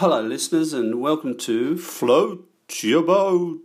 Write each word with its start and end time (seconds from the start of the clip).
Hello, 0.00 0.20
listeners, 0.20 0.74
and 0.74 1.00
welcome 1.00 1.38
to 1.38 1.78
Float 1.78 2.46
Your 2.82 3.02
Boat 3.02 3.62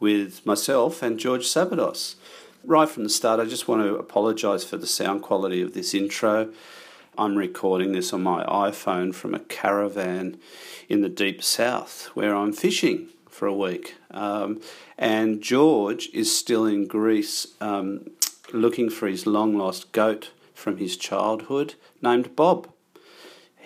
with 0.00 0.44
myself 0.44 1.00
and 1.00 1.16
George 1.16 1.46
Sabados. 1.46 2.16
Right 2.64 2.88
from 2.88 3.04
the 3.04 3.08
start, 3.08 3.38
I 3.38 3.44
just 3.44 3.68
want 3.68 3.84
to 3.84 3.94
apologise 3.94 4.64
for 4.64 4.78
the 4.78 4.86
sound 4.88 5.22
quality 5.22 5.62
of 5.62 5.74
this 5.74 5.94
intro. 5.94 6.52
I'm 7.16 7.36
recording 7.36 7.92
this 7.92 8.12
on 8.12 8.24
my 8.24 8.42
iPhone 8.46 9.14
from 9.14 9.32
a 9.32 9.38
caravan 9.38 10.40
in 10.88 11.02
the 11.02 11.08
deep 11.08 11.40
south 11.40 12.06
where 12.14 12.34
I'm 12.34 12.52
fishing 12.52 13.10
for 13.30 13.46
a 13.46 13.54
week. 13.54 13.94
Um, 14.10 14.60
and 14.98 15.40
George 15.40 16.08
is 16.12 16.36
still 16.36 16.66
in 16.66 16.88
Greece 16.88 17.46
um, 17.60 18.10
looking 18.52 18.90
for 18.90 19.06
his 19.06 19.24
long 19.24 19.56
lost 19.56 19.92
goat 19.92 20.32
from 20.52 20.78
his 20.78 20.96
childhood 20.96 21.74
named 22.02 22.34
Bob. 22.34 22.71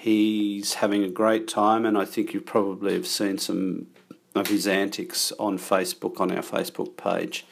He's 0.06 0.74
having 0.74 1.02
a 1.02 1.08
great 1.08 1.48
time, 1.48 1.84
and 1.84 1.98
I 1.98 2.04
think 2.04 2.32
you 2.32 2.40
probably 2.40 2.92
have 2.92 3.08
seen 3.08 3.38
some 3.38 3.88
of 4.36 4.46
his 4.46 4.68
antics 4.68 5.32
on 5.32 5.58
Facebook, 5.58 6.20
on 6.20 6.30
our 6.30 6.44
Facebook 6.44 6.96
page. 6.96 7.44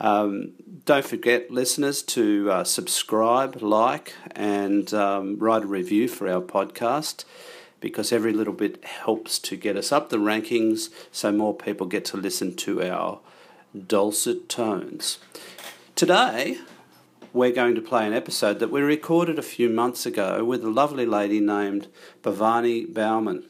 Um, 0.00 0.54
don't 0.84 1.04
forget, 1.04 1.48
listeners, 1.48 2.02
to 2.02 2.50
uh, 2.50 2.64
subscribe, 2.64 3.62
like, 3.62 4.14
and 4.32 4.92
um, 4.92 5.38
write 5.38 5.62
a 5.62 5.66
review 5.68 6.08
for 6.08 6.28
our 6.28 6.40
podcast 6.40 7.24
because 7.78 8.10
every 8.10 8.32
little 8.32 8.52
bit 8.52 8.84
helps 8.84 9.38
to 9.38 9.54
get 9.54 9.76
us 9.76 9.92
up 9.92 10.08
the 10.08 10.16
rankings 10.16 10.90
so 11.12 11.30
more 11.30 11.54
people 11.54 11.86
get 11.86 12.04
to 12.06 12.16
listen 12.16 12.56
to 12.56 12.82
our 12.82 13.20
dulcet 13.86 14.48
tones. 14.48 15.18
Today, 15.94 16.58
we're 17.36 17.52
going 17.52 17.74
to 17.74 17.82
play 17.82 18.06
an 18.06 18.14
episode 18.14 18.60
that 18.60 18.70
we 18.70 18.80
recorded 18.80 19.38
a 19.38 19.42
few 19.42 19.68
months 19.68 20.06
ago 20.06 20.42
with 20.42 20.64
a 20.64 20.70
lovely 20.70 21.04
lady 21.04 21.38
named 21.38 21.86
Bhavani 22.22 22.90
Bauman. 22.90 23.44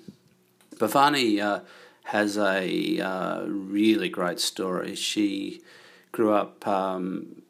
Bhavani 0.74 1.40
uh, 1.40 1.60
has 2.06 2.36
a 2.36 2.98
uh, 2.98 3.44
really 3.46 4.08
great 4.08 4.40
story. 4.40 4.96
She 4.96 5.62
grew 6.10 6.32
up 6.32 6.66
um, 6.66 7.42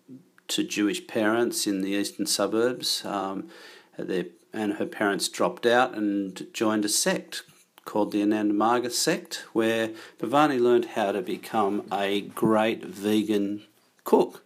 to 0.49 0.63
Jewish 0.63 1.07
parents 1.07 1.67
in 1.67 1.81
the 1.81 1.93
eastern 1.93 2.27
suburbs, 2.27 3.03
um, 3.07 3.49
and 3.97 4.75
her 4.75 4.87
parents 4.87 5.29
dropped 5.29 5.65
out 5.65 5.95
and 5.95 6.49
joined 6.53 6.85
a 6.85 6.91
sect 6.91 7.45
called 7.87 8.13
the 8.13 8.21
Ananda 8.21 8.53
Marga 8.53 8.91
sect, 8.91 9.47
where 9.55 9.89
Bhavani 10.19 10.61
learned 10.61 10.85
how 10.97 11.13
to 11.13 11.23
become 11.23 11.87
a 11.91 12.21
great 12.21 12.85
vegan 12.85 13.63
cook 14.05 14.43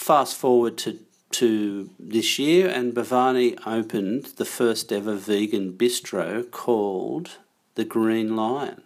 fast 0.00 0.34
forward 0.34 0.78
to 0.78 0.98
to 1.30 1.90
this 2.00 2.38
year, 2.40 2.68
and 2.68 2.92
Bhavani 2.92 3.56
opened 3.64 4.24
the 4.36 4.44
first 4.44 4.90
ever 4.92 5.14
vegan 5.14 5.74
bistro 5.74 6.50
called 6.50 7.38
the 7.76 7.84
Green 7.84 8.34
Lion, 8.34 8.82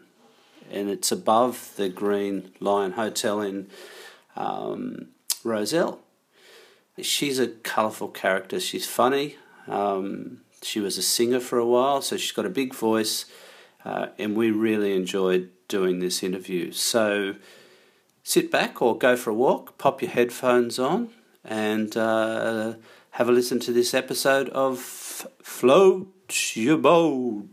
and 0.70 0.90
it's 0.90 1.10
above 1.10 1.72
the 1.76 1.88
Green 1.88 2.50
Lion 2.60 2.92
Hotel 2.92 3.40
in 3.40 3.68
um, 4.36 5.08
Rozelle. 5.42 6.00
She's 7.00 7.38
a 7.38 7.48
colourful 7.48 8.08
character. 8.08 8.60
She's 8.60 8.86
funny. 8.86 9.36
Um, 9.66 10.40
she 10.62 10.80
was 10.80 10.98
a 10.98 11.02
singer 11.02 11.40
for 11.40 11.58
a 11.58 11.66
while, 11.66 12.02
so 12.02 12.16
she's 12.16 12.32
got 12.32 12.44
a 12.44 12.50
big 12.50 12.74
voice, 12.74 13.24
uh, 13.84 14.08
and 14.18 14.36
we 14.36 14.50
really 14.50 14.94
enjoyed 14.94 15.50
doing 15.68 16.00
this 16.00 16.22
interview. 16.22 16.72
So 16.72 17.36
sit 18.24 18.50
back 18.50 18.82
or 18.82 18.98
go 18.98 19.16
for 19.16 19.30
a 19.30 19.34
walk, 19.34 19.78
pop 19.78 20.02
your 20.02 20.10
headphones 20.10 20.78
on, 20.78 21.10
and 21.44 21.96
uh, 21.96 22.74
have 23.12 23.28
a 23.28 23.32
listen 23.32 23.60
to 23.60 23.72
this 23.72 23.94
episode 23.94 24.48
of 24.48 24.80
Float 24.80 26.56
Your 26.56 26.78
Boat. 26.78 27.46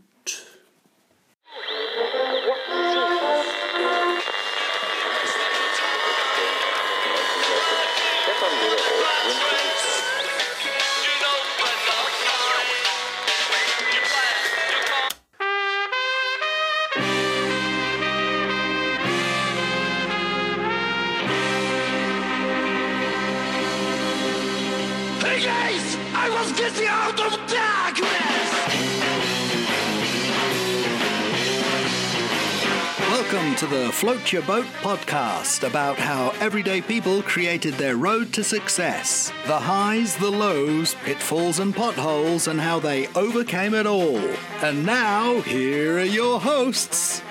To 33.62 33.68
the 33.68 33.92
Float 33.92 34.32
Your 34.32 34.42
Boat 34.42 34.64
podcast 34.80 35.64
about 35.64 35.96
how 35.96 36.30
everyday 36.40 36.80
people 36.80 37.22
created 37.22 37.74
their 37.74 37.96
road 37.96 38.32
to 38.32 38.42
success. 38.42 39.32
The 39.46 39.56
highs, 39.56 40.16
the 40.16 40.32
lows, 40.32 40.96
pitfalls, 41.04 41.60
and 41.60 41.72
potholes, 41.72 42.48
and 42.48 42.60
how 42.60 42.80
they 42.80 43.06
overcame 43.14 43.72
it 43.74 43.86
all. 43.86 44.18
And 44.62 44.84
now, 44.84 45.42
here 45.42 45.98
are 45.98 46.02
your 46.02 46.40
hosts. 46.40 47.22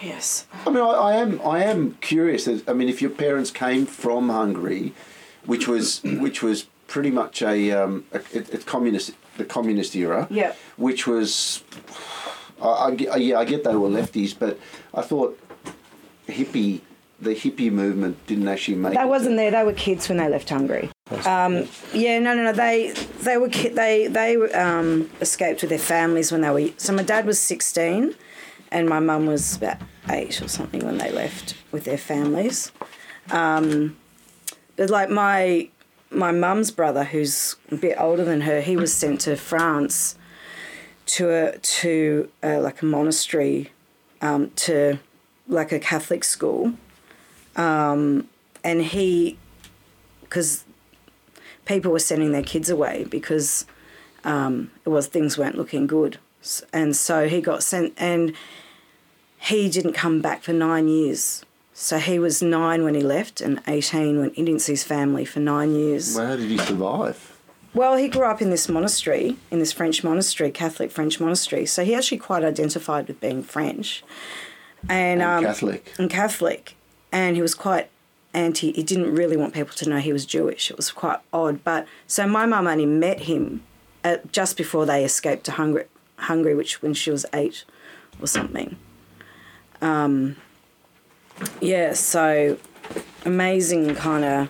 Yes. 0.00 0.46
I 0.64 0.70
mean, 0.70 0.84
I, 0.84 0.90
I 0.90 1.14
am. 1.16 1.40
I 1.40 1.64
am 1.64 1.94
curious. 2.00 2.48
I 2.68 2.72
mean, 2.72 2.88
if 2.88 3.02
your 3.02 3.10
parents 3.10 3.50
came 3.50 3.84
from 3.84 4.28
Hungary, 4.28 4.92
which 5.44 5.66
was 5.66 6.02
which 6.04 6.40
was 6.40 6.68
pretty 6.86 7.10
much 7.10 7.42
a, 7.42 7.72
um, 7.72 8.04
a, 8.12 8.20
a, 8.32 8.38
a 8.38 8.58
communist 8.58 9.10
the 9.38 9.44
communist 9.44 9.96
era. 9.96 10.28
Yeah. 10.30 10.54
Which 10.76 11.04
was 11.06 11.64
I, 12.60 12.96
I, 13.12 13.16
yeah, 13.16 13.38
I 13.38 13.44
get 13.44 13.64
they 13.64 13.74
were 13.74 13.88
lefties, 13.88 14.34
but 14.38 14.58
I 14.94 15.02
thought 15.02 15.38
hippie, 16.28 16.80
the 17.20 17.30
hippie 17.34 17.70
movement 17.70 18.24
didn't 18.26 18.48
actually 18.48 18.76
make. 18.76 18.94
They 18.94 19.02
it 19.02 19.08
wasn't 19.08 19.32
to- 19.32 19.36
there. 19.36 19.50
They 19.50 19.64
were 19.64 19.72
kids 19.72 20.08
when 20.08 20.18
they 20.18 20.28
left 20.28 20.48
Hungary. 20.48 20.90
Um, 21.24 21.68
yeah, 21.92 22.18
no, 22.18 22.34
no, 22.34 22.44
no. 22.44 22.52
They 22.52 22.92
they 23.20 23.36
were 23.36 23.48
ki- 23.48 23.68
they 23.68 24.06
they 24.08 24.36
um, 24.52 25.10
escaped 25.20 25.60
with 25.62 25.70
their 25.70 25.78
families 25.78 26.32
when 26.32 26.40
they 26.40 26.50
were. 26.50 26.70
So 26.78 26.92
my 26.92 27.02
dad 27.02 27.26
was 27.26 27.38
sixteen, 27.38 28.14
and 28.72 28.88
my 28.88 29.00
mum 29.00 29.26
was 29.26 29.56
about 29.56 29.76
eight 30.10 30.40
or 30.42 30.48
something 30.48 30.84
when 30.84 30.98
they 30.98 31.10
left 31.10 31.54
with 31.72 31.84
their 31.84 31.98
families. 31.98 32.72
Um, 33.30 33.96
but 34.76 34.90
like 34.90 35.10
my 35.10 35.68
my 36.10 36.32
mum's 36.32 36.70
brother, 36.70 37.04
who's 37.04 37.56
a 37.70 37.76
bit 37.76 37.96
older 38.00 38.24
than 38.24 38.42
her, 38.42 38.60
he 38.60 38.76
was 38.76 38.92
sent 38.94 39.20
to 39.22 39.36
France 39.36 40.16
to 41.06 41.30
a 41.30 41.58
to 41.58 42.30
a, 42.42 42.58
like 42.58 42.82
a 42.82 42.84
monastery 42.84 43.70
um, 44.20 44.50
to 44.56 44.98
like 45.48 45.72
a 45.72 45.78
Catholic 45.78 46.24
school, 46.24 46.72
um, 47.54 48.28
and 48.64 48.82
he 48.82 49.38
because 50.22 50.64
people 51.64 51.92
were 51.92 51.98
sending 51.98 52.32
their 52.32 52.42
kids 52.42 52.68
away 52.68 53.04
because 53.08 53.66
um, 54.24 54.70
it 54.84 54.88
was 54.88 55.06
things 55.06 55.38
weren't 55.38 55.56
looking 55.56 55.86
good, 55.86 56.18
and 56.72 56.96
so 56.96 57.28
he 57.28 57.40
got 57.40 57.62
sent 57.62 57.94
and 57.96 58.34
he 59.38 59.68
didn't 59.68 59.92
come 59.92 60.20
back 60.20 60.42
for 60.42 60.52
nine 60.52 60.88
years. 60.88 61.44
So 61.78 61.98
he 61.98 62.18
was 62.18 62.40
nine 62.40 62.84
when 62.84 62.94
he 62.94 63.02
left 63.02 63.42
and 63.42 63.60
18 63.66 64.18
when 64.18 64.32
he 64.32 64.42
didn't 64.42 64.62
see 64.62 64.72
his 64.72 64.82
family 64.82 65.26
for 65.26 65.40
nine 65.40 65.74
years. 65.74 66.16
Well, 66.16 66.26
how 66.28 66.36
did 66.36 66.48
he 66.48 66.56
survive? 66.56 67.35
Well, 67.76 67.98
he 67.98 68.08
grew 68.08 68.24
up 68.24 68.40
in 68.40 68.48
this 68.48 68.70
monastery, 68.70 69.36
in 69.50 69.58
this 69.58 69.70
French 69.70 70.02
monastery, 70.02 70.50
Catholic 70.50 70.90
French 70.90 71.20
monastery. 71.20 71.66
So 71.66 71.84
he 71.84 71.94
actually 71.94 72.16
quite 72.16 72.42
identified 72.42 73.06
with 73.06 73.20
being 73.20 73.42
French, 73.42 74.02
and, 74.88 75.20
And 75.20 75.22
um, 75.22 75.44
Catholic. 75.44 75.92
and 75.98 76.08
Catholic, 76.08 76.74
and 77.12 77.36
he 77.36 77.42
was 77.42 77.54
quite 77.54 77.90
anti. 78.32 78.72
He 78.72 78.82
didn't 78.82 79.14
really 79.14 79.36
want 79.36 79.52
people 79.52 79.74
to 79.74 79.86
know 79.90 79.98
he 79.98 80.14
was 80.14 80.24
Jewish. 80.24 80.70
It 80.70 80.78
was 80.78 80.90
quite 80.90 81.18
odd. 81.34 81.62
But 81.64 81.86
so 82.06 82.26
my 82.26 82.46
mum 82.46 82.66
only 82.66 82.86
met 82.86 83.20
him 83.20 83.62
at, 84.02 84.32
just 84.32 84.56
before 84.56 84.86
they 84.86 85.04
escaped 85.04 85.44
to 85.44 85.52
Hungary, 85.52 85.84
Hungary, 86.16 86.54
which 86.54 86.80
when 86.80 86.94
she 86.94 87.10
was 87.10 87.26
eight 87.34 87.66
or 88.18 88.26
something. 88.26 88.78
Um, 89.82 90.36
yeah, 91.60 91.92
so 91.92 92.56
amazing 93.26 93.96
kind 93.96 94.24
of 94.24 94.48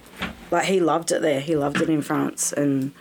like 0.52 0.66
he 0.66 0.78
loved 0.78 1.10
it 1.10 1.22
there. 1.22 1.40
He 1.40 1.56
loved 1.56 1.80
it 1.80 1.90
in 1.90 2.02
France, 2.02 2.52
and 2.52 2.92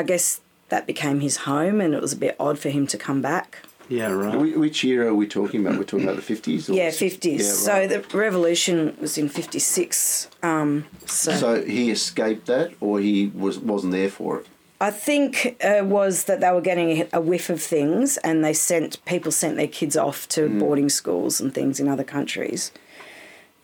I 0.00 0.02
guess 0.02 0.40
that 0.70 0.86
became 0.86 1.20
his 1.20 1.36
home, 1.38 1.78
and 1.82 1.92
it 1.92 2.00
was 2.00 2.14
a 2.14 2.16
bit 2.16 2.34
odd 2.40 2.58
for 2.58 2.70
him 2.70 2.86
to 2.86 2.96
come 2.96 3.20
back. 3.20 3.58
Yeah, 3.90 4.10
right. 4.12 4.56
Which 4.56 4.82
year 4.82 5.06
are 5.06 5.14
we 5.14 5.26
talking 5.26 5.60
about? 5.60 5.76
We're 5.76 5.84
talking 5.84 6.04
about 6.04 6.16
the 6.16 6.22
fifties. 6.22 6.70
Yeah, 6.70 6.90
fifties. 6.90 7.58
So 7.58 7.86
the 7.86 8.00
revolution 8.16 8.96
was 8.98 9.18
in 9.18 9.28
fifty 9.28 9.58
six. 9.58 10.30
Um, 10.42 10.86
so, 11.04 11.32
So 11.32 11.62
he 11.64 11.90
escaped 11.90 12.46
that, 12.46 12.72
or 12.80 13.00
he 13.00 13.26
was 13.26 13.58
wasn't 13.58 13.92
there 13.92 14.08
for 14.08 14.40
it. 14.40 14.46
I 14.80 14.90
think 14.90 15.58
uh, 15.62 15.84
was 15.84 16.24
that 16.24 16.40
they 16.40 16.50
were 16.50 16.62
getting 16.62 17.06
a 17.12 17.20
whiff 17.20 17.50
of 17.50 17.60
things, 17.60 18.16
and 18.18 18.42
they 18.42 18.54
sent 18.54 19.04
people 19.04 19.32
sent 19.32 19.56
their 19.56 19.68
kids 19.68 19.98
off 19.98 20.26
to 20.28 20.48
boarding 20.48 20.88
schools 20.88 21.42
and 21.42 21.52
things 21.52 21.78
in 21.78 21.88
other 21.88 22.04
countries. 22.04 22.72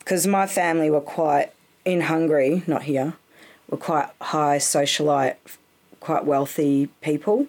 Because 0.00 0.26
my 0.26 0.46
family 0.46 0.90
were 0.90 1.00
quite 1.00 1.52
in 1.86 2.02
Hungary, 2.02 2.62
not 2.66 2.82
here, 2.82 3.14
were 3.70 3.78
quite 3.78 4.10
high 4.20 4.58
socialite, 4.58 5.36
quite 6.00 6.24
wealthy 6.24 6.88
people. 7.00 7.46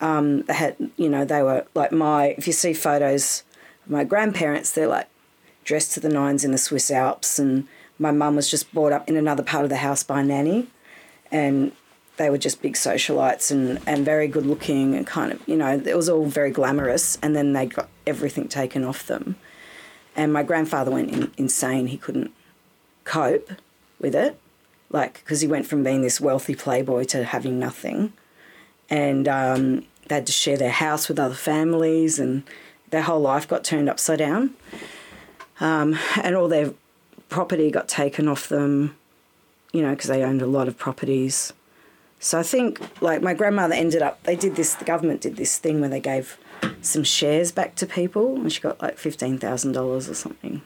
Um, 0.00 0.42
they 0.42 0.54
had, 0.54 0.76
you 0.96 1.08
know, 1.08 1.24
they 1.24 1.42
were 1.42 1.66
like 1.74 1.92
my. 1.92 2.34
If 2.38 2.46
you 2.46 2.52
see 2.52 2.72
photos 2.72 3.44
of 3.84 3.90
my 3.90 4.04
grandparents, 4.04 4.72
they're 4.72 4.88
like 4.88 5.08
dressed 5.64 5.92
to 5.92 6.00
the 6.00 6.08
nines 6.08 6.44
in 6.44 6.52
the 6.52 6.58
Swiss 6.58 6.90
Alps, 6.90 7.38
and 7.38 7.66
my 7.98 8.10
mum 8.10 8.36
was 8.36 8.50
just 8.50 8.72
brought 8.74 8.92
up 8.92 9.08
in 9.08 9.16
another 9.16 9.42
part 9.42 9.64
of 9.64 9.70
the 9.70 9.76
house 9.76 10.02
by 10.02 10.22
nanny, 10.22 10.68
and 11.30 11.72
they 12.16 12.30
were 12.30 12.38
just 12.38 12.62
big 12.62 12.74
socialites 12.74 13.50
and, 13.50 13.80
and 13.86 14.04
very 14.04 14.28
good 14.28 14.46
looking 14.46 14.94
and 14.94 15.06
kind 15.06 15.32
of 15.32 15.48
you 15.48 15.56
know 15.56 15.80
it 15.84 15.96
was 15.96 16.08
all 16.08 16.26
very 16.26 16.50
glamorous 16.50 17.18
and 17.22 17.34
then 17.34 17.52
they 17.52 17.66
got 17.66 17.88
everything 18.06 18.48
taken 18.48 18.84
off 18.84 19.06
them 19.06 19.36
and 20.14 20.32
my 20.32 20.42
grandfather 20.42 20.90
went 20.90 21.10
in, 21.10 21.32
insane 21.36 21.88
he 21.88 21.96
couldn't 21.96 22.32
cope 23.04 23.50
with 23.98 24.14
it 24.14 24.38
like 24.94 25.14
because 25.14 25.40
he 25.42 25.46
went 25.46 25.66
from 25.66 25.84
being 25.84 26.02
this 26.02 26.20
wealthy 26.20 26.54
playboy 26.54 27.04
to 27.04 27.24
having 27.24 27.58
nothing. 27.58 28.12
And 28.88 29.28
um, 29.28 29.84
they 30.08 30.16
had 30.16 30.26
to 30.26 30.32
share 30.32 30.56
their 30.56 30.70
house 30.70 31.08
with 31.08 31.18
other 31.18 31.34
families 31.34 32.18
and 32.18 32.44
their 32.90 33.02
whole 33.02 33.20
life 33.20 33.48
got 33.48 33.64
turned 33.64 33.88
upside 33.88 34.18
down. 34.18 34.54
Um, 35.60 35.98
and 36.22 36.34
all 36.34 36.48
their 36.48 36.72
property 37.28 37.70
got 37.70 37.88
taken 37.88 38.28
off 38.28 38.48
them 38.48 38.96
you 39.74 39.82
know 39.82 39.90
because 39.90 40.08
they 40.08 40.22
owned 40.22 40.40
a 40.40 40.46
lot 40.46 40.68
of 40.68 40.78
properties. 40.78 41.52
So 42.20 42.38
I 42.38 42.42
think 42.42 42.80
like 43.02 43.20
my 43.20 43.34
grandmother 43.34 43.74
ended 43.74 44.00
up 44.00 44.22
they 44.22 44.36
did 44.36 44.56
this 44.56 44.74
the 44.74 44.84
government 44.86 45.20
did 45.20 45.36
this 45.36 45.58
thing 45.58 45.80
where 45.80 45.90
they 45.90 46.00
gave 46.00 46.38
some 46.80 47.04
shares 47.04 47.52
back 47.52 47.74
to 47.76 47.86
people 47.86 48.36
and 48.36 48.50
she 48.50 48.60
got 48.60 48.80
like 48.80 48.96
fifteen 48.96 49.36
thousand 49.36 49.72
dollars 49.72 50.08
or 50.08 50.14
something. 50.14 50.62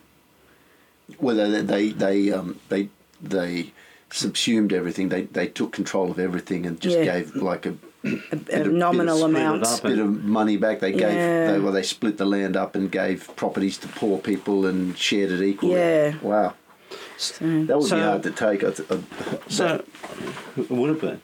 Well, 1.19 1.37
they 1.37 1.63
they 1.63 1.89
they 1.89 2.33
um, 2.33 2.61
they 2.69 2.91
they 3.21 3.73
subsumed 4.11 4.73
everything. 4.73 5.09
They 5.09 5.23
they 5.23 5.47
took 5.49 5.73
control 5.73 6.11
of 6.11 6.19
everything 6.19 6.67
and 6.67 6.81
just 6.81 6.97
Yeah. 6.97 7.05
gave 7.05 7.35
like 7.37 7.67
a, 7.67 7.75
A, 8.05 8.19
a 8.53 8.61
of- 8.63 8.73
nominal 8.73 9.25
amount. 9.25 9.65
up. 9.65 9.83
bit 9.83 9.99
of 9.99 10.25
money 10.25 10.57
back. 10.57 10.81
They 10.81 10.93
gave 10.93 11.13
Yeah. 11.13 11.53
they 11.53 11.59
well 11.61 11.73
they 11.73 11.83
split 11.83 12.17
the 12.17 12.25
land 12.27 12.57
up 12.57 12.75
and 12.75 12.91
gave 12.91 13.29
properties 13.37 13.77
to 13.79 13.89
poor 13.89 14.19
people 14.19 14.67
and 14.67 14.97
shared 14.97 15.31
it 15.33 15.43
equally. 15.43 15.75
Yeah. 15.75 16.15
Wow. 16.23 16.55
So- 17.17 17.45
That 17.67 17.79
would 17.79 17.89
So- 17.89 17.97
be 17.97 18.03
hard 18.03 18.23
to 18.23 18.31
take. 18.31 18.65
I 18.65 18.71
th- 18.71 18.91
uh, 18.91 18.99
So, 19.49 19.83
it 20.57 20.71
would 20.71 20.89
have 20.91 21.01
been. 21.01 21.21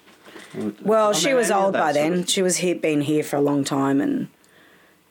Well, 0.82 1.08
I 1.10 1.12
she 1.12 1.28
mean, 1.28 1.36
was 1.36 1.50
old 1.50 1.74
that 1.74 1.80
by 1.80 1.92
sort 1.92 1.94
then. 1.94 2.12
of- 2.20 2.28
She 2.30 2.42
was 2.42 2.56
here, 2.58 2.74
been 2.76 3.00
here 3.00 3.24
for 3.24 3.36
a 3.36 3.40
long 3.40 3.64
time, 3.64 4.00
and 4.00 4.28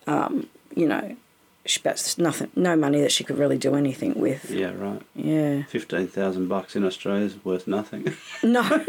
um, 0.08 0.48
you 0.76 0.88
know, 0.88 1.16
she, 1.66 1.80
that's 1.82 2.18
nothing, 2.18 2.52
no 2.56 2.76
money 2.76 3.00
that 3.02 3.12
she 3.12 3.24
could 3.24 3.38
really 3.38 3.58
do 3.58 3.76
anything 3.76 4.20
with. 4.20 4.52
Yeah, 4.52 4.74
right. 4.76 5.02
Yeah. 5.16 5.64
Fifteen 5.64 6.08
thousand 6.08 6.48
bucks 6.48 6.76
in 6.76 6.84
Australia 6.84 7.26
is 7.26 7.44
worth 7.46 7.68
nothing. 7.68 8.14
No. 8.44 8.86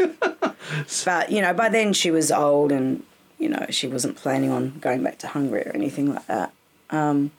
but, 1.05 1.31
you 1.31 1.41
know, 1.41 1.53
by 1.53 1.69
then 1.69 1.93
she 1.93 2.11
was 2.11 2.31
old 2.31 2.71
and, 2.71 3.03
you 3.39 3.47
know, 3.49 3.65
she 3.69 3.87
wasn't 3.87 4.17
planning 4.17 4.51
on 4.51 4.79
going 4.79 5.03
back 5.03 5.17
to 5.19 5.27
Hungary 5.27 5.61
or 5.65 5.71
anything 5.73 6.13
like 6.13 6.27
that. 6.27 6.51
Um, 6.89 7.31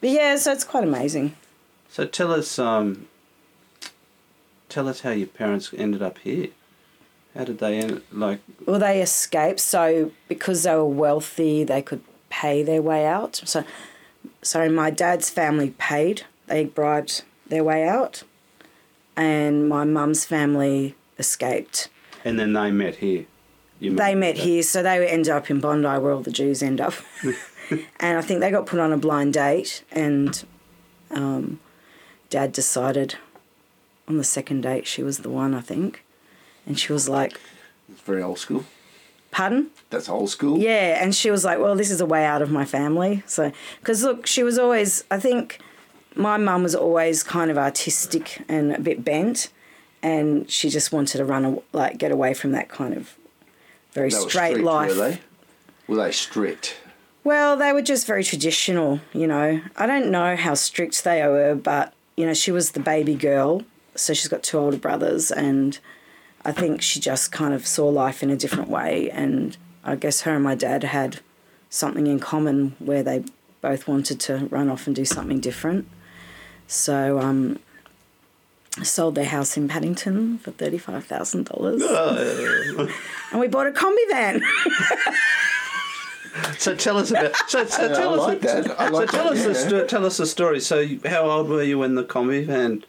but 0.00 0.10
yeah, 0.10 0.36
so 0.36 0.52
it's 0.52 0.64
quite 0.64 0.84
amazing. 0.84 1.34
so 1.88 2.06
tell 2.06 2.32
us, 2.32 2.58
um, 2.58 3.06
tell 4.68 4.88
us 4.88 5.00
how 5.00 5.10
your 5.10 5.26
parents 5.26 5.72
ended 5.76 6.02
up 6.02 6.18
here. 6.18 6.48
How 7.34 7.44
did 7.44 7.58
they 7.58 7.78
end? 7.78 8.02
Like, 8.12 8.40
Well, 8.66 8.78
they 8.78 9.00
escaped. 9.02 9.60
So 9.60 10.12
because 10.28 10.62
they 10.64 10.74
were 10.74 10.84
wealthy, 10.84 11.64
they 11.64 11.82
could 11.82 12.02
pay 12.30 12.62
their 12.62 12.82
way 12.82 13.06
out. 13.06 13.40
So, 13.44 13.64
so 14.42 14.68
my 14.68 14.90
dad's 14.90 15.30
family 15.30 15.70
paid. 15.78 16.22
They 16.46 16.64
bribed 16.64 17.22
their 17.46 17.64
way 17.64 17.86
out, 17.86 18.24
and 19.16 19.68
my 19.68 19.84
mum's 19.84 20.24
family 20.24 20.94
escaped. 21.18 21.88
and 22.24 22.38
then 22.38 22.52
they 22.52 22.70
met 22.70 22.96
here. 22.96 23.26
You 23.80 23.96
They 23.96 24.14
met 24.14 24.36
here, 24.38 24.62
so 24.62 24.82
they 24.82 25.08
ended 25.08 25.30
up 25.30 25.50
in 25.50 25.58
Bondi, 25.60 25.88
where 25.98 26.12
all 26.12 26.20
the 26.20 26.30
Jews 26.30 26.62
end 26.62 26.80
up. 26.80 26.94
and 27.70 28.18
I 28.18 28.22
think 28.22 28.40
they 28.40 28.50
got 28.50 28.66
put 28.66 28.78
on 28.78 28.92
a 28.92 28.96
blind 28.96 29.34
date, 29.34 29.82
and 29.90 30.44
um, 31.10 31.58
Dad 32.30 32.52
decided 32.52 33.16
on 34.06 34.18
the 34.18 34.24
second 34.24 34.60
date 34.62 34.86
she 34.86 35.02
was 35.02 35.18
the 35.18 35.30
one. 35.30 35.52
I 35.54 35.60
think, 35.60 36.04
and 36.66 36.78
she 36.78 36.92
was 36.92 37.08
like, 37.08 37.40
it's 37.90 38.00
very 38.02 38.22
old 38.22 38.38
school. 38.38 38.64
"Pardon." 39.32 39.70
That's 39.90 40.08
old 40.08 40.30
school. 40.30 40.58
Yeah, 40.58 41.02
and 41.02 41.12
she 41.12 41.32
was 41.32 41.44
like, 41.44 41.58
"Well, 41.58 41.74
this 41.74 41.90
is 41.90 42.00
a 42.00 42.06
way 42.06 42.24
out 42.24 42.40
of 42.40 42.52
my 42.52 42.64
family." 42.64 43.24
So, 43.26 43.50
because 43.80 44.04
look, 44.04 44.26
she 44.28 44.44
was 44.44 44.58
always, 44.58 45.02
I 45.10 45.18
think, 45.18 45.58
my 46.14 46.36
mum 46.36 46.62
was 46.62 46.76
always 46.76 47.24
kind 47.24 47.50
of 47.50 47.58
artistic 47.58 48.42
and 48.48 48.72
a 48.72 48.80
bit 48.80 49.04
bent, 49.04 49.48
and 50.02 50.48
she 50.48 50.70
just 50.70 50.92
wanted 50.92 51.18
to 51.18 51.24
run, 51.24 51.60
like, 51.72 51.98
get 51.98 52.12
away 52.12 52.34
from 52.34 52.52
that 52.52 52.68
kind 52.68 52.94
of 52.94 53.16
very 53.92 54.10
straight 54.10 54.30
strict, 54.30 54.60
life. 54.60 54.88
Were 54.90 54.94
they? 54.94 55.20
Were 55.88 55.96
they 55.96 56.12
strict? 56.12 56.76
Well, 57.24 57.56
they 57.56 57.72
were 57.72 57.82
just 57.82 58.06
very 58.06 58.24
traditional, 58.24 59.00
you 59.12 59.26
know. 59.26 59.60
I 59.76 59.86
don't 59.86 60.10
know 60.10 60.36
how 60.36 60.54
strict 60.54 61.04
they 61.04 61.26
were, 61.26 61.54
but 61.54 61.92
you 62.16 62.26
know, 62.26 62.34
she 62.34 62.52
was 62.52 62.72
the 62.72 62.80
baby 62.80 63.14
girl, 63.14 63.62
so 63.94 64.12
she's 64.12 64.28
got 64.28 64.42
two 64.42 64.58
older 64.58 64.76
brothers, 64.76 65.30
and 65.30 65.78
I 66.44 66.52
think 66.52 66.82
she 66.82 67.00
just 67.00 67.32
kind 67.32 67.54
of 67.54 67.66
saw 67.66 67.88
life 67.88 68.22
in 68.22 68.30
a 68.30 68.36
different 68.36 68.68
way. 68.68 69.10
And 69.10 69.56
I 69.84 69.96
guess 69.96 70.22
her 70.22 70.34
and 70.34 70.42
my 70.44 70.54
dad 70.54 70.82
had 70.84 71.20
something 71.70 72.06
in 72.06 72.18
common 72.18 72.74
where 72.78 73.02
they 73.02 73.24
both 73.60 73.86
wanted 73.86 74.18
to 74.20 74.46
run 74.50 74.68
off 74.68 74.86
and 74.86 74.94
do 74.96 75.04
something 75.04 75.40
different. 75.40 75.86
So, 76.66 77.18
um, 77.20 77.58
sold 78.82 79.14
their 79.14 79.26
house 79.26 79.56
in 79.56 79.68
Paddington 79.68 80.38
for 80.38 80.50
thirty-five 80.52 81.04
thousand 81.04 81.44
dollars, 81.46 81.82
and 83.30 83.38
we 83.40 83.46
bought 83.46 83.66
a 83.66 83.70
combi 83.70 84.08
van. 84.10 84.42
So 86.58 86.74
tell 86.74 86.96
us 86.96 87.10
about. 87.10 87.36
So, 87.48 87.66
so 87.66 87.82
Yeah, 87.82 87.94
tell 87.94 88.14
I 88.14 88.16
us. 88.22 88.26
like 88.28 88.40
that. 88.40 88.80
I 88.80 88.86
so 88.88 88.92
like 88.94 89.10
tell 89.10 89.24
that, 89.24 89.32
us 89.34 89.44
the 89.44 89.52
yeah. 89.52 89.66
sto- 89.66 89.86
tell 89.86 90.06
us 90.06 90.16
the 90.16 90.26
story. 90.26 90.60
So 90.60 90.86
how 91.04 91.24
old 91.30 91.48
were 91.50 91.62
you 91.62 91.78
when 91.78 91.94
the 91.94 92.04
combi 92.04 92.46
van? 92.46 92.84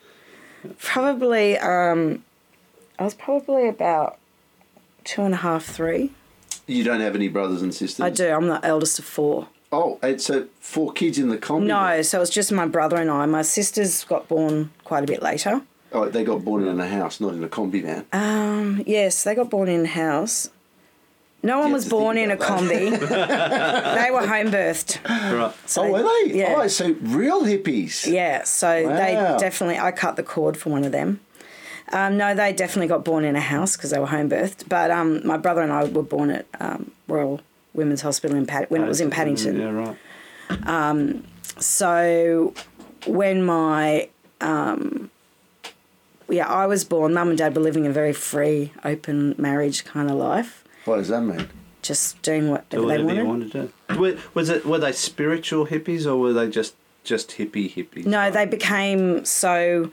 Probably, 0.80 1.58
um, 1.58 2.24
I 3.00 3.04
was 3.04 3.14
probably 3.14 3.68
about 3.68 4.18
two 5.04 5.24
and 5.24 5.34
a 5.34 5.38
half, 5.38 5.66
three. 5.66 6.12
You 6.68 6.84
don't 6.84 7.02
have 7.02 7.16
any 7.16 7.28
brothers 7.28 7.62
and 7.62 7.74
sisters. 7.74 8.00
I 8.00 8.10
do. 8.10 8.30
I'm 8.30 8.48
the 8.48 8.64
eldest 8.64 9.00
of 9.00 9.06
four. 9.06 9.48
Oh, 9.72 9.98
and 10.02 10.22
so 10.22 10.48
four 10.60 10.94
kids 10.94 11.18
in 11.18 11.30
the 11.30 11.38
combi. 11.38 11.66
No, 11.66 12.02
so 12.04 12.20
it 12.20 12.22
was 12.22 12.30
just 12.30 12.52
my 12.52 12.68
brother 12.68 12.98
and 12.98 13.10
I. 13.10 13.26
My 13.26 13.42
sisters 13.42 14.04
got 14.04 14.28
born 14.28 14.72
quite 14.84 15.04
a 15.04 15.08
bit 15.08 15.24
later. 15.24 15.62
Oh, 15.92 16.08
they 16.10 16.24
got 16.24 16.44
born 16.46 16.68
in 16.68 16.80
a 16.80 16.88
house, 16.88 17.20
not 17.20 17.34
in 17.34 17.44
a 17.44 17.48
combi 17.48 17.82
van. 17.82 18.06
Um, 18.14 18.84
yes, 18.86 19.24
they 19.24 19.36
got 19.36 19.50
born 19.50 19.70
in 19.70 19.86
a 19.86 19.88
house. 19.88 20.50
No 21.46 21.60
one 21.60 21.74
was 21.74 21.90
born 21.90 22.18
in 22.18 22.32
a 22.32 22.36
about 22.36 22.62
combi. 22.62 23.00
they 23.00 24.12
were 24.12 24.26
home 24.26 24.52
birthed. 24.52 25.04
Right. 25.04 25.54
So 25.66 25.84
oh, 25.84 25.92
were 25.92 26.04
they? 26.04 26.38
Yeah. 26.38 26.56
Oh, 26.58 26.68
so 26.68 26.96
real 27.02 27.44
hippies. 27.44 28.10
Yeah, 28.10 28.44
so 28.44 28.88
they 28.88 29.14
definitely, 29.40 29.78
I 29.78 29.92
cut 29.92 30.16
the 30.16 30.24
cord 30.24 30.56
for 30.56 30.70
one 30.70 30.86
of 30.86 30.94
them. 30.94 31.20
Um, 31.92 32.18
no, 32.18 32.34
they 32.34 32.54
definitely 32.54 32.88
got 32.88 33.04
born 33.06 33.26
in 33.26 33.36
a 33.36 33.42
house 33.42 33.76
because 33.76 33.90
they 33.92 34.00
were 34.00 34.08
home 34.08 34.30
birthed. 34.30 34.68
But 34.70 34.90
um, 34.90 35.26
my 35.28 35.38
brother 35.38 35.62
and 35.62 35.72
I 35.72 35.84
were 35.84 36.02
born 36.04 36.32
at 36.32 36.46
um, 36.60 36.92
Royal 37.08 37.42
Women's 37.74 38.02
Hospital 38.02 38.38
in 38.38 38.46
Pad- 38.46 38.70
when 38.70 38.82
it 38.84 38.88
was 38.88 39.02
in 39.02 39.10
Paddington. 39.12 39.60
Yeah, 39.60 39.70
right. 39.72 41.24
So 41.60 42.54
when 43.06 43.44
my 43.44 44.10
um, 44.42 45.10
yeah, 46.30 46.48
I 46.48 46.66
was 46.68 46.84
born. 46.84 47.14
Mum 47.14 47.30
and 47.30 47.38
Dad 47.38 47.56
were 47.56 47.62
living 47.62 47.86
a 47.86 47.92
very 47.92 48.14
free, 48.14 48.72
open 48.84 49.36
marriage 49.38 49.86
kind 49.86 50.10
of 50.10 50.16
life, 50.18 50.64
What 50.86 50.98
does 50.98 51.10
that 51.10 51.22
mean? 51.22 51.48
just 51.82 52.22
doing 52.22 52.50
whatever, 52.50 52.82
Do 52.84 52.88
they 52.88 53.04
wanted. 53.04 53.18
you 53.18 53.26
wanted 53.26 53.52
to 53.52 53.72
do. 53.90 54.00
Were, 54.00 54.18
was 54.34 54.50
it? 54.50 54.66
Were 54.66 54.80
they 54.80 54.94
spiritual 54.94 55.68
hippies 55.68 56.06
or 56.06 56.16
were 56.18 56.34
they 56.34 56.50
just 56.50 56.76
just 57.04 57.32
hippie 57.32 57.72
hippies? 57.74 58.06
No, 58.06 58.32
they 58.32 58.46
became 58.46 59.26
so. 59.26 59.92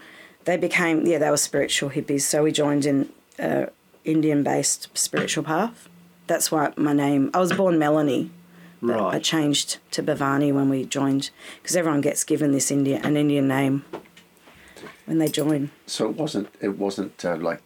They 0.51 0.57
became 0.57 1.07
yeah, 1.07 1.19
they 1.19 1.31
were 1.31 1.37
spiritual 1.37 1.91
hippies. 1.91 2.23
So 2.23 2.43
we 2.43 2.51
joined 2.51 2.85
in 2.85 3.09
uh, 3.39 3.67
Indian-based 4.05 4.89
spiritual 4.99 5.45
path. 5.45 5.89
That's 6.27 6.51
why 6.51 6.73
my 6.77 6.93
name. 6.93 7.31
I 7.33 7.39
was 7.39 7.53
born 7.53 7.79
Melanie. 7.79 8.31
but 8.83 8.99
I 9.17 9.19
changed 9.21 9.79
to 9.93 10.03
Bhavani 10.03 10.53
when 10.53 10.69
we 10.69 10.85
joined 10.99 11.31
because 11.63 11.77
everyone 11.77 12.01
gets 12.01 12.25
given 12.25 12.51
this 12.51 12.69
Indian 12.73 13.05
an 13.05 13.17
Indian 13.17 13.47
name 13.47 13.85
when 15.07 15.19
they 15.19 15.29
join. 15.29 15.71
So 15.87 16.09
it 16.11 16.17
wasn't. 16.17 16.49
It 16.61 16.77
wasn't 16.85 17.25
uh, 17.25 17.37
like 17.37 17.61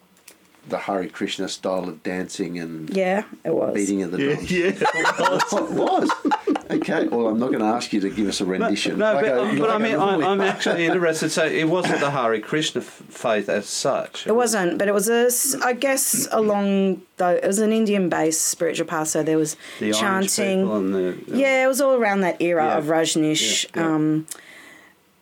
the 0.69 0.77
Hare 0.85 1.07
Krishna 1.07 1.47
style 1.49 1.85
of 1.89 2.03
dancing 2.03 2.59
and 2.59 2.89
Yeah, 2.95 3.23
it 3.43 3.53
was. 3.59 3.73
beating 3.73 4.03
of 4.03 4.11
the 4.11 4.19
Yeah, 4.21 4.33
drums. 4.35 4.51
yeah. 4.51 4.73
it 5.63 5.71
was. 5.71 6.07
Okay. 6.71 7.07
Well, 7.07 7.27
I'm 7.27 7.39
not 7.39 7.47
going 7.47 7.59
to 7.59 7.65
ask 7.65 7.93
you 7.93 7.99
to 8.01 8.09
give 8.09 8.27
us 8.27 8.41
a 8.41 8.45
rendition. 8.45 8.97
No, 8.97 9.13
Like 9.13 9.25
but, 9.25 9.31
a- 9.33 9.59
but 9.59 9.69
I 9.69 9.73
like 9.73 9.79
a 9.79 9.79
mean, 9.83 9.99
I'm, 9.99 10.23
I'm 10.23 10.41
actually 10.41 10.85
interested. 10.85 11.29
So 11.31 11.45
it 11.45 11.65
wasn't 11.65 11.99
the 11.99 12.09
Hare 12.11 12.39
Krishna 12.39 12.81
faith 12.81 13.49
as 13.49 13.67
such. 13.67 14.25
It 14.25 14.35
wasn't, 14.35 14.77
but 14.79 14.87
it 14.87 14.93
was 14.93 15.07
a, 15.09 15.29
I 15.63 15.73
guess, 15.73 16.27
along 16.31 17.01
though 17.17 17.29
it 17.29 17.45
was 17.45 17.59
an 17.59 17.71
Indian-based 17.71 18.41
spiritual 18.41 18.87
path. 18.87 19.09
So 19.09 19.21
there 19.23 19.37
was 19.37 19.55
the 19.79 19.93
Orange 19.93 19.99
chanting. 19.99 20.59
people 20.61 20.77
and 20.77 20.93
the, 20.95 21.23
the 21.31 21.37
Yeah, 21.37 21.63
it 21.65 21.67
was 21.67 21.81
all 21.81 21.93
around 21.95 22.21
that 22.21 22.41
era 22.41 22.65
Yeah. 22.65 22.77
of 22.77 22.85
Rajneesh. 22.85 23.65
Yeah, 23.75 23.81
yeah. 23.81 23.95
Um, 23.95 24.27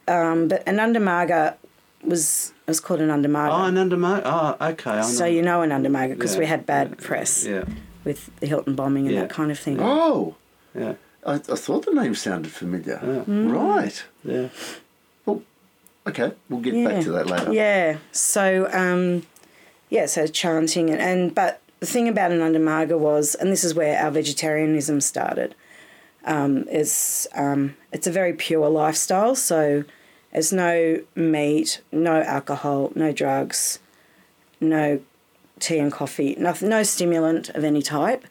um, 0.07 0.47
but 0.47 0.67
Ananda 0.67 0.99
Marga 0.99 1.55
was 2.03 2.53
it 2.65 2.69
was 2.71 2.79
called 2.79 3.01
Ananda 3.01 3.27
Marga. 3.29 3.49
Oh, 3.49 3.63
Ananda 3.67 3.95
Marga. 3.97 4.21
Oh, 4.25 4.65
okay. 4.71 4.91
I 4.91 4.95
know. 5.01 5.07
so 5.07 5.25
you 5.25 5.41
know 5.41 5.61
Ananda 5.61 5.89
Marga 5.89 6.13
because 6.15 6.33
Yeah, 6.33 6.39
we 6.39 6.45
had 6.45 6.65
bad 6.65 6.89
yeah, 6.99 7.07
press. 7.07 7.45
Yeah. 7.45 7.63
with 8.05 8.29
the 8.39 8.47
Hilton 8.47 8.75
bombing 8.75 9.05
and 9.07 9.15
Yeah. 9.15 9.21
that 9.21 9.29
kind 9.29 9.51
of 9.51 9.59
thing. 9.59 9.77
Oh, 9.81 10.35
Yeah. 10.77 10.93
I, 11.25 11.35
I 11.35 11.37
thought 11.39 11.85
the 11.85 11.93
name 11.93 12.15
sounded 12.15 12.51
familiar. 12.51 12.99
Yeah. 13.03 13.51
Right. 13.51 14.03
Yeah. 14.23 14.49
Well, 15.25 15.41
okay, 16.07 16.33
we'll 16.49 16.61
get 16.61 16.73
yeah. 16.73 16.87
back 16.87 17.03
to 17.03 17.11
that 17.11 17.27
later. 17.27 17.53
Yeah. 17.53 17.97
So 18.11 18.69
um, 18.71 19.23
yeah, 19.89 20.05
so 20.05 20.27
chanting 20.27 20.89
and, 20.89 21.01
and 21.01 21.35
but 21.35 21.61
the 21.79 21.85
thing 21.85 22.07
about 22.07 22.31
Ananda 22.31 22.59
Marga 22.59 22.97
was, 22.97 23.35
and 23.35 23.51
this 23.51 23.63
is 23.63 23.75
where 23.75 24.01
our 24.01 24.09
vegetarianism 24.09 25.01
started, 25.01 25.53
um, 26.23 26.67
is 26.69 27.27
um, 27.35 27.75
it's 27.91 28.07
a 28.07 28.11
very 28.11 28.31
pure 28.33 28.69
lifestyle. 28.69 29.35
So 29.35 29.83
there's 30.31 30.53
no 30.53 31.01
meat, 31.15 31.81
no 31.91 32.21
alcohol, 32.21 32.91
no 32.95 33.11
drugs, 33.11 33.79
no 34.61 35.01
tea 35.59 35.77
and 35.77 35.91
coffee, 35.91 36.35
nothing, 36.39 36.69
no 36.69 36.83
stimulant 36.83 37.49
of 37.49 37.63
any 37.63 37.81
type. 37.81 38.25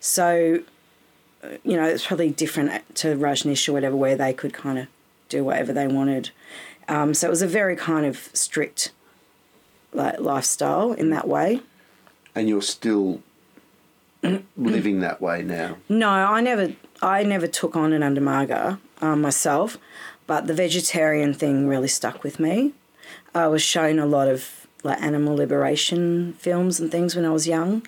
So, 0.00 0.56
uh, 0.56 0.68
you 1.64 1.76
know, 1.76 1.84
it's 1.84 2.06
probably 2.06 2.30
different 2.30 2.94
to 2.96 3.16
Rajneesh 3.16 3.68
or 3.68 3.72
whatever, 3.72 3.96
where 3.96 4.16
they 4.16 4.32
could 4.32 4.52
kind 4.52 4.78
of 4.78 4.86
do 5.28 5.44
whatever 5.44 5.72
they 5.72 5.86
wanted. 5.86 6.30
Um, 6.88 7.14
so 7.14 7.26
it 7.26 7.30
was 7.30 7.42
a 7.42 7.46
very 7.46 7.76
kind 7.76 8.06
of 8.06 8.30
strict 8.32 8.92
like 9.92 10.20
lifestyle 10.20 10.92
in 10.92 11.10
that 11.10 11.28
way. 11.28 11.60
And 12.34 12.48
you're 12.48 12.62
still 12.62 13.22
living 14.56 15.00
that 15.00 15.20
way 15.20 15.42
now. 15.42 15.76
No, 15.88 16.08
I 16.08 16.40
never, 16.40 16.72
I 17.02 17.22
never 17.22 17.46
took 17.46 17.76
on 17.76 17.92
Ananda 17.92 18.20
Marga 18.20 18.78
um, 19.00 19.22
myself, 19.22 19.78
but 20.26 20.46
the 20.46 20.54
vegetarian 20.54 21.34
thing 21.34 21.68
really 21.68 21.88
stuck 21.88 22.22
with 22.22 22.40
me. 22.40 22.72
I 23.34 23.46
was 23.48 23.62
shown 23.62 23.98
a 23.98 24.06
lot 24.06 24.28
of 24.28 24.66
like 24.82 25.00
animal 25.02 25.34
liberation 25.34 26.34
films 26.34 26.78
and 26.78 26.90
things 26.90 27.16
when 27.16 27.24
I 27.24 27.30
was 27.30 27.46
young, 27.46 27.82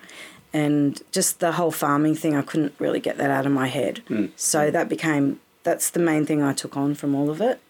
and 0.53 1.01
just 1.13 1.41
the 1.41 1.53
whole 1.53 1.71
farming 1.71 2.15
thing. 2.15 2.37
I 2.37 2.43
couldn't 2.43 2.75
really 2.79 3.01
get 3.01 3.17
that 3.19 3.31
out 3.31 3.47
of 3.47 3.53
my 3.53 3.67
head, 3.69 4.03
so 4.37 4.71
that 4.71 4.89
became 4.89 5.41
that's 5.63 5.91
the 5.91 6.01
main 6.01 6.25
thing 6.27 6.43
I 6.43 6.53
took 6.53 6.77
on 6.77 6.95
from 6.95 7.15
all 7.15 7.31
of 7.31 7.41
it. 7.41 7.61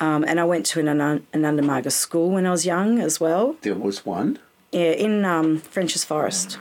Um, 0.00 0.24
and 0.26 0.40
I 0.40 0.44
went 0.44 0.66
to 0.66 0.80
an, 0.80 0.88
Ananda 1.32 1.62
Marga 1.62 1.92
school 1.92 2.30
when 2.30 2.46
I 2.46 2.50
was 2.50 2.66
young 2.66 2.98
as 2.98 3.20
well. 3.20 3.56
There 3.62 3.74
was 3.74 4.04
one. 4.04 4.38
Yeah, 4.72 4.90
in 4.90 5.24
um, 5.24 5.58
French's 5.58 6.04
Forest. 6.04 6.58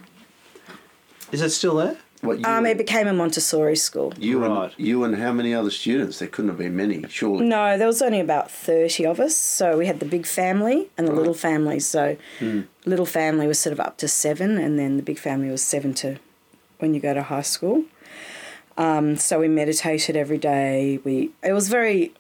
Is 1.31 1.41
it 1.41 1.49
still 1.49 1.75
there? 1.77 1.97
What 2.23 2.39
you, 2.39 2.45
Um, 2.45 2.65
it 2.65 2.77
became 2.77 3.07
a 3.07 3.13
Montessori 3.13 3.75
school. 3.75 4.13
you 4.17 4.39
Right. 4.39 4.71
and 4.77 4.87
you 4.87 5.03
and 5.03 5.15
how 5.17 5.33
many 5.33 5.53
other 5.53 5.69
students? 5.69 6.19
There 6.19 6.27
couldn't 6.29 6.49
have 6.49 6.57
been 6.57 6.75
many, 6.75 7.03
surely. 7.09 7.45
No, 7.45 7.77
there 7.77 7.87
was 7.87 8.01
only 8.01 8.21
about 8.21 8.49
30 8.49 9.05
of 9.05 9.19
us. 9.19 9.35
So 9.35 9.77
we 9.77 9.87
had 9.87 9.99
the 9.99 10.05
big 10.05 10.25
family 10.25 10.89
and 10.97 11.05
the 11.07 11.11
little 11.11 11.33
family. 11.33 11.79
So 11.81 12.15
little 12.85 13.05
family 13.05 13.45
was 13.45 13.59
sort 13.59 13.73
of 13.73 13.79
up 13.81 13.97
to 13.97 14.07
seven, 14.07 14.57
and 14.57 14.79
then 14.79 14.95
the 14.95 15.03
big 15.03 15.19
family 15.19 15.49
was 15.49 15.61
seven 15.61 15.93
to 15.95 16.17
when 16.79 16.93
you 16.93 17.01
go 17.01 17.13
to 17.13 17.23
high 17.23 17.41
school. 17.41 17.83
Um, 18.77 19.17
so 19.17 19.39
we 19.39 19.47
meditated 19.49 20.15
every 20.15 20.37
day. 20.37 20.99
We 21.03 21.31
It 21.43 21.51
was 21.53 21.67
very, 21.67 22.13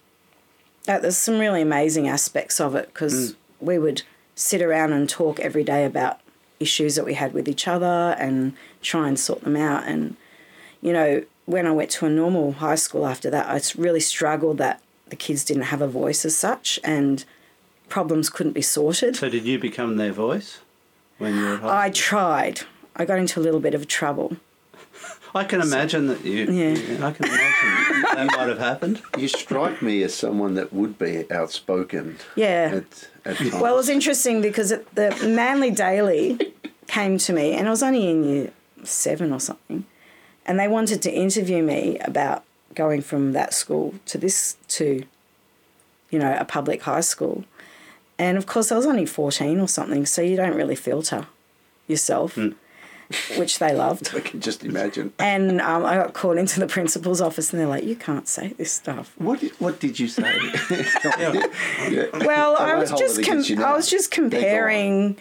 uh, 0.87 0.99
there's 0.99 1.17
some 1.17 1.39
really 1.39 1.61
amazing 1.61 2.07
aspects 2.09 2.59
of 2.59 2.75
it 2.75 2.87
because 2.93 3.35
we 3.61 3.79
would 3.79 4.03
sit 4.35 4.61
around 4.61 4.91
and 4.91 5.07
talk 5.09 5.39
every 5.39 5.63
day 5.63 5.85
about 5.85 6.19
issues 6.59 6.95
that 6.95 7.05
we 7.05 7.13
had 7.13 7.33
with 7.33 7.47
each 7.47 7.67
other 7.67 8.15
and 8.19 8.53
try 8.81 9.07
and 9.07 9.19
sort 9.19 9.41
them 9.41 9.55
out. 9.55 9.83
And 9.85 10.15
you 10.81 10.93
know, 10.93 11.23
when 11.45 11.65
I 11.65 11.71
went 11.71 11.89
to 11.91 12.05
a 12.05 12.09
normal 12.09 12.53
high 12.53 12.75
school 12.75 13.05
after 13.05 13.29
that, 13.29 13.47
I 13.47 13.61
really 13.79 13.99
struggled 13.99 14.57
that 14.59 14.81
the 15.07 15.15
kids 15.15 15.43
didn't 15.43 15.63
have 15.63 15.81
a 15.81 15.87
voice 15.87 16.25
as 16.25 16.35
such 16.35 16.79
and 16.83 17.25
problems 17.89 18.29
couldn't 18.29 18.53
be 18.53 18.61
sorted. 18.61 19.15
So 19.15 19.29
did 19.29 19.45
you 19.45 19.59
become 19.59 19.97
their 19.97 20.11
voice 20.11 20.59
when 21.17 21.35
you 21.35 21.41
were 21.41 21.53
at 21.53 21.59
high 21.59 21.59
school? 21.59 21.69
I 21.69 21.89
tried. 21.89 22.61
I 22.95 23.05
got 23.05 23.19
into 23.19 23.39
a 23.39 23.43
little 23.43 23.59
bit 23.59 23.73
of 23.73 23.87
trouble. 23.87 24.37
I 25.35 25.43
can 25.43 25.61
imagine 25.61 26.07
that 26.07 26.23
you. 26.23 26.45
Yeah. 26.45 27.07
I 27.07 27.11
can 27.11 27.25
imagine 27.25 28.01
that 28.13 28.27
might 28.37 28.49
have 28.49 28.59
happened. 28.59 29.01
You 29.17 29.27
strike 29.27 29.81
me 29.81 30.03
as 30.03 30.13
someone 30.13 30.53
that 30.55 30.71
would 30.71 30.99
be 30.99 31.29
outspoken. 31.31 32.17
Yeah. 32.35 32.81
At, 32.81 33.09
at 33.25 33.37
times. 33.37 33.53
Well, 33.53 33.73
it 33.73 33.77
was 33.77 33.89
interesting 33.89 34.41
because 34.41 34.71
it, 34.71 34.93
the 34.95 35.09
Manly 35.25 35.71
Daily 35.71 36.53
came 36.87 37.17
to 37.17 37.33
me, 37.33 37.53
and 37.53 37.67
I 37.67 37.71
was 37.71 37.81
only 37.81 38.09
in 38.09 38.23
year 38.23 38.51
seven 38.83 39.31
or 39.31 39.39
something, 39.39 39.85
and 40.45 40.59
they 40.59 40.67
wanted 40.67 41.01
to 41.03 41.11
interview 41.11 41.63
me 41.63 41.97
about 41.99 42.43
going 42.75 43.01
from 43.01 43.31
that 43.31 43.53
school 43.53 43.95
to 44.05 44.17
this 44.17 44.57
to, 44.67 45.05
you 46.11 46.19
know, 46.19 46.35
a 46.37 46.43
public 46.43 46.83
high 46.83 47.01
school, 47.01 47.45
and 48.19 48.37
of 48.37 48.45
course 48.45 48.71
I 48.71 48.75
was 48.75 48.85
only 48.85 49.05
fourteen 49.05 49.59
or 49.59 49.67
something, 49.67 50.05
so 50.05 50.21
you 50.21 50.35
don't 50.35 50.55
really 50.55 50.75
filter 50.75 51.27
yourself, 51.87 52.35
hmm. 52.35 52.49
Which 53.37 53.59
they 53.59 53.73
loved. 53.73 54.13
I 54.15 54.19
can 54.19 54.39
just 54.41 54.63
imagine. 54.63 55.13
And 55.19 55.61
um, 55.61 55.85
I 55.85 55.95
got 55.95 56.13
called 56.13 56.37
into 56.37 56.59
the 56.59 56.67
principal's 56.67 57.21
office, 57.21 57.51
and 57.51 57.59
they're 57.59 57.67
like, 57.67 57.83
"You 57.83 57.95
can't 57.95 58.27
say 58.27 58.53
this 58.57 58.71
stuff." 58.71 59.13
What 59.17 59.39
did, 59.41 59.51
what 59.59 59.79
did 59.79 59.99
you 59.99 60.07
say? 60.07 60.23
Yeah. 61.89 62.05
Well, 62.13 62.55
I 62.57 62.75
won't 62.75 62.91
was 62.91 62.91
just 62.99 63.23
com- 63.23 63.41
you 63.41 63.55
now. 63.57 63.73
I 63.73 63.75
was 63.75 63.89
just 63.89 64.11
Yeah, 64.15 64.17
go 64.19 64.25
on. 64.25 64.31
comparing, 64.31 65.17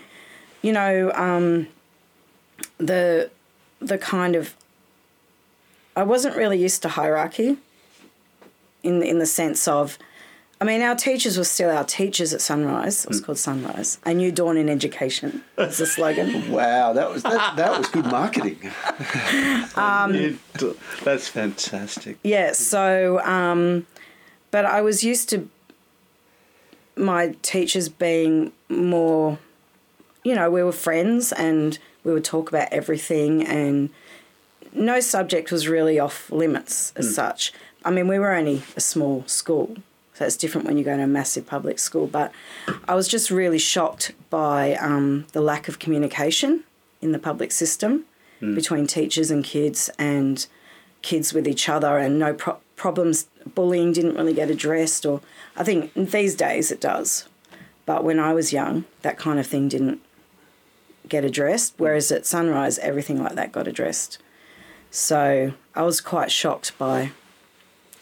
you 0.62 0.72
know, 0.72 1.12
um, 1.14 1.68
the 2.78 3.30
the 3.80 3.98
kind 3.98 4.34
of. 4.36 4.54
I 5.94 6.02
wasn't 6.04 6.36
really 6.36 6.58
used 6.58 6.82
to 6.82 6.88
hierarchy. 6.88 7.58
In 8.82 9.02
in 9.02 9.18
the 9.18 9.26
sense 9.26 9.68
of, 9.68 9.98
I 10.62 10.64
mean, 10.64 10.80
our 10.82 10.94
teachers 10.94 11.36
were 11.36 11.42
still 11.56 11.70
our 11.70 11.82
teachers 11.82 12.32
at 12.32 12.40
Sunrise. 12.40 13.02
It 13.04 13.08
was 13.08 13.18
Hmm. 13.18 13.24
called 13.24 13.38
Sunrise. 13.38 13.98
A 14.04 14.14
new 14.14 14.30
dawn 14.30 14.56
in 14.56 14.68
education 14.68 15.42
was 15.58 15.78
the 15.78 15.86
slogan. 15.86 16.50
Wow, 16.52 16.92
that 16.92 17.10
was 17.10 17.24
that, 17.24 17.56
that 17.56 17.76
was 17.76 17.88
good 17.88 18.06
marketing. 18.06 18.60
D- 20.58 20.74
that's 21.02 21.26
fantastic. 21.26 22.18
Yeah, 22.22 22.52
so, 22.52 23.18
um, 23.24 23.86
but 24.52 24.64
I 24.64 24.82
was 24.82 25.02
used 25.02 25.28
to 25.30 25.48
my 26.94 27.34
teachers 27.42 27.88
being 27.88 28.52
more, 28.68 29.38
you 30.22 30.36
know, 30.36 30.48
we 30.48 30.62
were 30.62 30.70
friends 30.88 31.32
and 31.32 31.76
we 32.04 32.12
would 32.12 32.24
talk 32.24 32.48
about 32.50 32.68
everything, 32.72 33.44
and 33.44 33.90
no 34.72 35.00
subject 35.00 35.50
was 35.50 35.66
really 35.66 35.98
off 35.98 36.30
limits 36.30 36.92
as 36.94 37.12
such. 37.12 37.52
I 37.84 37.90
mean, 37.90 38.06
we 38.06 38.20
were 38.20 38.32
only 38.32 38.62
a 38.76 38.80
small 38.80 39.24
school, 39.26 39.76
so 40.14 40.26
it's 40.26 40.36
different 40.36 40.66
when 40.66 40.76
you 40.76 40.84
go 40.84 40.96
to 40.96 41.02
a 41.02 41.06
massive 41.06 41.46
public 41.46 41.78
school, 41.78 42.06
but 42.06 42.32
I 42.86 42.94
was 42.94 43.08
just 43.08 43.30
really 43.30 43.58
shocked 43.58 44.12
by 44.30 44.74
um, 44.74 45.26
the 45.32 45.40
lack 45.40 45.68
of 45.68 45.78
communication 45.78 46.64
in 47.00 47.12
the 47.12 47.18
public 47.18 47.50
system 47.52 48.04
between 48.54 48.88
teachers 48.88 49.30
and 49.30 49.44
kids 49.44 49.88
and 50.00 50.46
kids 51.00 51.32
with 51.32 51.46
each 51.46 51.68
other 51.68 51.96
and 51.96 52.18
no 52.18 52.34
pro- 52.34 52.58
problems 52.74 53.28
bullying 53.54 53.92
didn't 53.92 54.16
really 54.16 54.34
get 54.34 54.50
addressed 54.50 55.06
or 55.06 55.20
i 55.56 55.62
think 55.62 55.92
these 55.94 56.34
days 56.34 56.72
it 56.72 56.80
does 56.80 57.28
but 57.86 58.02
when 58.02 58.18
i 58.18 58.32
was 58.32 58.52
young 58.52 58.84
that 59.02 59.16
kind 59.16 59.38
of 59.38 59.46
thing 59.46 59.68
didn't 59.68 60.00
get 61.08 61.24
addressed 61.24 61.74
whereas 61.78 62.10
at 62.10 62.26
sunrise 62.26 62.78
everything 62.80 63.22
like 63.22 63.34
that 63.34 63.52
got 63.52 63.68
addressed. 63.68 64.18
So 64.90 65.52
i 65.76 65.82
was 65.82 66.00
quite 66.00 66.32
shocked 66.32 66.76
by 66.78 67.12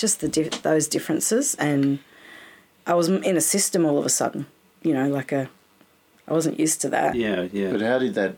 just 0.01 0.21
the 0.21 0.29
dif- 0.29 0.63
those 0.63 0.85
differences 0.97 1.55
and 1.69 1.99
i 2.87 2.95
was 3.01 3.07
in 3.31 3.37
a 3.37 3.41
system 3.55 3.81
all 3.89 3.99
of 3.99 4.07
a 4.07 4.15
sudden 4.21 4.47
you 4.83 4.93
know 4.95 5.07
like 5.19 5.31
a 5.41 5.43
i 6.29 6.33
wasn't 6.39 6.59
used 6.65 6.81
to 6.81 6.89
that 6.97 7.15
Yeah, 7.15 7.41
yeah. 7.53 7.71
But 7.75 7.83
how 7.91 7.99
did 8.05 8.15
that 8.21 8.33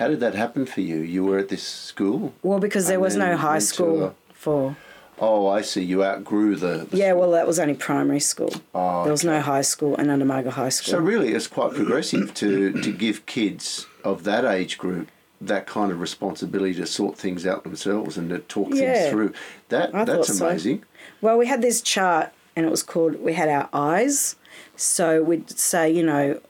how 0.00 0.08
did 0.12 0.20
that 0.20 0.34
happen 0.34 0.66
for 0.66 0.82
you? 0.82 0.96
You 1.14 1.24
were 1.24 1.38
at 1.38 1.48
this 1.54 1.62
school? 1.90 2.34
well 2.42 2.58
because 2.66 2.84
there 2.90 3.00
was 3.00 3.14
no 3.16 3.30
high 3.48 3.60
school 3.72 3.96
a- 4.04 4.14
for 4.44 4.76
Oh, 5.18 5.46
I 5.58 5.62
see. 5.62 5.82
You 5.92 6.04
outgrew 6.04 6.56
the, 6.56 6.74
the 6.90 6.96
yeah 7.02 7.12
well 7.18 7.30
that 7.36 7.46
was 7.46 7.58
only 7.58 7.72
primary 7.90 8.20
school 8.32 8.52
Oh, 8.74 9.02
there 9.04 9.12
was 9.18 9.24
no 9.24 9.38
high 9.52 9.62
school 9.72 9.92
Ananda 10.02 10.26
Marga 10.32 10.50
High 10.60 10.68
School. 10.76 10.92
So 10.94 10.98
really, 11.12 11.30
it's 11.36 11.46
quite 11.58 11.72
progressive 11.80 12.26
to 12.42 12.48
to 12.84 12.90
give 13.04 13.16
kids 13.36 13.86
of 14.10 14.16
that 14.24 14.44
age 14.58 14.74
group 14.84 15.06
that 15.40 15.66
kind 15.66 15.92
of 15.92 16.00
responsibility 16.00 16.74
to 16.74 16.86
sort 16.86 17.16
things 17.18 17.46
out 17.46 17.62
themselves 17.62 18.16
and 18.16 18.30
to 18.30 18.38
talk 18.40 18.68
Yeah. 18.72 18.94
things 18.94 19.10
through. 19.10 19.32
That 19.68 19.94
I 19.94 20.04
that's 20.04 20.28
thought 20.28 20.36
so. 20.36 20.46
amazing. 20.48 20.84
Well, 21.20 21.36
we 21.38 21.46
had 21.46 21.60
this 21.62 21.80
chart, 21.82 22.32
and 22.54 22.64
it 22.66 22.70
was 22.70 22.82
called. 22.82 23.20
We 23.20 23.34
had 23.34 23.48
our 23.48 23.68
eyes. 23.72 24.36
So 24.76 25.22
we'd 25.22 25.50
say, 25.50 25.90
you 25.90 26.02
know, 26.02 26.40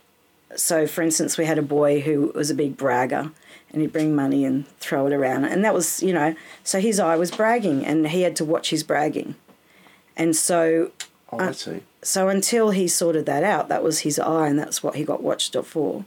so 0.54 0.86
for 0.86 1.02
instance, 1.02 1.36
we 1.36 1.44
had 1.44 1.58
a 1.58 1.62
boy 1.62 2.00
who 2.00 2.32
was 2.34 2.50
a 2.50 2.54
big 2.54 2.76
bragger, 2.76 3.30
and 3.72 3.82
he'd 3.82 3.92
bring 3.92 4.14
money 4.14 4.44
and 4.44 4.66
throw 4.78 5.06
it 5.06 5.12
around, 5.12 5.44
and 5.46 5.64
that 5.64 5.74
was, 5.74 6.02
you 6.02 6.12
know, 6.12 6.34
so 6.62 6.80
his 6.80 7.00
eye 7.00 7.16
was 7.16 7.30
bragging, 7.30 7.84
and 7.84 8.06
he 8.08 8.22
had 8.22 8.36
to 8.36 8.44
watch 8.44 8.70
his 8.70 8.82
bragging, 8.84 9.34
and 10.16 10.34
so 10.36 10.92
Oh, 11.32 11.38
Uh, 11.40 11.48
I 11.48 11.52
see. 11.52 11.80
so 12.02 12.28
until 12.28 12.70
he 12.70 12.86
sorted 12.88 13.26
that 13.26 13.42
out, 13.42 13.68
that 13.68 13.82
was 13.82 14.00
his 14.00 14.18
eye, 14.18 14.46
and 14.48 14.58
that's 14.58 14.82
what 14.82 14.94
he 14.94 15.04
got 15.04 15.22
watched 15.22 15.56
for. 15.64 16.04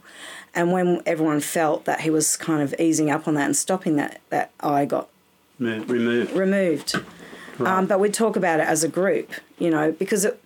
And 0.54 0.72
when 0.72 1.02
everyone 1.06 1.40
felt 1.40 1.84
that 1.84 2.00
he 2.00 2.10
was 2.10 2.36
kind 2.36 2.62
of 2.62 2.74
easing 2.80 3.10
up 3.10 3.28
on 3.28 3.34
that 3.34 3.44
and 3.46 3.56
stopping 3.56 3.96
that, 3.96 4.20
that 4.30 4.50
eye 4.60 4.84
got 4.86 5.08
Mo- 5.58 5.82
removed. 5.84 6.32
removed. 6.32 6.94
Um, 7.60 7.86
but 7.86 8.00
we'd 8.00 8.14
talk 8.14 8.36
about 8.36 8.58
it 8.60 8.66
as 8.66 8.82
a 8.82 8.88
group, 8.88 9.30
you 9.58 9.68
know, 9.70 9.92
because 9.92 10.24
it, 10.24 10.40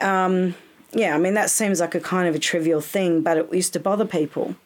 um, 0.00 0.54
yeah, 0.92 1.14
I 1.14 1.18
mean, 1.18 1.34
that 1.34 1.50
seems 1.50 1.78
like 1.80 1.94
a 1.94 2.00
kind 2.00 2.26
of 2.28 2.34
a 2.34 2.38
trivial 2.38 2.80
thing, 2.80 3.20
but 3.22 3.36
it 3.36 3.52
used 3.52 3.72
to 3.74 3.80
bother 3.80 4.04
people 4.06 4.56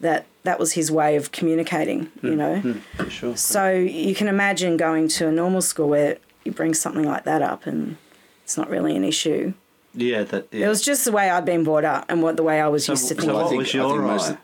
that 0.00 0.26
that 0.44 0.58
was 0.58 0.72
his 0.72 0.90
way 0.90 1.16
of 1.16 1.32
communicating, 1.32 2.10
you 2.22 2.34
know. 2.34 2.76
For 2.96 3.10
sure. 3.10 3.36
So 3.36 3.70
you 3.72 4.14
can 4.14 4.28
imagine 4.28 4.76
going 4.78 5.08
to 5.08 5.26
a 5.28 5.32
normal 5.32 5.60
school 5.60 5.88
where 5.88 6.16
you 6.44 6.52
bring 6.52 6.72
something 6.72 7.04
like 7.04 7.24
that 7.24 7.42
up 7.42 7.66
and 7.66 7.96
it's 8.50 8.56
not 8.58 8.68
really 8.68 8.96
an 8.96 9.04
issue. 9.04 9.52
Yeah, 9.94 10.24
that. 10.24 10.48
Yeah. 10.50 10.66
It 10.66 10.68
was 10.68 10.82
just 10.82 11.04
the 11.04 11.12
way 11.12 11.30
I'd 11.30 11.44
been 11.44 11.62
brought 11.62 11.84
up 11.84 12.06
and 12.08 12.20
what 12.20 12.36
the 12.36 12.42
way 12.42 12.60
I 12.60 12.66
was 12.66 12.84
so, 12.84 12.94
used 12.94 13.06
to 13.06 13.14
so 13.14 13.14
thinking. 13.20 13.32
what 13.36 13.46
I 13.46 13.48
think- 13.48 13.58
was 13.60 13.72
your 13.74 14.16
think 14.16 14.22
eye? 14.32 14.38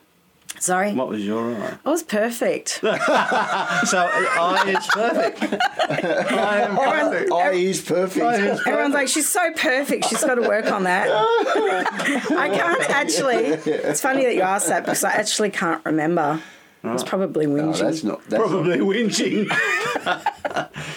Sorry, 0.59 0.93
What 0.93 1.09
was 1.09 1.25
your 1.25 1.53
eye? 1.53 1.77
I 1.85 1.89
was 1.89 2.03
perfect. 2.03 2.79
So 2.81 2.87
uh, 2.87 2.97
eye 3.03 4.63
is 4.77 4.87
perfect. 4.87 5.43
I 5.91 6.61
am 6.61 6.77
perfect. 6.77 7.29
Oh, 7.33 7.51
he's 7.51 7.81
perfect. 7.81 8.65
Everyone's 8.65 8.93
like, 8.93 9.09
she's 9.09 9.27
so 9.27 9.51
perfect. 9.57 10.05
She's 10.05 10.23
got 10.23 10.35
to 10.35 10.41
work 10.47 10.71
on 10.71 10.83
that. 10.85 11.09
I 11.11 12.49
can't 12.49 12.89
actually. 12.89 13.35
It's 13.35 13.99
funny 13.99 14.23
that 14.23 14.35
you 14.35 14.41
asked 14.41 14.69
that 14.69 14.85
because 14.85 15.03
I 15.03 15.11
actually 15.11 15.49
can't 15.49 15.83
remember. 15.85 16.41
I 16.83 16.93
was 16.93 17.03
probably 17.03 17.45
No, 17.45 17.63
whinging. 17.63 17.79
that's 17.79 18.03
not. 18.05 18.23
That's 18.29 18.41
Probably 18.41 18.77
whinging. 18.79 19.49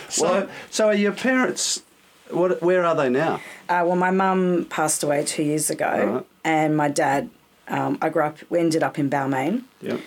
so, 0.09 0.49
so 0.71 0.87
are 0.87 0.95
your 0.95 1.13
parents? 1.13 1.83
What? 2.33 2.63
Where 2.63 2.85
are 2.85 2.95
they 2.95 3.09
now? 3.09 3.37
Uh, 3.69 3.83
well, 3.87 3.97
my 3.97 4.11
mum 4.11 4.67
passed 4.71 5.03
away 5.03 5.25
two 5.25 5.43
years 5.43 5.71
ago, 5.71 6.15
Right. 6.15 6.27
and 6.45 6.77
my 6.77 6.89
dad. 6.89 7.31
Um, 7.69 7.99
I 8.03 8.09
grew 8.09 8.25
up. 8.25 8.39
We 8.51 8.59
ended 8.59 8.83
up 8.83 8.99
in 8.99 9.09
Balmain, 9.09 9.63
Yep. 9.81 10.01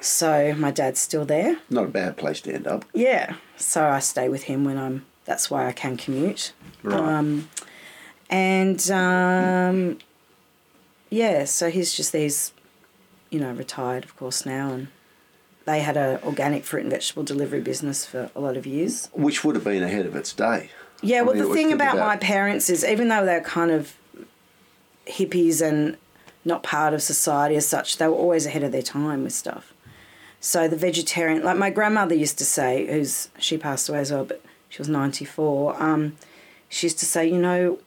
so 0.00 0.54
my 0.56 0.70
dad's 0.70 1.00
still 1.00 1.24
there. 1.26 1.58
Not 1.68 1.84
a 1.84 1.88
bad 1.88 2.16
place 2.16 2.40
to 2.42 2.54
end 2.54 2.66
up. 2.66 2.84
Yeah, 2.94 3.34
so 3.56 3.86
I 3.86 3.98
stay 3.98 4.28
with 4.28 4.44
him 4.44 4.64
when 4.64 4.78
I'm. 4.78 5.04
That's 5.26 5.50
why 5.50 5.66
I 5.66 5.72
can 5.72 5.96
commute. 5.96 6.52
Right. 6.82 6.98
Um, 6.98 7.48
and 8.30 8.90
um, 8.90 9.98
yeah, 11.10 11.44
so 11.44 11.70
he's 11.70 11.94
just 11.94 12.12
he's, 12.12 12.52
you 13.30 13.40
know, 13.40 13.52
retired 13.52 14.04
of 14.04 14.16
course 14.16 14.46
now, 14.46 14.72
and 14.72 14.88
they 15.66 15.80
had 15.80 15.96
an 15.96 16.20
organic 16.24 16.64
fruit 16.64 16.82
and 16.82 16.90
vegetable 16.90 17.24
delivery 17.24 17.60
business 17.60 18.06
for 18.06 18.30
a 18.34 18.40
lot 18.40 18.56
of 18.56 18.66
years. 18.66 19.08
Which 19.12 19.44
would 19.44 19.54
have 19.56 19.64
been 19.64 19.82
ahead 19.82 20.06
of 20.06 20.14
its 20.16 20.32
day. 20.32 20.70
Yeah, 21.02 21.22
well, 21.22 21.36
the 21.36 21.52
thing 21.52 21.72
about, 21.72 21.94
about- 21.94 22.06
my 22.06 22.16
parents 22.16 22.70
is 22.70 22.84
even 22.84 23.08
though 23.08 23.24
they're 23.24 23.40
kind 23.40 23.70
of 23.70 23.94
hippies 25.06 25.60
and 25.62 25.96
not 26.44 26.62
part 26.62 26.94
of 26.94 27.02
society 27.02 27.56
as 27.56 27.66
such, 27.66 27.98
they 27.98 28.06
were 28.06 28.14
always 28.14 28.46
ahead 28.46 28.62
of 28.62 28.72
their 28.72 28.82
time 28.82 29.24
with 29.24 29.32
stuff. 29.32 29.72
So 30.40 30.68
the 30.68 30.76
vegetarian, 30.76 31.42
like 31.42 31.56
my 31.56 31.70
grandmother 31.70 32.14
used 32.14 32.38
to 32.38 32.44
say, 32.44 32.86
who's 32.86 33.28
she 33.38 33.58
passed 33.58 33.88
away 33.88 33.98
as 34.00 34.12
well, 34.12 34.24
but 34.24 34.42
she 34.68 34.78
was 34.78 34.88
ninety 34.88 35.24
four. 35.24 35.80
Um, 35.82 36.16
she 36.68 36.86
used 36.86 36.98
to 37.00 37.06
say, 37.06 37.26
you 37.26 37.38
know, 37.38 37.78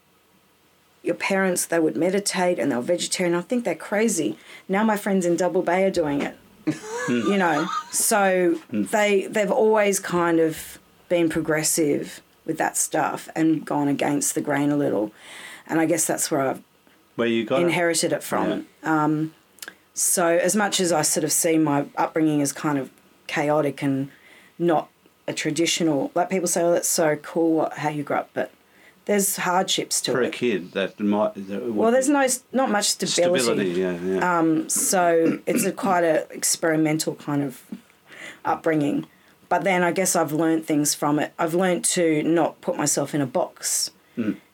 your 1.03 1.15
parents 1.15 1.65
they 1.65 1.79
would 1.79 1.95
meditate 1.95 2.59
and 2.59 2.71
they 2.71 2.75
were 2.75 2.81
vegetarian. 2.81 3.35
I 3.35 3.41
think 3.41 3.63
they're 3.63 3.75
crazy. 3.75 4.37
Now 4.67 4.83
my 4.83 4.97
friends 4.97 5.25
in 5.25 5.35
Double 5.37 5.61
Bay 5.61 5.85
are 5.85 5.91
doing 5.91 6.21
it. 6.21 6.37
you 7.09 7.37
know, 7.37 7.67
so 7.91 8.59
they 8.71 9.27
they've 9.27 9.51
always 9.51 9.99
kind 9.99 10.39
of 10.39 10.79
been 11.07 11.29
progressive 11.29 12.21
with 12.49 12.57
that 12.57 12.75
stuff 12.75 13.29
and 13.35 13.63
gone 13.63 13.87
against 13.87 14.33
the 14.35 14.41
grain 14.41 14.71
a 14.71 14.75
little, 14.75 15.13
and 15.67 15.79
I 15.79 15.85
guess 15.85 16.05
that's 16.05 16.29
where 16.31 16.41
I've 16.41 16.61
Where 17.15 17.27
you 17.27 17.45
got 17.45 17.61
inherited 17.61 18.11
it 18.11 18.23
from. 18.23 18.65
Um, 18.83 19.35
so 19.93 20.25
as 20.27 20.55
much 20.55 20.79
as 20.79 20.91
I 20.91 21.03
sort 21.03 21.23
of 21.23 21.31
see 21.31 21.57
my 21.57 21.85
upbringing 21.95 22.41
as 22.41 22.51
kind 22.51 22.77
of 22.79 22.89
chaotic 23.27 23.83
and 23.83 24.09
not 24.57 24.89
a 25.27 25.33
traditional, 25.33 26.11
like 26.15 26.29
people 26.31 26.47
say, 26.47 26.63
oh, 26.63 26.71
that's 26.71 26.89
so 26.89 27.15
cool 27.17 27.53
what, 27.53 27.73
how 27.73 27.89
you 27.89 28.01
grew 28.03 28.17
up, 28.17 28.31
but 28.33 28.51
there's 29.05 29.37
hardships 29.37 30.01
to 30.01 30.11
it. 30.11 30.13
for 30.15 30.21
a 30.23 30.29
kid 30.29 30.71
that 30.71 30.99
might. 30.99 31.33
That 31.35 31.71
Well, 31.71 31.91
there's 31.91 32.09
no 32.09 32.25
not 32.51 32.71
much 32.71 32.87
stability. 32.89 33.43
stability. 33.43 33.71
Yeah, 33.71 33.97
yeah. 34.01 34.39
Um, 34.39 34.67
so 34.69 35.39
it's 35.45 35.65
a 35.65 35.71
quite 35.71 36.03
a 36.03 36.27
experimental 36.31 37.13
kind 37.15 37.43
of 37.43 37.61
upbringing. 38.43 39.05
But 39.49 39.63
then 39.63 39.83
I 39.83 39.91
guess 39.91 40.15
I've 40.15 40.31
learned 40.31 40.65
things 40.65 40.93
from 40.93 41.19
it. 41.19 41.33
I've 41.39 41.53
learned 41.55 41.83
to 41.85 42.21
not 42.23 42.61
put 42.61 42.77
myself 42.77 43.13
in 43.15 43.21
a 43.21 43.25
box 43.25 43.91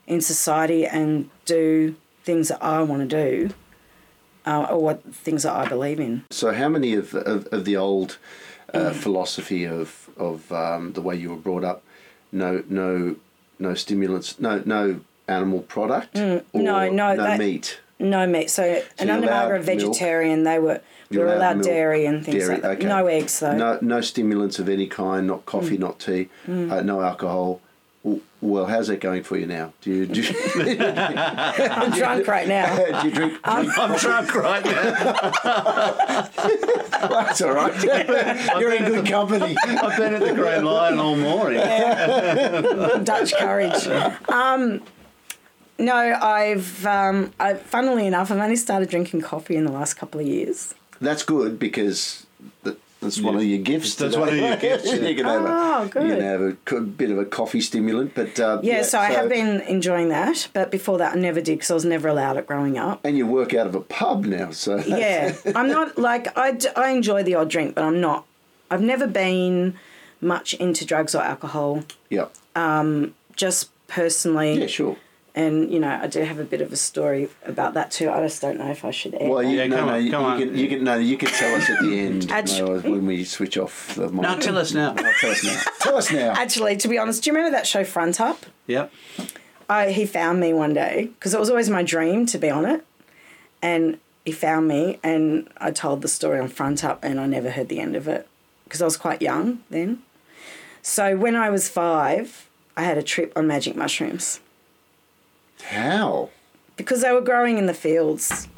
in 0.08 0.22
society 0.22 0.86
and 0.86 1.29
do 1.46 1.96
things 2.24 2.50
that 2.50 2.64
I 2.64 2.81
want 2.84 3.10
to 3.10 3.16
do, 3.24 3.50
uh, 4.46 4.68
or 4.70 4.79
what 4.81 5.03
things 5.14 5.42
that 5.44 5.53
I 5.53 5.68
believe 5.68 6.00
in. 6.00 6.24
So, 6.29 6.53
how 6.53 6.70
many 6.70 6.94
of 6.94 7.14
of, 7.16 7.48
of 7.48 7.66
the 7.66 7.75
old 7.77 8.18
Mm. 8.74 8.88
uh, 8.88 8.94
philosophy 8.94 9.64
of 9.66 10.10
of 10.18 10.51
um, 10.51 10.94
the 10.94 11.01
way 11.01 11.16
you 11.16 11.29
were 11.29 11.36
brought 11.48 11.64
up, 11.64 11.84
no 12.31 12.64
no 12.68 13.16
no 13.60 13.74
stimulants, 13.74 14.40
no 14.40 14.62
no 14.66 15.00
animal 15.27 15.60
product, 15.62 16.14
Mm, 16.16 16.44
no, 16.53 16.90
no, 16.90 16.90
no 16.90 17.16
that- 17.16 17.40
meat. 17.40 17.79
No 18.00 18.27
meat. 18.27 18.50
So, 18.50 18.64
an 18.64 19.08
you're 19.08 19.16
under 19.16 19.27
allowed 19.29 19.51
milk? 19.51 19.64
vegetarian, 19.66 20.44
they 20.44 20.60
were 20.60 20.81
You're 21.16 21.25
were 21.25 21.34
allowed 21.34 21.56
allowed 21.56 21.66
dairy 21.66 22.06
and 22.06 22.24
things 22.24 22.38
dairy, 22.38 22.54
like 22.54 22.62
that. 22.62 22.72
okay. 22.78 22.88
No 22.88 23.08
eggs 23.08 23.40
though. 23.40 23.56
No 23.58 23.80
no 23.82 24.01
stimulants 24.01 24.60
of 24.60 24.70
any 24.70 24.88
kind, 24.88 25.25
not 25.28 25.46
coffee, 25.46 25.78
not 25.78 26.00
tea, 26.00 26.30
uh, 26.48 26.82
no 26.82 27.01
alcohol. 27.01 27.62
Well, 28.40 28.68
how's 28.68 28.90
that 28.90 29.00
going 29.00 29.24
for 29.24 29.36
you 29.38 29.48
now? 29.48 29.74
Do 29.82 29.92
you 29.92 30.06
do 30.06 30.22
you, 30.22 30.30
I'm 30.80 31.90
drunk 31.92 32.28
right 32.28 32.48
now. 32.48 33.01
do 33.01 33.08
you 33.08 33.14
drink? 33.16 33.40
Um, 33.44 33.72
I'm 33.78 33.98
drunk 33.98 34.36
right 34.36 34.64
now. 34.64 34.94
That's 37.08 37.42
all 37.42 37.54
right. 37.54 37.84
You're 38.60 38.74
in 38.75 38.86
good 38.86 39.08
company. 39.08 39.58
I've 39.66 39.98
been 39.98 40.14
at 40.14 40.22
the 40.22 40.34
Grand 40.36 40.66
Lion 40.66 41.00
all 41.00 41.16
morning. 41.16 41.60
Dutch 43.04 43.34
courage. 43.36 43.88
Um, 44.30 44.82
no, 45.78 45.96
I've, 45.96 46.86
um, 46.86 47.34
I, 47.40 47.56
funnily 47.56 48.08
enough, 48.08 48.32
I've 48.32 48.38
only 48.38 48.56
started 48.56 48.90
drinking 48.90 49.22
coffee 49.22 49.56
in 49.56 49.66
the 49.66 49.72
last 49.72 49.96
couple 49.96 50.22
of 50.22 50.28
years. 50.28 50.74
That's 51.01 51.24
good 51.24 51.60
because 51.60 52.25
that, 52.64 52.77
that's 53.01 53.20
one 53.20 53.36
of 53.36 53.44
your 53.44 53.60
gifts. 53.60 53.96
That's 53.96 54.14
today. 54.16 54.20
one 54.20 54.29
of 54.29 54.36
your 54.36 54.55
gifts, 54.70 54.86
yeah. 54.88 54.96
you 54.96 55.16
can 55.16 55.25
have 55.25 55.42
Oh, 55.46 55.84
a, 55.84 55.88
good. 55.90 56.03
You 56.08 56.14
can 56.16 56.22
have 56.24 56.42
a 56.42 56.51
co- 56.66 56.81
bit 56.81 57.12
of 57.12 57.18
a 57.20 57.25
coffee 57.25 57.62
stimulant, 57.62 58.16
but 58.16 58.40
uh, 58.40 58.60
Yeah, 58.64 58.81
so, 58.81 58.98
I 59.00 59.08
have 59.12 59.29
been 59.29 59.62
enjoying 59.62 60.10
that, 60.10 60.48
but 60.53 60.72
before 60.72 60.98
that, 61.00 61.16
I 61.16 61.20
never 61.20 61.42
did 61.42 61.55
because 61.60 61.72
I 61.72 61.74
was 61.75 61.86
never 61.86 62.08
allowed 62.08 62.38
it 62.38 62.48
growing 62.48 62.77
up. 62.77 63.01
And 63.03 63.18
you 63.18 63.27
work 63.27 63.53
out 63.53 63.68
of 63.68 63.75
a 63.75 63.81
pub 63.81 64.25
now, 64.25 64.51
so 64.51 64.77
Yeah, 64.77 65.36
I'm 65.55 65.68
not 65.70 65.98
like 65.98 66.36
I, 66.38 66.51
d- 66.53 66.70
I 66.75 66.90
enjoy 66.92 67.24
the 67.24 67.36
odd 67.36 67.50
drink, 67.50 67.75
but 67.75 67.84
I'm 67.84 68.00
not. 68.01 68.25
I've 68.72 68.81
never 68.81 69.05
been 69.08 69.77
much 70.22 70.53
into 70.55 70.86
drugs 70.86 71.14
or 71.14 71.22
alcohol. 71.22 71.84
yeah, 72.10 72.27
Just 73.36 73.70
personally, 73.88 74.62
yeah, 74.62 74.68
sure. 74.68 74.98
And 75.35 75.69
you 75.71 75.79
know, 75.79 76.00
I 76.01 76.07
do 76.07 76.21
have 76.21 76.39
a 76.39 76.43
bit 76.45 76.61
of 76.61 76.71
a 76.71 76.77
story 76.77 77.29
about 77.45 77.74
that 77.74 77.91
too. 77.91 78.09
I 78.09 78.21
just 78.21 78.41
don't 78.41 78.57
know 78.57 78.71
if 78.71 78.85
I 78.85 78.91
should 78.91 79.13
air. 79.15 79.29
Well, 79.29 79.43
you, 79.43 79.57
Yeah, 79.57 79.67
no, 79.67 79.75
come 79.77 79.87
no, 79.87 79.93
on, 79.95 80.05
you, 80.05 80.11
come 80.11 80.21
you 80.21 80.27
on. 80.27 80.39
can, 80.39 80.57
you 80.57 80.67
can, 80.69 80.83
no, 80.85 80.95
you 80.95 81.17
can 81.17 81.27
tell 81.29 81.55
us 81.55 81.69
at 81.69 81.81
the 81.81 82.00
end 82.00 82.31
Actu- 82.31 82.65
no, 82.65 82.79
when 82.79 83.05
we 83.05 83.24
switch 83.25 83.57
off 83.57 83.93
the 83.95 84.07
mic. 84.09 84.21
Now 84.21 84.35
tell 84.35 84.57
us 84.57 84.74
now. 84.74 84.93
No, 84.93 85.11
tell 85.19 85.31
us 85.31 85.43
now. 85.43 85.61
Tell 85.81 85.98
us 85.98 86.11
now. 86.11 86.31
Actually, 86.31 86.77
to 86.77 86.87
be 86.87 86.98
honest, 86.98 87.24
do 87.24 87.29
you 87.29 87.35
remember 87.35 87.55
that 87.57 87.67
show 87.67 87.83
Front 87.83 88.21
Up? 88.21 88.45
Yep. 88.67 88.91
I, 89.69 89.91
he 89.91 90.05
found 90.05 90.39
me 90.39 90.53
one 90.53 90.74
day 90.74 91.09
because 91.19 91.33
it 91.33 91.39
was 91.39 91.50
always 91.50 91.69
my 91.69 91.83
dream 91.83 92.25
to 92.27 92.37
be 92.37 92.50
on 92.50 92.65
it, 92.65 92.85
and 93.61 94.00
he 94.24 94.31
found 94.31 94.67
me, 94.67 95.00
and 95.03 95.50
I 95.57 95.71
told 95.71 96.01
the 96.01 96.07
story 96.07 96.39
on 96.39 96.48
Front 96.48 96.83
Up, 96.85 97.03
and 97.03 97.19
I 97.19 97.25
never 97.27 97.51
heard 97.51 97.67
the 97.69 97.79
end 97.79 97.95
of 97.95 98.07
it 98.07 98.27
because 98.63 98.81
I 98.81 98.85
was 98.85 98.95
quite 98.98 99.21
young 99.21 99.63
then. 99.69 100.01
So 100.81 101.17
when 101.17 101.35
I 101.35 101.50
was 101.50 101.67
five, 101.67 102.48
I 102.77 102.83
had 102.83 102.98
a 102.98 103.03
trip 103.03 103.33
on 103.35 103.48
magic 103.48 103.75
mushrooms 103.75 104.39
How? 105.63 106.29
because 106.77 107.01
they 107.01 107.11
were 107.13 107.22
growing 107.22 107.57
in 107.57 107.65
the 107.68 107.74
fields. 107.74 108.48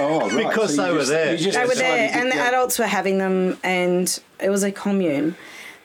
Oh, 0.00 0.20
right. 0.30 0.48
Because 0.48 0.76
so 0.76 0.82
they 0.84 0.92
were 0.92 0.98
just- 0.98 1.10
there. 1.10 1.36
just 1.36 1.58
They 1.58 1.64
were 1.66 1.74
there, 1.74 2.10
and 2.12 2.30
the 2.30 2.36
go- 2.36 2.42
adults 2.42 2.78
were 2.78 2.86
having 2.86 3.18
them, 3.18 3.58
and 3.64 4.18
it 4.40 4.48
was 4.50 4.62
a 4.62 4.70
commune. 4.70 5.34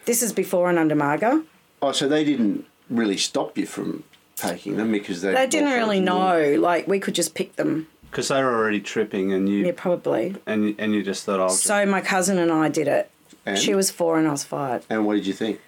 This 0.06 0.22
is 0.22 0.32
before 0.34 0.70
Ananda 0.70 0.94
Marga. 0.94 1.44
Oh, 1.82 1.92
so 1.94 2.08
they 2.08 2.24
didn't 2.24 2.66
really 2.92 3.18
stop 3.18 3.58
you 3.58 3.66
from 3.66 4.04
taking 4.36 4.78
them 4.78 4.92
because 4.92 5.22
they. 5.24 5.34
They 5.34 5.48
didn't 5.48 5.72
really 5.72 6.00
know. 6.00 6.56
Like 6.60 6.88
we 6.88 7.00
could 7.00 7.16
just 7.16 7.34
pick 7.34 7.56
them. 7.56 7.88
Because 8.12 8.28
they 8.28 8.44
were 8.44 8.54
already 8.56 8.80
tripping, 8.82 9.34
and 9.34 9.50
you 9.50 9.66
Yeah, 9.66 9.72
probably. 9.76 10.36
and 10.46 10.70
you- 10.70 10.76
and 10.78 10.94
you 10.94 11.02
just 11.02 11.24
thought, 11.26 11.40
"I'll." 11.40 11.50
just- 11.50 11.64
So 11.64 11.84
my 11.88 12.02
cousin 12.02 12.38
and 12.38 12.52
I 12.52 12.70
did 12.70 12.88
it. 12.88 13.10
And? 13.48 13.58
She 13.58 13.74
was 13.74 13.90
four 13.90 14.20
and 14.20 14.28
I 14.28 14.32
was 14.32 14.44
five. 14.44 14.86
And 14.92 15.08
what 15.08 15.16
did 15.16 15.26
you 15.26 15.34
think? 15.34 15.60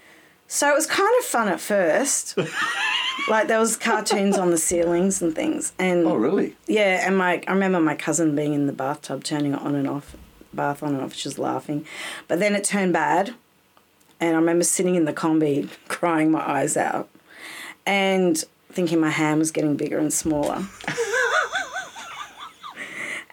So 0.47 0.69
it 0.69 0.75
was 0.75 0.85
kind 0.85 1.09
of 1.19 1.25
fun 1.25 1.47
at 1.47 1.59
first. 1.59 2.37
like 3.29 3.47
there 3.47 3.59
was 3.59 3.75
cartoons 3.75 4.37
on 4.37 4.51
the 4.51 4.57
ceilings 4.57 5.21
and 5.21 5.35
things. 5.35 5.73
And 5.79 6.05
Oh, 6.05 6.15
really? 6.15 6.55
yeah, 6.67 7.05
and 7.05 7.17
my 7.17 7.41
I 7.47 7.51
remember 7.53 7.79
my 7.79 7.95
cousin 7.95 8.35
being 8.35 8.53
in 8.53 8.67
the 8.67 8.73
bathtub 8.73 9.23
turning 9.23 9.53
it 9.53 9.61
on 9.61 9.75
and 9.75 9.87
off, 9.87 10.15
bath 10.53 10.83
on 10.83 10.93
and 10.93 11.03
off, 11.03 11.13
she 11.13 11.27
was 11.27 11.39
laughing. 11.39 11.85
But 12.27 12.39
then 12.39 12.55
it 12.55 12.63
turned 12.63 12.93
bad. 12.93 13.33
And 14.19 14.35
I 14.35 14.39
remember 14.39 14.63
sitting 14.63 14.95
in 14.95 15.05
the 15.05 15.13
combi 15.13 15.69
crying 15.89 16.31
my 16.31 16.47
eyes 16.47 16.77
out 16.77 17.09
and 17.85 18.41
thinking 18.71 18.99
my 18.99 19.09
hand 19.09 19.39
was 19.39 19.51
getting 19.51 19.75
bigger 19.75 19.97
and 19.97 20.13
smaller. 20.13 20.63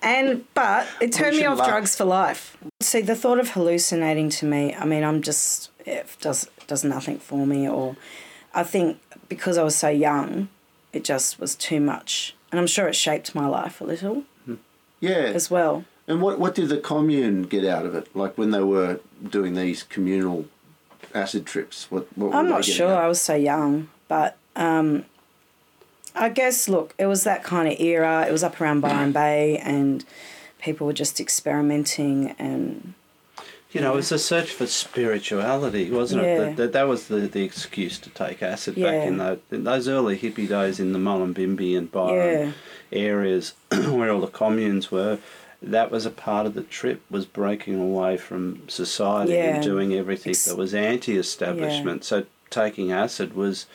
and 0.02 0.44
but 0.54 0.86
it 1.00 1.12
turned 1.12 1.36
me 1.36 1.44
off 1.44 1.58
laugh. 1.58 1.68
drugs 1.68 1.96
for 1.96 2.04
life. 2.04 2.56
See, 2.80 3.00
the 3.00 3.14
thought 3.14 3.38
of 3.38 3.50
hallucinating 3.50 4.28
to 4.30 4.46
me, 4.46 4.74
I 4.74 4.84
mean, 4.84 5.04
I'm 5.04 5.22
just 5.22 5.70
it 5.86 6.06
does 6.20 6.48
does 6.72 6.82
nothing 6.84 7.18
for 7.18 7.46
me 7.46 7.68
or 7.68 7.96
I 8.54 8.62
think 8.64 8.98
because 9.28 9.56
I 9.58 9.62
was 9.62 9.76
so 9.76 9.88
young, 9.88 10.48
it 10.92 11.04
just 11.04 11.38
was 11.38 11.54
too 11.54 11.80
much. 11.80 12.34
And 12.50 12.58
I'm 12.60 12.66
sure 12.66 12.86
it 12.88 12.94
shaped 12.96 13.34
my 13.34 13.46
life 13.46 13.80
a 13.80 13.84
little 13.84 14.24
Yeah. 15.00 15.32
as 15.40 15.50
well. 15.50 15.84
And 16.08 16.20
what 16.24 16.38
what 16.38 16.54
did 16.54 16.68
the 16.70 16.78
commune 16.78 17.42
get 17.54 17.64
out 17.74 17.84
of 17.88 17.94
it? 17.94 18.06
Like 18.22 18.32
when 18.40 18.50
they 18.50 18.62
were 18.74 19.00
doing 19.36 19.52
these 19.54 19.82
communal 19.94 20.46
acid 21.14 21.44
trips, 21.52 21.90
what? 21.90 22.04
what 22.16 22.34
I'm 22.34 22.44
were 22.44 22.50
not 22.56 22.64
sure. 22.64 22.92
out? 22.92 23.04
I 23.04 23.08
was 23.14 23.20
so 23.20 23.34
young, 23.34 23.88
but 24.08 24.30
um, 24.56 25.04
I 26.14 26.28
guess 26.40 26.68
look, 26.74 26.94
it 26.98 27.06
was 27.06 27.22
that 27.24 27.42
kind 27.44 27.66
of 27.70 27.78
era. 27.80 28.24
It 28.28 28.32
was 28.32 28.42
up 28.42 28.60
around 28.60 28.80
Byron 28.80 29.12
Bay, 29.12 29.58
and 29.58 30.04
people 30.58 30.86
were 30.88 30.98
just 31.04 31.20
experimenting 31.20 32.30
and 32.38 32.94
You 33.72 33.80
know, 33.80 33.92
it 33.94 33.96
was 33.96 34.12
a 34.12 34.18
search 34.18 34.50
for 34.52 34.66
spirituality, 34.66 35.90
wasn't 35.90 36.22
Yeah. 36.22 36.28
it? 36.28 36.38
That, 36.38 36.56
that, 36.56 36.72
that 36.72 36.82
was 36.88 37.08
the, 37.08 37.20
the 37.20 37.42
excuse 37.42 37.98
to 38.00 38.10
take 38.10 38.42
acid 38.42 38.76
Yeah. 38.76 38.90
back 38.90 39.08
in, 39.08 39.16
those, 39.18 39.38
in 39.50 39.64
those 39.64 39.88
early 39.88 40.18
hippie 40.18 40.48
days 40.48 40.78
in 40.78 40.92
the 40.92 40.98
Mullumbimby 40.98 41.76
and 41.76 41.90
Byron 41.90 42.54
areas 42.92 43.54
where 43.70 44.10
all 44.12 44.20
the 44.20 44.26
communes 44.26 44.90
were. 44.90 45.18
That 45.62 45.90
was 45.90 46.04
a 46.04 46.10
part 46.10 46.46
of 46.46 46.54
the 46.54 46.62
trip 46.62 47.02
was 47.10 47.24
breaking 47.24 47.80
away 47.80 48.16
from 48.16 48.62
society 48.68 49.32
Yeah. 49.34 49.54
and 49.56 49.62
doing 49.62 49.94
everything 49.94 50.30
Ex- 50.30 50.44
that 50.46 50.56
was 50.58 50.74
anti-establishment. 50.74 52.04
So 52.04 52.26
taking 52.50 52.92
acid 52.92 53.34
was, 53.34 53.66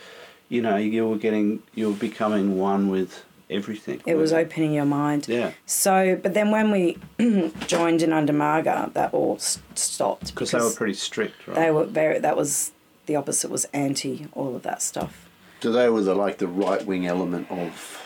you 0.50 0.62
know, 0.62 0.76
you 0.76 1.08
were 1.08 1.18
getting, 1.18 1.64
you 1.74 1.88
were 1.88 1.96
becoming 1.96 2.58
one 2.58 2.90
with 2.90 3.24
everything. 3.50 4.02
it 4.06 4.16
was 4.16 4.32
weren't 4.32 4.48
opening 4.52 4.74
your 4.74 4.86
mind. 4.86 5.28
Yeah, 5.28 5.52
So, 5.66 6.20
but 6.22 6.34
then 6.34 6.52
when 6.52 6.72
we 6.72 6.98
joined 7.68 8.04
Ananda 8.04 8.34
Marga, 8.34 8.92
that 8.94 9.14
all 9.14 9.36
s- 9.36 9.60
stopped 9.76 10.28
because 10.34 10.52
they 10.52 10.60
were 10.60 10.72
pretty 10.72 10.94
strict, 10.96 11.48
right? 11.48 11.56
they 11.56 11.72
were 11.72 11.86
very. 11.86 12.20
That 12.20 12.36
was 12.38 12.72
the 13.06 13.16
opposite. 13.16 13.50
Was 13.50 13.66
anti 13.74 14.28
all 14.34 14.56
of 14.56 14.64
that 14.64 14.82
stuff. 14.82 15.28
So 15.62 15.72
they 15.72 15.90
were 15.90 16.02
the 16.02 16.14
like 16.16 16.38
the 16.38 16.48
right 16.48 16.86
wing 16.86 17.08
element 17.08 17.50
of 17.50 18.02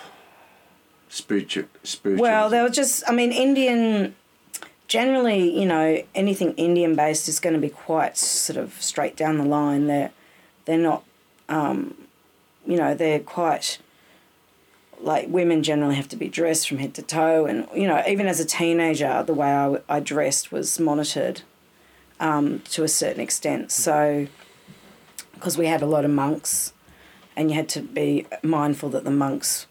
spiritual 1.10 1.66
spiritual. 1.84 2.22
Well, 2.24 2.50
they 2.50 2.62
were 2.62 2.70
just. 2.70 3.04
I 3.08 3.14
mean, 3.14 3.32
Indian. 3.32 4.16
Generally, 4.88 5.58
you 5.58 5.66
know, 5.66 6.04
anything 6.14 6.52
Indian 6.56 6.96
based 6.96 7.30
is 7.30 7.40
going 7.40 7.54
to 7.54 7.62
be 7.62 7.70
quite 7.70 8.18
sort 8.18 8.58
of 8.58 8.74
straight 8.82 9.16
down 9.16 9.38
the 9.38 9.46
line. 9.46 9.88
They're, 9.88 10.12
they're 10.66 10.78
not, 10.78 11.06
um, 11.48 11.96
you 12.68 12.76
know, 12.76 12.94
they're 12.94 13.20
quite. 13.22 13.78
Like 15.02 15.28
women 15.30 15.64
generally 15.64 15.96
have 15.96 16.08
to 16.10 16.16
be 16.16 16.28
dressed 16.28 16.68
from 16.68 16.78
head 16.78 16.94
to 16.96 17.02
toe, 17.02 17.46
and 17.46 17.68
you 17.76 17.88
know, 17.88 18.04
even 18.08 18.28
as 18.28 18.40
a 18.40 18.46
teenager, 18.46 19.24
the 19.24 19.34
way 19.34 19.52
I, 19.52 19.78
I 19.90 20.00
dressed 20.00 20.52
was 20.52 20.80
monitored, 20.80 21.42
um, 22.20 22.60
to 22.70 22.84
a 22.84 22.88
certain 22.88 23.22
extent. 23.22 23.72
So, 23.72 24.28
because 25.34 25.58
we 25.58 25.66
had 25.66 25.82
a 25.82 25.88
lot 25.88 26.06
of 26.06 26.12
monks, 26.12 26.74
and 27.36 27.50
you 27.50 27.56
had 27.56 27.68
to 27.70 27.82
be 27.82 28.28
mindful 28.44 28.90
that 28.90 29.04
the 29.04 29.12
monks 29.12 29.66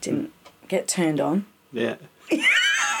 didn't 0.00 0.32
get 0.68 0.86
turned 0.86 1.20
on. 1.20 1.46
yeah. 1.72 1.96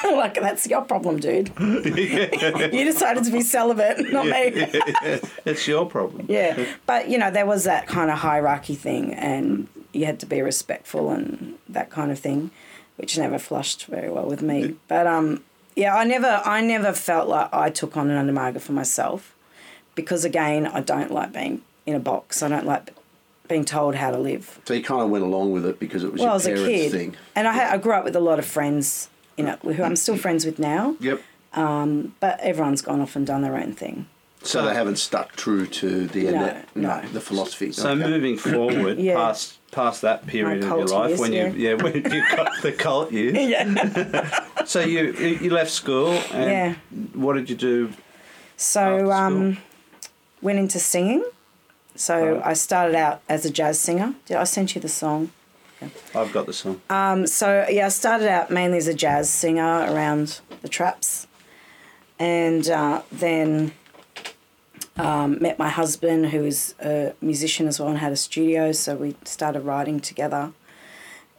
like 0.04 0.34
that's 0.34 0.66
your 0.66 0.82
problem, 0.82 1.18
dude. 1.18 1.50
you 1.58 2.84
decided 2.84 3.24
to 3.24 3.30
be 3.30 3.40
celibate, 3.40 4.12
not 4.12 4.26
me. 4.26 4.52
it's 5.44 5.66
your 5.66 5.86
problem. 5.86 6.26
yeah, 6.28 6.66
but 6.86 7.08
you 7.08 7.18
know 7.18 7.30
there 7.30 7.46
was 7.46 7.64
that 7.64 7.86
kind 7.86 8.10
of 8.10 8.18
hierarchy 8.18 8.74
thing, 8.74 9.12
and 9.14 9.68
you 9.92 10.04
had 10.06 10.20
to 10.20 10.26
be 10.26 10.40
respectful 10.42 11.10
and 11.10 11.58
that 11.68 11.90
kind 11.90 12.10
of 12.10 12.18
thing, 12.18 12.50
which 12.96 13.16
never 13.18 13.38
flushed 13.38 13.86
very 13.86 14.10
well 14.10 14.26
with 14.26 14.42
me. 14.42 14.76
But 14.88 15.06
um, 15.06 15.42
yeah, 15.76 15.94
I 15.96 16.04
never, 16.04 16.42
I 16.44 16.60
never 16.60 16.92
felt 16.92 17.28
like 17.28 17.52
I 17.52 17.70
took 17.70 17.96
on 17.96 18.10
Ananda 18.10 18.32
Marga 18.32 18.60
for 18.60 18.72
myself, 18.72 19.34
because 19.94 20.24
again, 20.24 20.66
I 20.66 20.80
don't 20.80 21.10
like 21.10 21.32
being 21.32 21.62
in 21.86 21.94
a 21.94 22.00
box. 22.00 22.42
I 22.42 22.48
don't 22.48 22.66
like 22.66 22.94
being 23.48 23.64
told 23.64 23.94
how 23.94 24.10
to 24.10 24.18
live. 24.18 24.60
so 24.66 24.74
you 24.74 24.82
kind 24.82 25.00
of 25.00 25.08
went 25.08 25.24
along 25.24 25.52
with 25.52 25.64
it 25.64 25.80
because 25.80 26.04
it 26.04 26.12
was 26.12 26.20
well, 26.20 26.38
your 26.40 26.54
as 26.54 26.60
a 26.62 26.66
kid, 26.66 26.92
thing. 26.92 27.16
and 27.34 27.48
I, 27.48 27.52
had, 27.52 27.72
I 27.72 27.78
grew 27.78 27.92
up 27.92 28.04
with 28.04 28.14
a 28.14 28.20
lot 28.20 28.38
of 28.38 28.44
friends, 28.44 29.08
you 29.38 29.44
know, 29.44 29.56
who 29.62 29.82
I'm 29.82 29.96
still 29.96 30.18
friends 30.18 30.44
with 30.44 30.58
now. 30.58 30.96
Yep. 31.00 31.22
Um, 31.54 32.14
but 32.20 32.38
everyone's 32.40 32.82
gone 32.82 33.00
off 33.00 33.16
and 33.16 33.26
done 33.26 33.40
their 33.40 33.56
own 33.56 33.72
thing. 33.72 34.06
So 34.42 34.64
they 34.66 34.74
haven't 34.74 34.98
stuck 34.98 35.34
true 35.34 35.66
to 35.66 36.06
the 36.06 36.24
No, 36.24 36.62
no, 36.74 37.00
no. 37.00 37.08
the 37.08 37.20
philosophy. 37.22 37.72
So 37.72 37.88
Okay. 37.90 38.06
moving 38.08 38.36
forward, 38.36 38.98
Yeah. 38.98 39.14
past 39.16 39.57
past 39.70 40.02
that 40.02 40.26
period 40.26 40.64
of 40.64 40.70
your 40.70 40.86
life 40.86 41.08
years, 41.10 41.20
when 41.20 41.32
you 41.32 41.46
yeah 41.56 41.74
when 41.74 41.94
you 41.94 42.22
got 42.36 42.62
the 42.62 42.72
cult 42.72 43.12
years. 43.12 43.36
Yeah. 43.36 44.44
So 44.66 44.80
you 44.80 45.12
you 45.42 45.48
left 45.50 45.70
school 45.70 46.10
and 46.32 46.50
Yeah. 46.50 46.74
what 47.14 47.34
did 47.36 47.48
you 47.48 47.56
do? 47.56 47.92
So 48.56 49.10
um, 49.10 49.56
went 50.42 50.58
into 50.58 50.78
singing. 50.78 51.24
So 51.96 52.14
Right. 52.34 52.46
I 52.50 52.54
started 52.54 52.94
out 52.94 53.22
as 53.28 53.46
a 53.46 53.50
jazz 53.50 53.80
singer. 53.80 54.14
Did 54.26 54.36
I 54.36 54.44
sent 54.44 54.74
you 54.74 54.80
the 54.80 54.88
song? 54.88 55.30
I've 56.14 56.32
got 56.32 56.44
the 56.46 56.52
song. 56.52 56.80
Um, 56.90 57.26
so 57.26 57.64
yeah, 57.70 57.86
I 57.86 57.88
started 57.88 58.28
out 58.28 58.50
mainly 58.50 58.78
as 58.78 58.88
a 58.88 58.94
jazz 58.94 59.30
singer 59.30 59.86
around 59.90 60.40
the 60.60 60.68
traps, 60.68 61.26
and 62.18 62.68
uh, 62.68 63.02
then 63.12 63.72
um, 64.98 65.38
met 65.40 65.58
my 65.58 65.68
husband, 65.68 66.26
who 66.26 66.44
is 66.44 66.74
a 66.80 67.14
musician 67.20 67.66
as 67.68 67.78
well 67.80 67.88
and 67.88 67.98
had 67.98 68.12
a 68.12 68.16
studio. 68.16 68.72
So 68.72 68.94
we 68.96 69.14
started 69.24 69.60
writing 69.60 70.00
together, 70.00 70.52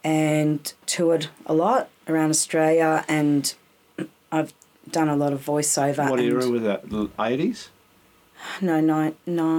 and 0.04 0.74
toured 0.86 1.28
a 1.46 1.54
lot 1.54 1.90
around 2.08 2.30
Australia, 2.30 3.06
and 3.08 3.54
I've 4.32 4.54
done 4.90 5.10
a 5.10 5.16
lot 5.16 5.34
of 5.34 5.46
voiceover. 5.46 6.10
what 6.10 6.20
era 6.20 6.48
was 6.48 6.62
that? 6.64 7.10
Eighties. 7.20 7.70
No, 8.62 8.80
ni- 8.80 9.16
no, 9.26 9.52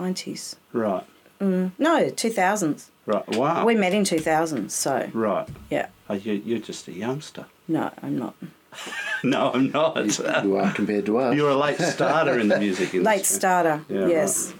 nineties. 0.00 0.56
Right. 0.72 1.04
No, 1.40 2.08
two 2.10 2.30
thousands. 2.30 2.90
Right. 3.06 3.28
Wow. 3.36 3.64
We 3.64 3.74
met 3.74 3.92
in 3.94 4.04
two 4.04 4.20
thousand. 4.20 4.70
So 4.70 5.10
Right. 5.12 5.48
yeah, 5.70 5.88
Oh, 6.08 6.14
you, 6.14 6.34
you're 6.34 6.58
just 6.60 6.86
a 6.88 6.92
youngster. 6.92 7.46
no, 7.66 7.90
I'm 8.02 8.16
not. 8.18 8.34
No, 9.24 9.52
I'm 9.52 9.70
not. 9.70 10.44
you 10.44 10.56
are 10.56 10.72
compared 10.72 11.06
to 11.06 11.18
us. 11.18 11.36
You're 11.36 11.50
a 11.50 11.56
late 11.56 11.78
starter 11.78 12.38
in 12.40 12.48
the 12.48 12.58
music 12.58 12.92
industry. 12.94 13.00
Late 13.00 13.24
starter. 13.24 13.84
Yeah, 13.88 14.06
yes. 14.08 14.52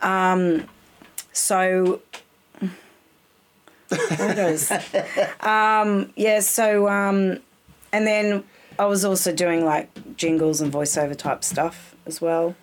Um, 0.00 0.66
so. 1.32 2.00
There 3.90 4.30
it 4.30 4.38
is. 4.38 4.70
um, 5.40 6.10
yeah, 6.16 6.40
so, 6.40 6.88
um, 6.88 7.38
and 7.92 8.06
then 8.06 8.44
I 8.78 8.86
was 8.86 9.04
also 9.04 9.32
doing 9.32 9.64
like 9.64 10.16
jingles 10.16 10.60
and 10.60 10.72
voiceover 10.72 11.16
type 11.16 11.42
stuff 11.44 11.94
as 12.06 12.20
well, 12.20 12.54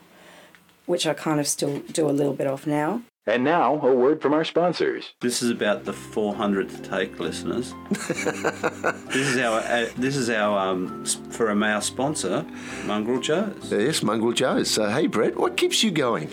which 0.85 1.05
I 1.05 1.13
kind 1.13 1.39
of 1.39 1.47
still 1.47 1.79
do 1.91 2.09
a 2.09 2.11
little 2.11 2.33
bit 2.33 2.47
of 2.47 2.65
now. 2.65 3.01
And 3.27 3.43
now, 3.43 3.81
a 3.81 3.91
word 3.91 4.21
from 4.21 4.33
our 4.35 4.43
sponsors. 4.43 5.13
This 5.19 5.41
is 5.41 5.49
about 5.49 5.85
the 5.85 5.93
400th 5.93 6.87
take, 6.87 7.19
listeners. 7.19 7.73
this 7.89 9.15
is 9.15 9.37
our 9.37 9.61
uh, 9.61 9.87
this 9.97 10.15
is 10.15 10.29
our 10.29 10.59
um, 10.59 11.03
for 11.05 11.49
a 11.49 11.59
our 11.59 11.81
sponsor, 11.81 12.45
Mongrel 12.85 13.19
Joe's. 13.19 13.71
Yes, 13.71 14.03
Mongrel 14.03 14.33
Joe's. 14.33 14.69
So, 14.69 14.87
hey, 14.89 15.07
Brett, 15.07 15.35
what 15.37 15.57
keeps 15.57 15.83
you 15.83 15.89
going? 15.89 16.29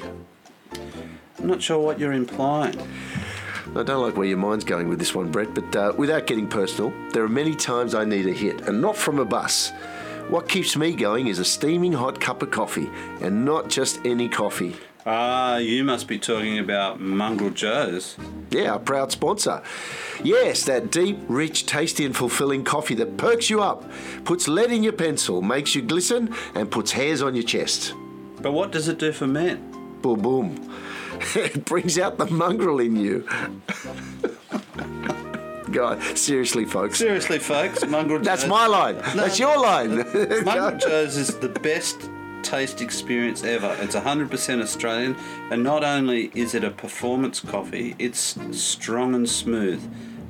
I'm 1.39 1.47
not 1.47 1.63
sure 1.63 1.79
what 1.79 1.99
you're 1.99 2.13
implying. 2.13 2.79
I 3.75 3.83
don't 3.85 4.03
like 4.03 4.19
where 4.19 4.27
your 4.27 4.37
mind's 4.37 4.65
going 4.65 4.91
with 4.91 4.99
this 4.99 5.15
one, 5.15 5.31
Brett, 5.31 5.55
but 5.55 5.75
uh, 5.75 5.95
without 5.97 6.27
getting 6.27 6.47
personal, 6.47 6.93
there 7.15 7.25
are 7.25 7.29
many 7.29 7.55
times 7.55 7.95
I 7.95 8.05
need 8.05 8.27
a 8.27 8.35
hit, 8.35 8.69
and 8.69 8.83
not 8.83 8.99
from 8.99 9.19
a 9.19 9.25
bus. 9.25 9.73
What 10.29 10.47
keeps 10.47 10.77
me 10.77 10.95
going 10.95 11.29
is 11.29 11.39
a 11.39 11.45
steaming 11.45 11.95
hot 11.95 12.21
cup 12.21 12.43
of 12.43 12.51
coffee, 12.51 12.91
and 13.23 13.47
not 13.47 13.71
just 13.71 13.99
any 14.05 14.29
coffee. 14.29 14.77
Ah, 15.05 15.57
you 15.57 15.83
must 15.83 16.07
be 16.07 16.17
talking 16.17 16.61
about 16.61 17.01
Mongrel 17.01 17.51
Joe's. 17.51 18.17
Yeah, 18.51 18.73
our 18.73 18.79
proud 18.79 19.11
sponsor. 19.11 19.61
Yes, 20.23 20.65
that 20.67 20.93
deep, 20.93 21.19
rich, 21.27 21.67
tasty, 21.67 22.05
and 22.05 22.17
fulfilling 22.17 22.63
coffee 22.63 22.95
that 22.95 23.17
perks 23.17 23.51
you 23.51 23.61
up, 23.61 23.91
puts 24.25 24.47
lead 24.47 24.71
in 24.71 24.85
your 24.85 24.93
pencil, 24.93 25.43
makes 25.43 25.75
you 25.75 25.83
glisten, 25.83 26.33
and 26.55 26.71
puts 26.71 26.93
hairs 26.93 27.21
on 27.21 27.35
your 27.35 27.43
chest. 27.43 27.95
But 28.41 28.53
what 28.53 28.71
does 28.71 28.87
it 28.87 29.01
do 29.01 29.11
for 29.11 29.27
men? 29.27 29.99
Boom, 30.03 30.23
boom. 30.23 30.79
it 31.35 31.65
brings 31.65 31.99
out 31.99 32.19
the 32.19 32.27
mongrel 32.27 32.79
in 32.79 32.95
you. 32.95 33.27
God, 35.73 36.03
seriously, 36.17 36.65
folks. 36.65 36.99
Seriously, 36.99 37.39
folks, 37.39 37.85
Mongrel 37.87 38.19
Joe's. 38.19 38.27
That's 38.27 38.47
my 38.47 38.67
line. 38.67 38.97
That's 39.17 39.39
your 39.39 39.59
line. 39.59 39.97
Mongrel 40.45 40.79
Joe's 40.79 41.17
is 41.17 41.39
the 41.39 41.49
best 41.49 42.11
taste 42.43 42.81
experience 42.81 43.45
ever. 43.45 43.77
It's 43.81 43.95
100% 43.95 44.63
Australian, 44.63 45.17
and 45.51 45.63
not 45.63 45.85
only 45.85 46.31
is 46.35 46.55
it 46.55 46.65
a 46.65 46.71
performance 46.71 47.41
coffee, 47.41 47.95
it's 47.99 48.37
strong 48.51 49.15
and 49.15 49.29
smooth. 49.29 49.83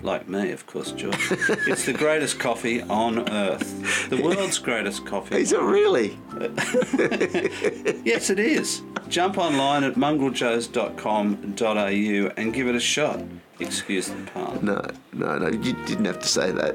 Like 0.03 0.29
me, 0.29 0.51
of 0.51 0.67
course, 0.67 0.91
George. 0.93 1.15
it's 1.31 1.87
the 1.87 1.93
greatest 1.93 2.41
coffee 2.41 2.83
on 2.83 3.29
earth. 3.31 4.09
The 4.11 4.21
world's 4.21 4.59
greatest 4.59 5.07
coffee. 5.07 5.37
Is 5.37 5.53
it 5.53 5.61
really? 5.61 6.19
Yes, 8.05 8.29
it 8.31 8.41
is. 8.41 8.83
Jump 9.09 9.39
online 9.39 9.85
at 9.85 9.95
mongreljoes.com.au 9.95 12.33
and 12.37 12.53
give 12.53 12.67
it 12.67 12.75
a 12.75 12.81
shot. 12.81 13.21
Excuse 13.61 14.09
the 14.09 14.17
pun. 14.35 14.59
No, 14.63 14.85
no, 15.13 15.39
no. 15.39 15.47
You 15.49 15.73
didn't 15.87 16.07
have 16.07 16.19
to 16.19 16.27
say 16.29 16.51
that. 16.51 16.75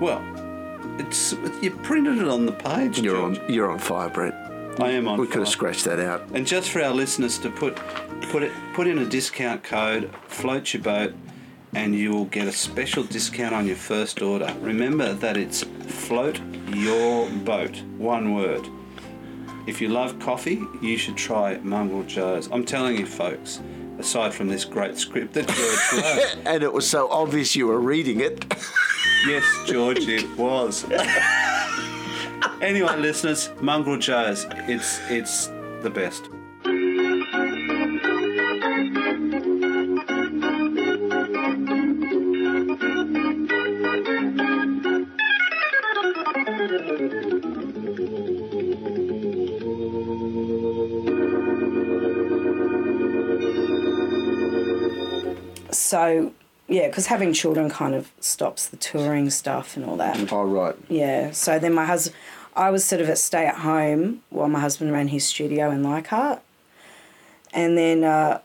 Well, 0.00 0.22
it's 0.98 1.32
you 1.60 1.70
printed 1.82 2.18
it 2.18 2.28
on 2.28 2.46
the 2.46 2.52
page. 2.52 3.00
You're 3.00 3.16
George. 3.16 3.38
on. 3.38 3.52
You're 3.52 3.70
on 3.70 3.78
fire, 3.78 4.08
Brett. 4.08 4.34
I 4.78 4.90
am 4.90 5.06
on. 5.08 5.20
We 5.20 5.26
could 5.26 5.40
have 5.40 5.48
scratched 5.48 5.84
that 5.84 6.00
out. 6.00 6.28
And 6.32 6.46
just 6.46 6.70
for 6.70 6.82
our 6.82 6.92
listeners 6.92 7.38
to 7.38 7.50
put 7.50 7.76
put 8.30 8.42
it 8.42 8.52
put 8.74 8.86
in 8.86 8.98
a 8.98 9.06
discount 9.06 9.62
code, 9.62 10.10
float 10.26 10.72
your 10.72 10.82
boat, 10.82 11.14
and 11.74 11.94
you 11.94 12.10
will 12.12 12.24
get 12.26 12.48
a 12.48 12.52
special 12.52 13.02
discount 13.04 13.54
on 13.54 13.66
your 13.66 13.76
first 13.76 14.22
order. 14.22 14.54
Remember 14.60 15.12
that 15.14 15.36
it's 15.36 15.62
float 15.62 16.40
your 16.68 17.28
boat, 17.30 17.82
one 17.98 18.34
word. 18.34 18.66
If 19.66 19.80
you 19.80 19.88
love 19.88 20.18
coffee, 20.18 20.62
you 20.80 20.96
should 20.98 21.16
try 21.16 21.58
Mongrel 21.58 22.02
Joe's. 22.04 22.50
I'm 22.50 22.64
telling 22.64 22.98
you, 22.98 23.06
folks, 23.06 23.60
aside 23.98 24.34
from 24.34 24.48
this 24.48 24.64
great 24.64 24.98
script 24.98 25.34
that 25.34 25.46
George 25.46 26.02
wrote. 26.04 26.36
And 26.46 26.62
it 26.62 26.72
was 26.72 26.88
so 26.88 27.08
obvious 27.10 27.54
you 27.54 27.68
were 27.68 27.80
reading 27.80 28.20
it. 28.20 28.44
yes, 29.26 29.44
George, 29.66 30.08
it 30.08 30.28
was. 30.36 30.84
anyway, 32.60 32.96
listeners, 32.96 33.50
Mongrel 33.60 33.98
Joe's, 33.98 34.46
it's, 34.68 35.00
it's 35.10 35.46
the 35.82 35.90
best. 35.90 36.28
So 55.72 56.32
yeah, 56.72 56.86
because 56.88 57.06
having 57.06 57.32
children 57.32 57.68
kind 57.70 57.94
of 57.94 58.10
stops 58.20 58.66
the 58.68 58.76
touring 58.78 59.28
stuff 59.30 59.76
and 59.76 59.84
all 59.84 59.96
that. 59.98 60.32
Oh, 60.32 60.44
right. 60.44 60.74
Yeah. 60.88 61.30
So 61.32 61.58
then 61.58 61.74
my 61.74 61.84
husband, 61.84 62.16
I 62.56 62.70
was 62.70 62.84
sort 62.84 63.00
of 63.02 63.08
at 63.10 63.18
stay 63.18 63.46
at 63.46 63.56
home 63.56 64.22
while 64.30 64.48
my 64.48 64.60
husband 64.60 64.90
ran 64.92 65.08
his 65.08 65.24
studio 65.26 65.70
in 65.70 65.82
Leichhardt. 65.82 66.40
And 67.52 67.76
then 67.76 68.02
uh, 68.04 68.40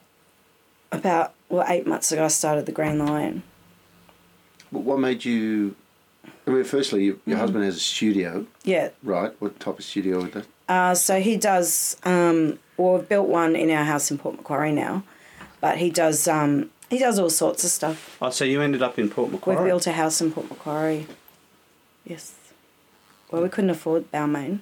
about, 0.91 1.33
well, 1.49 1.65
eight 1.69 1.87
months 1.87 2.11
ago, 2.11 2.25
I 2.25 2.27
started 2.27 2.65
the 2.65 2.71
Green 2.73 2.99
Lion. 2.99 3.43
But 4.71 4.81
what 4.81 4.99
made 4.99 5.23
you. 5.23 5.75
I 6.45 6.49
mean, 6.51 6.63
firstly, 6.65 7.05
your, 7.05 7.15
your 7.25 7.37
husband 7.37 7.63
has 7.63 7.75
a 7.77 7.79
studio, 7.79 8.45
Yeah. 8.63 8.89
right? 9.03 9.33
What 9.41 9.59
type 9.59 9.79
of 9.79 9.85
studio 9.85 10.25
is 10.25 10.31
that? 10.33 10.45
Uh, 10.69 10.95
so 10.95 11.19
he 11.21 11.37
does, 11.37 11.95
um, 12.03 12.59
well, 12.75 12.97
we've 12.97 13.07
built 13.07 13.27
one 13.29 13.55
in 13.55 13.69
our 13.71 13.85
house 13.85 14.11
in 14.11 14.17
Port 14.17 14.35
Macquarie 14.35 14.73
now, 14.73 15.03
but 15.61 15.77
he 15.77 15.89
does, 15.89 16.27
um, 16.27 16.69
he 16.89 16.97
does 16.97 17.19
all 17.19 17.29
sorts 17.29 17.63
of 17.63 17.69
stuff. 17.69 18.17
Oh, 18.21 18.29
so 18.29 18.45
you 18.45 18.61
ended 18.61 18.81
up 18.81 18.97
in 18.97 19.09
Port 19.09 19.31
Macquarie? 19.31 19.57
We've 19.57 19.65
built 19.67 19.87
a 19.87 19.91
house 19.91 20.21
in 20.21 20.31
Port 20.31 20.49
Macquarie. 20.49 21.07
Yes. 22.05 22.35
Well, 23.31 23.43
we 23.43 23.49
couldn't 23.49 23.69
afford 23.69 24.11
Balmain. 24.11 24.59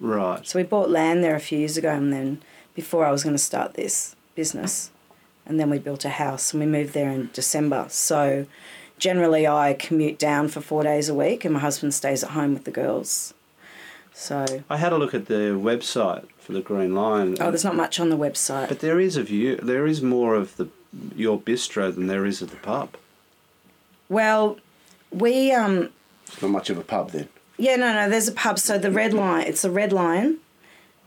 Right. 0.00 0.46
So 0.46 0.58
we 0.58 0.64
bought 0.64 0.90
land 0.90 1.22
there 1.22 1.36
a 1.36 1.40
few 1.40 1.58
years 1.58 1.76
ago, 1.76 1.90
and 1.90 2.12
then 2.12 2.42
before 2.74 3.04
I 3.04 3.12
was 3.12 3.22
going 3.22 3.34
to 3.34 3.42
start 3.42 3.74
this 3.74 4.16
business, 4.34 4.90
and 5.46 5.60
then 5.60 5.70
we 5.70 5.78
built 5.78 6.04
a 6.04 6.10
house, 6.10 6.52
and 6.52 6.60
we 6.60 6.66
moved 6.66 6.94
there 6.94 7.10
in 7.10 7.30
December. 7.32 7.86
So 7.88 8.46
generally, 8.98 9.46
I 9.46 9.74
commute 9.74 10.18
down 10.18 10.48
for 10.48 10.60
four 10.60 10.82
days 10.82 11.08
a 11.08 11.14
week, 11.14 11.44
and 11.44 11.54
my 11.54 11.60
husband 11.60 11.94
stays 11.94 12.24
at 12.24 12.30
home 12.30 12.54
with 12.54 12.64
the 12.64 12.70
girls. 12.70 13.34
So 14.12 14.64
I 14.68 14.76
had 14.76 14.92
a 14.92 14.98
look 14.98 15.14
at 15.14 15.26
the 15.26 15.56
website 15.56 16.26
for 16.38 16.52
the 16.52 16.60
Green 16.60 16.94
Lion. 16.94 17.36
oh, 17.40 17.50
there's 17.50 17.64
not 17.64 17.76
much 17.76 18.00
on 18.00 18.10
the 18.10 18.18
website. 18.18 18.68
But 18.68 18.80
there 18.80 18.98
is 18.98 19.16
a 19.16 19.22
view. 19.22 19.56
There 19.56 19.86
is 19.86 20.02
more 20.02 20.34
of 20.34 20.56
the 20.56 20.68
your 21.16 21.38
bistro 21.40 21.94
than 21.94 22.06
there 22.06 22.26
is 22.26 22.42
of 22.42 22.50
the 22.50 22.56
pub. 22.56 22.96
well, 24.08 24.58
we 25.12 25.52
um 25.52 25.88
It's 26.26 26.40
not 26.42 26.50
much 26.50 26.70
of 26.70 26.78
a 26.78 26.82
pub 26.84 27.10
then. 27.10 27.28
yeah 27.58 27.76
no 27.76 27.92
no 27.92 28.08
there's 28.08 28.28
a 28.28 28.32
pub. 28.32 28.58
So 28.58 28.78
the 28.78 28.90
Red 28.90 29.12
Lion, 29.12 29.46
it's 29.46 29.62
the 29.62 29.70
Red 29.70 29.92
Lion, 29.92 30.38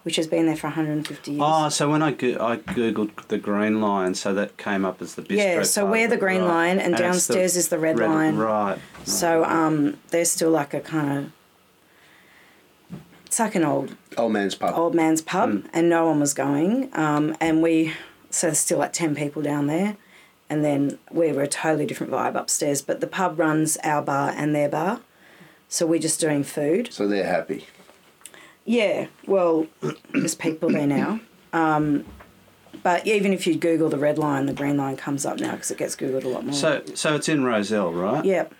which 0.03 0.15
has 0.17 0.27
been 0.27 0.45
there 0.45 0.55
for 0.57 0.67
150 0.67 1.31
years. 1.31 1.41
Oh, 1.45 1.69
so 1.69 1.89
when 1.89 2.01
I 2.01 2.11
go- 2.11 2.37
I 2.45 2.57
googled 2.57 3.11
the 3.27 3.37
Green 3.37 3.81
Lion, 3.81 4.13
so 4.15 4.33
that 4.33 4.57
came 4.57 4.83
up 4.85 5.01
as 5.01 5.15
the 5.15 5.21
bistro. 5.21 5.37
Yeah, 5.37 5.63
so 5.63 5.81
pub, 5.83 5.91
we're 5.91 6.07
the 6.07 6.17
Green 6.17 6.41
right. 6.41 6.47
Lion 6.67 6.79
and 6.79 6.93
it's 6.93 6.97
the 6.99 7.03
downstairs 7.03 7.55
is 7.57 7.67
the 7.69 7.79
Red 7.79 7.97
Lion. 7.99 8.37
Right. 8.37 8.79
So 9.05 9.43
um, 9.45 9.97
there's 10.11 10.31
still 10.31 10.51
like 10.51 10.73
a 10.73 10.79
kind 10.81 11.17
of. 11.17 11.31
It's 13.25 13.39
like 13.39 13.55
an 13.55 13.63
old 13.65 13.95
Old 14.17 14.31
man's 14.31 14.53
pub. 14.55 14.77
old 14.77 14.93
man's 14.93 15.21
pub, 15.21 15.49
Mm. 15.49 15.65
and 15.73 15.89
no 15.89 16.05
one 16.05 16.19
was 16.19 16.33
going. 16.35 16.89
Um, 16.93 17.35
and 17.41 17.63
we 17.63 17.93
so 18.33 18.47
there's 18.47 18.59
still 18.59 18.79
like 18.79 18.93
ten 18.93 19.15
people 19.15 19.41
down 19.41 19.67
there, 19.67 19.95
and 20.49 20.65
then 20.65 20.97
we 21.11 21.31
were 21.31 21.43
a 21.43 21.47
totally 21.47 21.85
different 21.85 22.11
vibe 22.11 22.35
upstairs. 22.35 22.81
But 22.81 22.99
the 22.99 23.07
pub 23.07 23.37
runs 23.39 23.77
our 23.83 24.01
bar 24.01 24.33
and 24.35 24.55
their 24.55 24.69
bar, 24.69 25.01
so 25.69 25.85
we're 25.85 25.99
just 25.99 26.19
doing 26.19 26.43
food. 26.43 26.91
So 26.91 27.07
they're 27.07 27.25
happy. 27.25 27.67
Yeah, 28.65 29.07
well, 29.27 29.67
there's 30.11 30.35
people 30.35 30.69
there 30.69 30.87
now. 30.87 31.19
Um, 31.51 32.05
but 32.81 33.05
even 33.05 33.31
if 33.33 33.45
you 33.45 33.55
Google 33.55 33.89
the 33.89 33.97
Red 33.99 34.17
Lion, 34.17 34.47
the 34.47 34.53
Green 34.53 34.77
Lion 34.77 34.97
comes 34.97 35.25
up 35.25 35.39
now 35.39 35.51
because 35.51 35.69
it 35.69 35.77
gets 35.77 35.95
Googled 35.95 36.23
a 36.23 36.27
lot 36.29 36.43
more. 36.45 36.53
So 36.55 36.83
so 36.95 37.15
it's 37.15 37.29
in 37.29 37.43
Rozelle, 37.43 37.93
right? 37.93 38.25
Yep. 38.25 38.53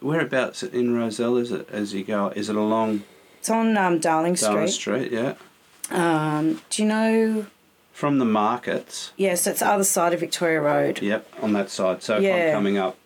Whereabouts 0.00 0.62
in 0.62 0.94
Rozelle 0.94 1.36
is 1.38 1.50
it? 1.50 1.68
As 1.70 1.94
you 1.94 2.04
go, 2.04 2.28
is 2.28 2.48
it 2.48 2.56
along 2.56 3.02
It's 3.38 3.50
on 3.50 3.76
um, 3.76 3.98
Darling 3.98 4.34
Darling 4.34 4.68
Street. 4.68 5.08
Street? 5.08 5.12
Yeah. 5.12 5.34
Um, 5.90 6.62
do 6.70 6.82
you 6.82 6.88
know? 6.88 7.46
From 7.94 8.18
the 8.18 8.24
markets. 8.24 9.12
Yes, 9.16 9.46
it's 9.46 9.60
the 9.60 9.68
other 9.68 9.84
side 9.84 10.12
of 10.12 10.20
Victoria 10.20 10.60
Road. 10.60 11.00
Yep, 11.00 11.26
on 11.40 11.52
that 11.54 11.70
side. 11.70 12.02
So 12.02 12.18
if 12.18 12.24
I'm 12.48 12.52
coming 12.52 12.76
up, 12.76 12.96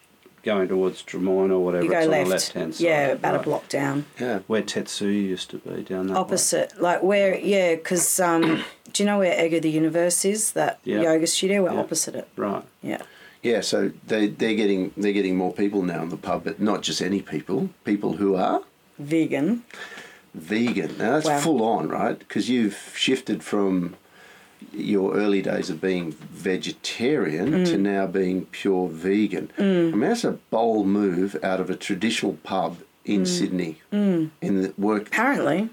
going 0.42 0.66
towards 0.66 1.02
Drummoyne 1.02 1.50
or 1.50 1.58
whatever, 1.62 1.84
You 1.84 1.90
go 1.90 1.98
it's 1.98 2.06
on 2.06 2.10
the 2.24 2.24
left 2.24 2.52
hand 2.52 2.74
side. 2.74 2.84
Yeah, 2.84 3.06
about 3.08 3.32
right. 3.34 3.40
a 3.40 3.44
block 3.44 3.68
down. 3.68 4.06
Yeah. 4.18 4.38
Where 4.46 4.62
Tetsuya 4.62 5.12
used 5.12 5.50
to 5.50 5.58
be 5.58 5.82
down 5.82 6.06
that 6.06 6.14
way. 6.14 6.18
Opposite, 6.18 6.80
like 6.80 7.02
where, 7.02 7.38
yeah, 7.38 7.74
because 7.74 8.18
um, 8.18 8.64
do 8.94 9.02
you 9.02 9.06
know 9.06 9.18
where 9.18 9.44
Ego 9.44 9.60
the 9.60 9.70
Universe 9.70 10.24
is? 10.24 10.52
That 10.52 10.78
Yeah. 10.84 11.02
yoga 11.02 11.26
studio. 11.26 11.64
We're 11.64 11.74
Yeah. 11.74 11.80
opposite 11.80 12.14
it. 12.14 12.28
Right. 12.36 12.64
Yeah. 12.82 13.02
Yeah, 13.42 13.60
so 13.60 13.92
they 14.06 14.28
they're 14.28 14.54
getting 14.56 14.92
they're 14.96 15.12
getting 15.12 15.36
more 15.36 15.52
people 15.52 15.82
now 15.82 16.02
in 16.02 16.08
the 16.08 16.16
pub, 16.16 16.44
but 16.44 16.60
not 16.60 16.80
just 16.82 17.00
any 17.02 17.20
people. 17.22 17.68
People 17.84 18.14
who 18.14 18.34
are 18.36 18.62
Vegan. 18.98 19.62
vegan. 20.34 20.96
Now 20.98 21.12
that's 21.12 21.26
Wow. 21.26 21.40
full 21.40 21.62
on, 21.62 21.88
right? 21.88 22.18
Because 22.18 22.48
you've 22.48 22.78
shifted 22.96 23.42
from 23.44 23.94
your 24.72 25.14
early 25.14 25.42
days 25.42 25.70
of 25.70 25.80
being 25.80 26.12
vegetarian 26.12 27.52
Mm. 27.52 27.66
to 27.66 27.78
now 27.78 28.06
being 28.06 28.46
pure 28.46 28.88
vegan. 28.88 29.50
I 29.58 29.62
mean, 29.62 30.00
that's 30.00 30.24
a 30.24 30.32
bold 30.50 30.86
move 30.86 31.36
out 31.42 31.60
of 31.60 31.70
a 31.70 31.76
traditional 31.76 32.34
pub 32.42 32.78
in 33.04 33.22
Mm. 33.22 33.26
Sydney. 33.26 33.76
In 33.92 34.30
the 34.40 34.72
work, 34.78 35.08
Apparently, 35.08 35.68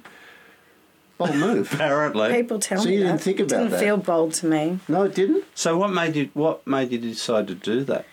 bold 1.17 1.35
move. 1.35 1.71
Apparently. 1.73 2.31
people 2.33 2.59
tell 2.59 2.79
So 2.81 2.89
me 2.89 2.95
you 2.95 3.03
that. 3.03 3.07
didn't 3.09 3.21
think 3.21 3.39
about 3.39 3.55
it 3.55 3.57
Didn't 3.59 3.71
that? 3.71 3.79
feel 3.79 3.97
bold 3.97 4.33
to 4.35 4.45
me. 4.47 4.79
no, 4.87 5.03
it 5.03 5.15
didn't. 5.15 5.43
So 5.55 5.77
what 5.77 5.91
made 5.91 6.15
you 6.15 6.29
what 6.33 6.65
made 6.67 6.91
you 6.91 6.97
decide 6.97 7.47
to 7.47 7.55
do 7.55 7.83
that? 7.85 8.05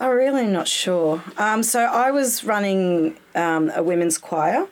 I'm 0.00 0.10
really 0.10 0.46
not 0.46 0.66
sure. 0.66 1.22
Um, 1.38 1.62
so 1.62 1.80
I 1.84 2.10
was 2.10 2.42
running 2.44 3.16
um, 3.36 3.70
a 3.74 3.82
women's 3.84 4.18
choir, 4.18 4.66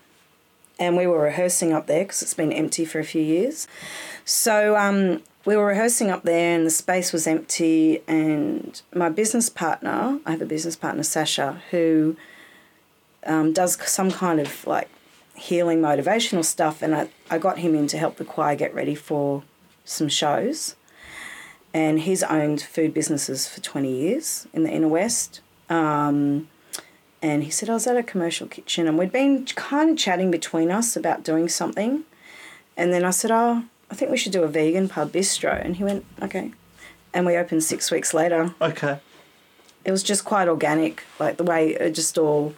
and 0.78 0.96
we 0.96 1.06
were 1.06 1.20
rehearsing 1.20 1.72
up 1.72 1.86
there 1.86 2.02
because 2.04 2.20
it's 2.22 2.34
been 2.34 2.52
empty 2.52 2.84
for 2.84 2.98
a 2.98 3.04
few 3.04 3.22
years. 3.22 3.68
So 4.24 4.76
um, 4.76 5.22
we 5.50 5.56
were 5.56 5.66
rehearsing 5.66 6.10
up 6.10 6.22
there, 6.22 6.54
and 6.54 6.64
the 6.64 6.70
space 6.70 7.12
was 7.12 7.26
empty. 7.26 8.02
And 8.06 8.80
my 8.94 9.08
business 9.08 9.48
partner, 9.48 10.20
I 10.24 10.30
have 10.30 10.40
a 10.40 10.46
business 10.46 10.76
partner, 10.76 11.02
Sasha, 11.02 11.60
who 11.72 12.16
um, 13.26 13.52
does 13.52 13.76
some 13.90 14.12
kind 14.12 14.38
of 14.38 14.64
like 14.64 14.88
healing 15.34 15.80
motivational 15.80 16.44
stuff, 16.44 16.82
and 16.82 16.94
I, 16.94 17.08
I 17.28 17.38
got 17.38 17.58
him 17.58 17.74
in 17.74 17.88
to 17.88 17.98
help 17.98 18.16
the 18.16 18.24
choir 18.24 18.54
get 18.54 18.72
ready 18.72 18.94
for 18.94 19.42
some 19.84 20.08
shows 20.08 20.76
and 21.72 22.00
he's 22.00 22.22
owned 22.22 22.60
food 22.60 22.92
businesses 22.92 23.48
for 23.48 23.60
20 23.60 23.90
years 23.92 24.46
in 24.52 24.64
the 24.64 24.70
inner 24.70 24.88
west 24.88 25.40
um, 25.68 26.48
and 27.22 27.44
he 27.44 27.50
said 27.50 27.68
i 27.68 27.74
was 27.74 27.86
at 27.86 27.96
a 27.96 28.02
commercial 28.02 28.46
kitchen 28.46 28.86
and 28.86 28.98
we'd 28.98 29.12
been 29.12 29.44
kind 29.46 29.90
of 29.90 29.96
chatting 29.96 30.30
between 30.30 30.70
us 30.70 30.96
about 30.96 31.22
doing 31.22 31.48
something 31.48 32.04
and 32.76 32.92
then 32.92 33.04
i 33.04 33.10
said 33.10 33.30
oh 33.30 33.64
i 33.90 33.94
think 33.94 34.10
we 34.10 34.16
should 34.16 34.32
do 34.32 34.42
a 34.42 34.48
vegan 34.48 34.88
pub 34.88 35.10
bistro 35.12 35.62
and 35.64 35.76
he 35.76 35.84
went 35.84 36.04
okay 36.22 36.52
and 37.12 37.26
we 37.26 37.36
opened 37.36 37.62
six 37.62 37.90
weeks 37.90 38.14
later 38.14 38.54
Okay. 38.60 38.98
it 39.84 39.90
was 39.90 40.02
just 40.02 40.24
quite 40.24 40.48
organic 40.48 41.02
like 41.18 41.36
the 41.36 41.44
way 41.44 41.70
it 41.74 41.92
just 41.92 42.16
all 42.18 42.54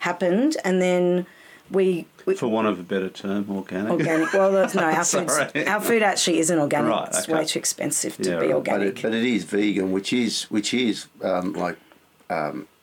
happened 0.00 0.56
and 0.64 0.80
then 0.82 1.26
we, 1.70 2.06
we 2.26 2.34
For 2.34 2.46
want 2.46 2.66
of 2.68 2.78
a 2.78 2.82
better 2.82 3.08
term, 3.08 3.46
organic. 3.50 3.90
organic 3.90 4.32
well 4.34 4.52
that's- 4.52 4.74
no 4.74 4.82
our 4.98 5.04
food 5.04 5.66
our 5.66 5.80
food 5.80 6.02
actually 6.02 6.38
isn't 6.40 6.58
organic 6.58 6.90
Right, 6.90 7.08
okay. 7.08 7.18
it's 7.18 7.28
way 7.28 7.44
too 7.46 7.58
expensive 7.58 8.16
to 8.18 8.30
Yeah, 8.30 8.40
be 8.40 8.46
right. 8.48 8.48
But 8.64 8.72
organic 8.72 8.98
it, 8.98 9.02
but 9.02 9.14
it 9.14 9.24
is 9.24 9.44
vegan, 9.44 9.90
which 9.90 10.12
is 10.12 10.42
which 10.50 10.74
is 10.74 11.06
um, 11.22 11.54
like 11.54 11.78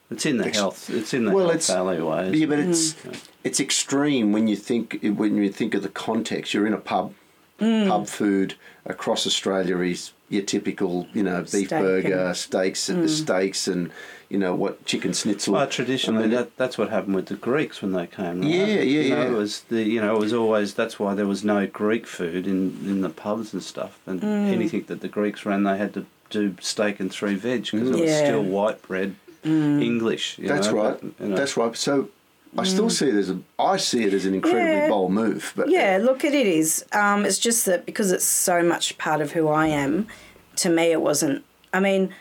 It's 0.10 0.26
in 0.26 0.38
the 0.38 0.48
Ex- 0.48 0.58
health. 0.58 0.90
It's 0.90 1.14
in 1.14 1.26
the 1.26 1.32
Well, 1.32 1.46
health 1.50 1.56
it's- 1.56 1.70
alleyways. 1.70 2.38
Yeah, 2.40 2.48
but 2.48 2.60
it's 2.60 2.94
Mm. 2.94 3.20
it's 3.44 3.60
extreme 3.60 4.32
when 4.32 4.48
you 4.48 4.56
think 4.56 5.00
when 5.04 5.36
you 5.38 5.50
think 5.52 5.76
of 5.76 5.84
the 5.84 5.90
context. 6.08 6.54
You're 6.54 6.66
in 6.68 6.74
a 6.74 6.78
pub, 6.92 7.14
Mm. 7.62 7.88
pub 7.88 8.08
food 8.08 8.56
across 8.86 9.28
Australia 9.28 9.78
is 9.80 10.12
your 10.30 10.42
typical, 10.42 11.08
you 11.14 11.22
know, 11.24 11.42
beef 11.42 11.68
Steak 11.68 11.70
burger, 11.70 12.08
and- 12.28 12.34
Mm. 12.34 12.36
steaks, 12.36 12.90
and 12.90 13.04
the 13.04 13.10
steaks, 13.10 13.68
and 13.68 13.92
you 14.30 14.40
know 14.40 14.56
what, 14.56 14.84
chicken 14.86 15.14
schnitzel. 15.14 15.54
Well, 15.54 15.68
traditionally, 15.68 16.24
I 16.24 16.28
mean, 16.28 16.36
that, 16.36 16.58
that's 16.58 16.78
what 16.78 16.90
happened 16.90 17.16
with 17.16 17.28
the 17.28 17.36
Greeks 17.36 17.82
when 17.82 17.92
they 17.92 18.08
came. 18.08 18.42
Right? 18.42 18.50
Yeah, 18.50 18.66
yeah, 18.66 18.82
you 18.82 19.10
know, 19.10 19.22
yeah. 19.24 19.28
It 19.28 19.32
was 19.32 19.62
the 19.70 19.84
you 19.84 20.02
know 20.02 20.16
it 20.16 20.20
was 20.20 20.34
always 20.34 20.74
that's 20.74 21.00
why 21.00 21.14
there 21.14 21.28
was 21.28 21.44
no 21.44 21.68
Greek 21.68 22.08
food 22.08 22.48
in 22.48 22.60
in 22.86 23.02
the 23.02 23.10
pubs 23.10 23.54
and 23.54 23.62
stuff, 23.62 24.00
and 24.08 24.22
Mm. 24.22 24.52
anything 24.52 24.86
that 24.88 25.02
the 25.02 25.08
Greeks 25.10 25.46
ran, 25.46 25.64
they 25.64 25.78
had 25.78 25.94
to 25.94 26.06
do 26.32 26.56
steak 26.62 27.00
and 27.02 27.12
three 27.12 27.36
veg 27.36 27.64
because 27.66 27.90
it 27.90 28.00
was 28.00 28.10
Yeah. 28.10 28.24
still 28.26 28.44
white 28.44 28.82
bread 28.88 29.16
Mm. 29.46 29.84
English. 29.84 30.38
you 30.40 30.48
That's 30.48 30.68
know, 30.68 30.74
right. 30.82 30.98
but, 31.02 31.12
you 31.20 31.30
know. 31.32 31.36
That's 31.36 31.58
right. 31.58 31.76
So 31.76 32.10
I 32.58 32.64
still 32.64 32.90
see 32.90 33.08
it 33.08 33.16
as 33.16 33.30
a. 33.30 33.40
I 33.58 33.78
see 33.78 34.04
it 34.04 34.14
as 34.14 34.26
an 34.26 34.34
incredibly 34.36 34.64
Mm. 34.64 34.78
Yeah. 34.84 34.90
bold 34.90 35.12
move. 35.14 35.54
But 35.56 35.70
Yeah, 35.70 36.00
look, 36.02 36.24
it 36.26 36.34
is. 36.34 36.84
Um, 36.92 37.26
it's 37.26 37.40
just 37.40 37.66
that 37.66 37.86
because 37.86 38.12
it's 38.12 38.26
so 38.26 38.62
much 38.62 38.98
part 38.98 39.22
of 39.22 39.32
who 39.32 39.48
I 39.48 39.68
am, 39.68 40.08
to 40.58 40.70
me, 40.70 40.92
it 40.92 41.02
wasn't. 41.02 41.44
I 41.74 41.80
mean, 41.80 42.14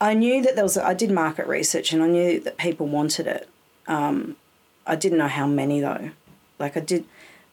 I 0.00 0.14
knew 0.14 0.42
that 0.42 0.54
there 0.56 0.64
was. 0.64 0.76
I 0.76 0.92
did 0.94 1.10
market 1.10 1.46
research, 1.46 1.92
and 1.92 2.02
I 2.02 2.06
knew 2.08 2.40
that 2.40 2.58
people 2.58 2.86
wanted 2.86 3.26
it. 3.26 3.48
Um, 3.86 4.36
I 4.86 4.96
didn't 4.96 5.18
know 5.18 5.28
how 5.28 5.46
many 5.46 5.80
though. 5.80 6.10
Like 6.58 6.76
I 6.76 6.80
did, 6.80 7.04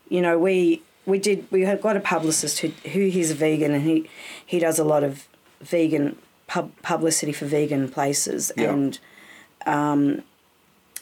you 0.10 0.22
know, 0.22 0.38
we 0.38 0.82
we 1.06 1.20
did. 1.20 1.46
We 1.52 1.62
had 1.62 1.82
got 1.82 1.96
a 1.96 2.02
publicist 2.02 2.60
who 2.60 2.70
who 2.90 3.08
he's 3.08 3.32
a 3.32 3.36
vegan, 3.36 3.72
and 3.72 3.84
he 3.84 4.10
he 4.46 4.60
does 4.60 4.78
a 4.80 4.84
lot 4.84 5.04
of 5.04 5.28
vegan 5.62 6.18
pub, 6.48 6.72
publicity 6.82 7.32
for 7.32 7.46
vegan 7.46 7.88
places, 7.88 8.52
Yeah. 8.58 8.72
and 8.74 9.00
um, 9.66 10.24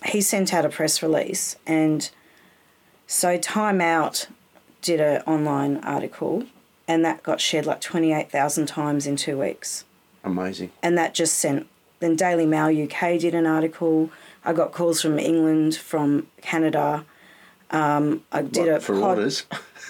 he 0.06 0.22
sent 0.22 0.54
out 0.54 0.66
a 0.66 0.70
press 0.70 1.02
release 1.04 1.56
and. 1.68 2.10
So 3.12 3.40
Time 3.40 3.82
Out 3.82 4.28
did 4.84 5.00
an 5.02 5.24
online 5.24 5.78
article, 5.78 6.44
and 6.88 7.04
that 7.04 7.24
got 7.24 7.42
shared 7.42 7.66
like 7.66 7.82
twenty 7.82 8.14
eight 8.14 8.30
thousand 8.30 8.68
times 8.68 9.08
in 9.08 9.16
two 9.16 9.36
weeks, 9.40 9.84
amazing. 10.24 10.72
and 10.84 10.96
that 11.00 11.16
just 11.16 11.40
sent. 11.40 11.66
Then 12.02 12.16
Daily 12.16 12.46
Mail 12.46 12.68
UK 12.68 13.20
did 13.20 13.34
an 13.34 13.48
article. 13.48 14.12
I 14.46 14.54
got 14.54 14.74
calls 14.74 15.02
from 15.02 15.18
England, 15.18 15.76
from 15.76 16.28
Canada. 16.44 17.04
Um, 17.72 18.24
I 18.32 18.44
did 18.44 18.68
What, 18.68 18.76
a 18.76 18.80
for 18.80 18.94
pod- 18.94 19.18
orders. 19.18 19.46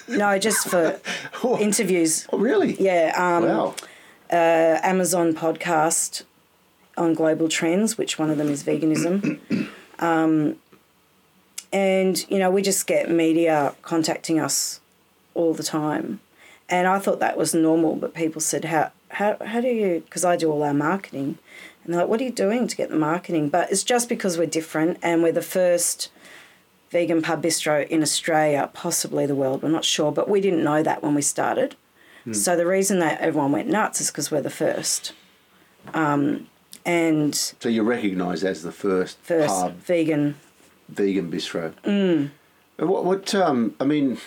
No, 0.08 0.38
just 0.38 0.66
for 0.68 0.98
interviews. 1.60 2.26
Oh, 2.32 2.38
really? 2.38 2.74
Yeah, 2.80 3.12
um, 3.16 3.44
wow. 3.44 3.74
uh, 4.32 4.80
Amazon 4.82 5.34
podcast 5.34 6.22
on 6.96 7.12
global 7.12 7.50
trends, 7.50 7.98
which 7.98 8.18
one 8.18 8.30
of 8.30 8.38
them 8.38 8.48
is 8.48 8.64
veganism. 8.64 9.38
Um, 10.00 10.56
and, 11.72 12.28
you 12.28 12.38
know, 12.38 12.50
we 12.50 12.62
just 12.62 12.86
get 12.86 13.08
media 13.08 13.74
contacting 13.82 14.40
us 14.40 14.80
all 15.34 15.54
the 15.54 15.62
time. 15.62 16.20
And 16.68 16.88
I 16.88 16.98
thought 16.98 17.20
that 17.20 17.36
was 17.36 17.54
normal, 17.54 17.94
but 17.96 18.14
people 18.14 18.40
said, 18.40 18.64
how, 18.64 18.90
how, 19.10 19.36
how 19.44 19.60
do 19.60 19.68
you, 19.68 20.02
because 20.04 20.24
I 20.24 20.36
do 20.36 20.50
all 20.50 20.62
our 20.62 20.74
marketing. 20.74 21.38
And 21.84 21.94
they're 21.94 22.02
like, 22.02 22.10
what 22.10 22.20
are 22.20 22.24
you 22.24 22.32
doing 22.32 22.66
to 22.66 22.76
get 22.76 22.90
the 22.90 22.96
marketing? 22.96 23.48
But 23.48 23.70
it's 23.70 23.84
just 23.84 24.08
because 24.08 24.36
we're 24.36 24.46
different 24.46 24.98
and 25.02 25.22
we're 25.22 25.32
the 25.32 25.42
first 25.42 26.10
vegan 26.90 27.22
pub 27.22 27.42
bistro 27.42 27.86
in 27.86 28.02
Australia, 28.02 28.68
possibly 28.72 29.26
the 29.26 29.34
world, 29.34 29.62
we're 29.62 29.68
not 29.68 29.84
sure, 29.84 30.10
but 30.10 30.28
we 30.28 30.40
didn't 30.40 30.64
know 30.64 30.82
that 30.82 31.02
when 31.02 31.14
we 31.14 31.22
started. 31.22 31.76
So 32.32 32.54
the 32.54 32.66
reason 32.66 32.98
that 32.98 33.20
everyone 33.20 33.50
went 33.50 33.68
nuts 33.68 34.00
is 34.00 34.10
because 34.10 34.30
we're 34.30 34.42
the 34.42 34.50
first. 34.50 35.12
Um, 35.94 36.48
and 36.84 37.34
So 37.34 37.68
you're 37.68 37.84
recognised 37.84 38.44
as 38.44 38.62
the 38.62 38.72
first, 38.72 39.18
first 39.22 39.48
pub 39.48 39.74
vegan. 39.78 40.36
vegan 40.88 41.30
bistro. 41.30 41.72
Mm. 41.84 42.30
What? 42.78 43.04
What? 43.04 43.34
Um. 43.34 43.74
I 43.80 43.84
mean. 43.84 44.18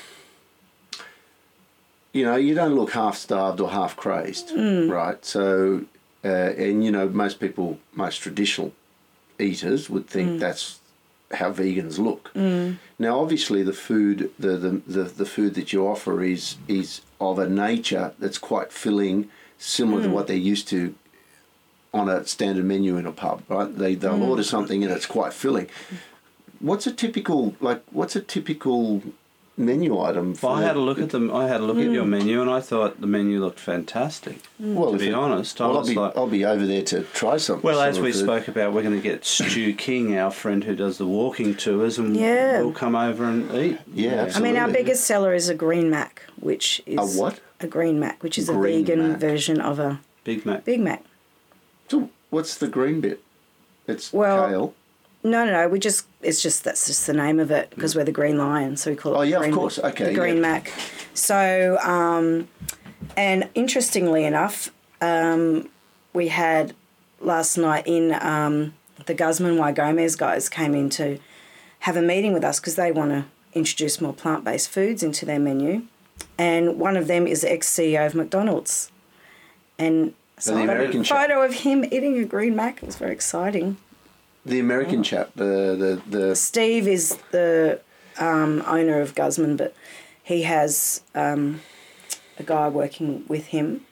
You 2.14 2.26
know, 2.26 2.36
you 2.36 2.54
don't 2.54 2.76
look 2.76 2.92
half 2.92 3.18
starved 3.18 3.60
or 3.60 3.72
half 3.72 3.96
crazed, 3.96 4.50
Mm. 4.50 4.90
right? 4.90 5.24
So, 5.26 5.86
uh, 6.24 6.28
and 6.28 6.84
you 6.86 6.92
know, 6.92 7.10
most 7.10 7.40
people, 7.40 7.80
most 7.96 8.18
traditional 8.18 8.72
eaters 9.40 9.90
would 9.90 10.08
think 10.08 10.34
Mm. 10.34 10.40
that's 10.40 10.80
how 11.32 11.52
vegans 11.52 11.98
look. 11.98 12.30
Now, 13.00 13.20
obviously, 13.20 13.64
the 13.64 13.74
food, 13.74 14.30
the, 14.38 14.56
the 14.58 14.82
the 14.88 15.04
the 15.06 15.26
food 15.26 15.56
that 15.56 15.74
you 15.74 15.88
offer 15.88 16.24
is 16.24 16.58
is 16.68 17.02
of 17.20 17.40
a 17.40 17.50
nature 17.50 18.14
that's 18.20 18.38
quite 18.38 18.72
filling, 18.72 19.30
similar 19.58 20.02
Mm. 20.02 20.06
to 20.06 20.10
what 20.12 20.28
they're 20.28 20.36
used 20.54 20.68
to 20.68 20.94
on 21.94 22.10
a 22.10 22.26
standard 22.26 22.66
menu 22.66 22.98
in 22.98 23.06
a 23.06 23.12
pub, 23.12 23.44
right? 23.50 23.76
They 23.78 23.96
they'll 23.96 24.14
Mm. 24.18 24.28
order 24.28 24.44
something 24.44 24.84
and 24.84 24.92
it's 24.92 25.06
quite 25.06 25.34
filling. 25.34 25.68
What's 26.60 26.88
a 26.88 26.92
typical 26.92 27.56
like? 27.62 27.84
What's 27.92 28.16
a 28.16 28.22
typical 28.22 29.02
menu 29.56 30.00
item? 30.02 30.34
For 30.34 30.48
Well, 30.48 30.56
I 30.56 30.64
had 30.64 30.76
a 30.76 30.80
look 30.80 30.98
at 30.98 31.10
them. 31.12 31.30
I 31.32 31.48
had 31.48 31.62
a 31.62 31.64
look 31.66 31.78
at 31.78 31.92
your 31.92 32.06
menu, 32.06 32.42
and 32.42 32.50
I 32.50 32.62
thought 32.62 33.00
the 33.02 33.06
menu 33.06 33.40
looked 33.40 33.60
fantastic. 33.60 34.40
Well, 34.60 34.90
to 34.90 34.96
if 34.96 35.02
be 35.02 35.08
it- 35.10 35.14
honest, 35.14 35.60
I 35.62 35.68
well, 35.68 35.78
I'll 35.80 35.86
be 35.86 35.94
like, 35.94 36.18
I'll 36.18 36.28
be 36.28 36.46
over 36.46 36.66
there 36.66 36.82
to 36.84 37.02
try 37.14 37.38
something. 37.38 37.64
well, 37.64 37.82
as 37.82 38.00
we 38.00 38.10
of 38.10 38.16
the- 38.16 38.24
spoke 38.24 38.48
about, 38.48 38.74
we're 38.74 38.82
going 38.82 38.96
to 38.96 39.02
get 39.02 39.24
Stu 39.26 39.74
King, 39.74 40.18
our 40.18 40.32
friend 40.32 40.64
who 40.64 40.76
does 40.76 40.98
the 40.98 41.06
walking 41.06 41.54
tours, 41.54 42.00
and 42.00 42.16
Yeah. 42.18 42.62
we'll 42.62 42.72
come 42.72 42.96
over 42.96 43.26
and 43.26 43.54
eat. 43.54 43.78
Yeah, 43.94 44.12
I 44.12 44.14
absolutely. 44.26 44.54
mean, 44.54 44.62
our 44.62 44.70
biggest 44.72 45.04
seller 45.04 45.34
is 45.36 45.50
a 45.50 45.54
green 45.56 45.90
mac, 45.92 46.24
which 46.40 46.82
is 46.88 46.98
A 47.18 47.20
what? 47.22 47.40
A 47.60 47.68
green 47.68 48.00
mac, 48.00 48.24
which 48.24 48.38
is 48.40 48.50
a 48.50 48.54
vegan 48.58 49.10
Mac. 49.10 49.20
version 49.20 49.62
of 49.62 49.78
a 49.80 50.00
Big 50.24 50.46
Mac. 50.46 50.66
Big 50.66 50.80
Mac. 50.80 51.04
So 51.90 52.10
what's 52.30 52.56
the 52.56 52.68
green 52.68 53.02
bit? 53.02 53.24
It's 53.88 54.14
Well, 54.14 54.48
kale. 54.48 54.74
No, 55.24 55.46
no, 55.46 55.52
no. 55.52 55.68
We 55.70 55.80
just 55.80 56.06
it's 56.22 56.42
just 56.42 56.64
that's 56.64 56.86
just 56.88 57.08
the 57.08 57.14
name 57.14 57.40
of 57.40 57.50
it 57.52 57.70
because 57.70 57.96
we're 57.96 58.04
the 58.04 58.12
Green 58.12 58.38
Lion, 58.38 58.76
so 58.76 58.92
we 58.92 58.98
call 58.98 59.14
it. 59.14 59.18
Oh, 59.18 59.22
the 59.22 59.28
yeah, 59.28 59.38
of 59.38 59.44
green, 59.44 59.54
course. 59.54 59.80
Okay, 59.80 60.06
the 60.06 60.14
Green 60.14 60.36
yeah. 60.36 60.42
Mac. 60.42 60.72
So, 61.14 61.78
um, 61.82 62.50
and 63.16 63.50
interestingly 63.56 64.26
enough, 64.26 64.70
um, 65.02 65.70
we 66.14 66.28
had 66.28 66.76
last 67.22 67.58
night 67.58 67.88
in 67.88 68.14
um, 68.22 68.74
the 69.06 69.14
Guzman 69.14 69.58
Y 69.58 69.72
Gomez 69.72 70.16
guys 70.16 70.50
came 70.50 70.74
in 70.76 70.90
to 70.92 71.20
have 71.80 71.96
a 71.96 72.02
meeting 72.02 72.34
with 72.34 72.44
us 72.44 72.60
because 72.60 72.76
they 72.76 72.92
want 72.92 73.12
to 73.12 73.26
introduce 73.54 74.02
more 74.02 74.14
plant 74.14 74.44
based 74.44 74.70
foods 74.70 75.04
into 75.04 75.26
their 75.26 75.40
menu, 75.40 75.84
and 76.38 76.80
one 76.80 76.98
of 76.98 77.08
them 77.08 77.28
is 77.28 77.42
the 77.42 77.52
ex 77.52 77.70
CEO 77.70 78.06
of 78.06 78.14
McDonald's, 78.14 78.92
and. 79.80 80.14
So 80.38 80.56
the 80.56 80.64
American 80.64 81.02
a 81.02 81.04
chap. 81.04 81.28
photo 81.28 81.42
of 81.44 81.54
him 81.54 81.86
eating 81.86 82.18
a 82.20 82.26
green 82.26 82.56
mac. 82.56 82.82
It 82.82 82.86
was 82.86 82.96
very 82.98 83.12
exciting. 83.14 83.78
The 84.46 84.60
American 84.60 85.00
Oh. 85.00 85.04
chap, 85.04 85.32
the 85.36 86.02
the 86.10 86.18
the 86.18 86.36
Steve 86.36 86.88
is 86.88 87.18
the 87.32 87.80
um, 88.20 88.62
owner 88.68 89.00
of 89.00 89.16
Guzman, 89.16 89.56
but 89.58 89.74
he 90.22 90.44
has 90.44 91.02
um, 91.16 91.62
a 92.38 92.44
guy 92.44 92.68
working 92.68 93.24
with 93.28 93.48
him 93.48 93.86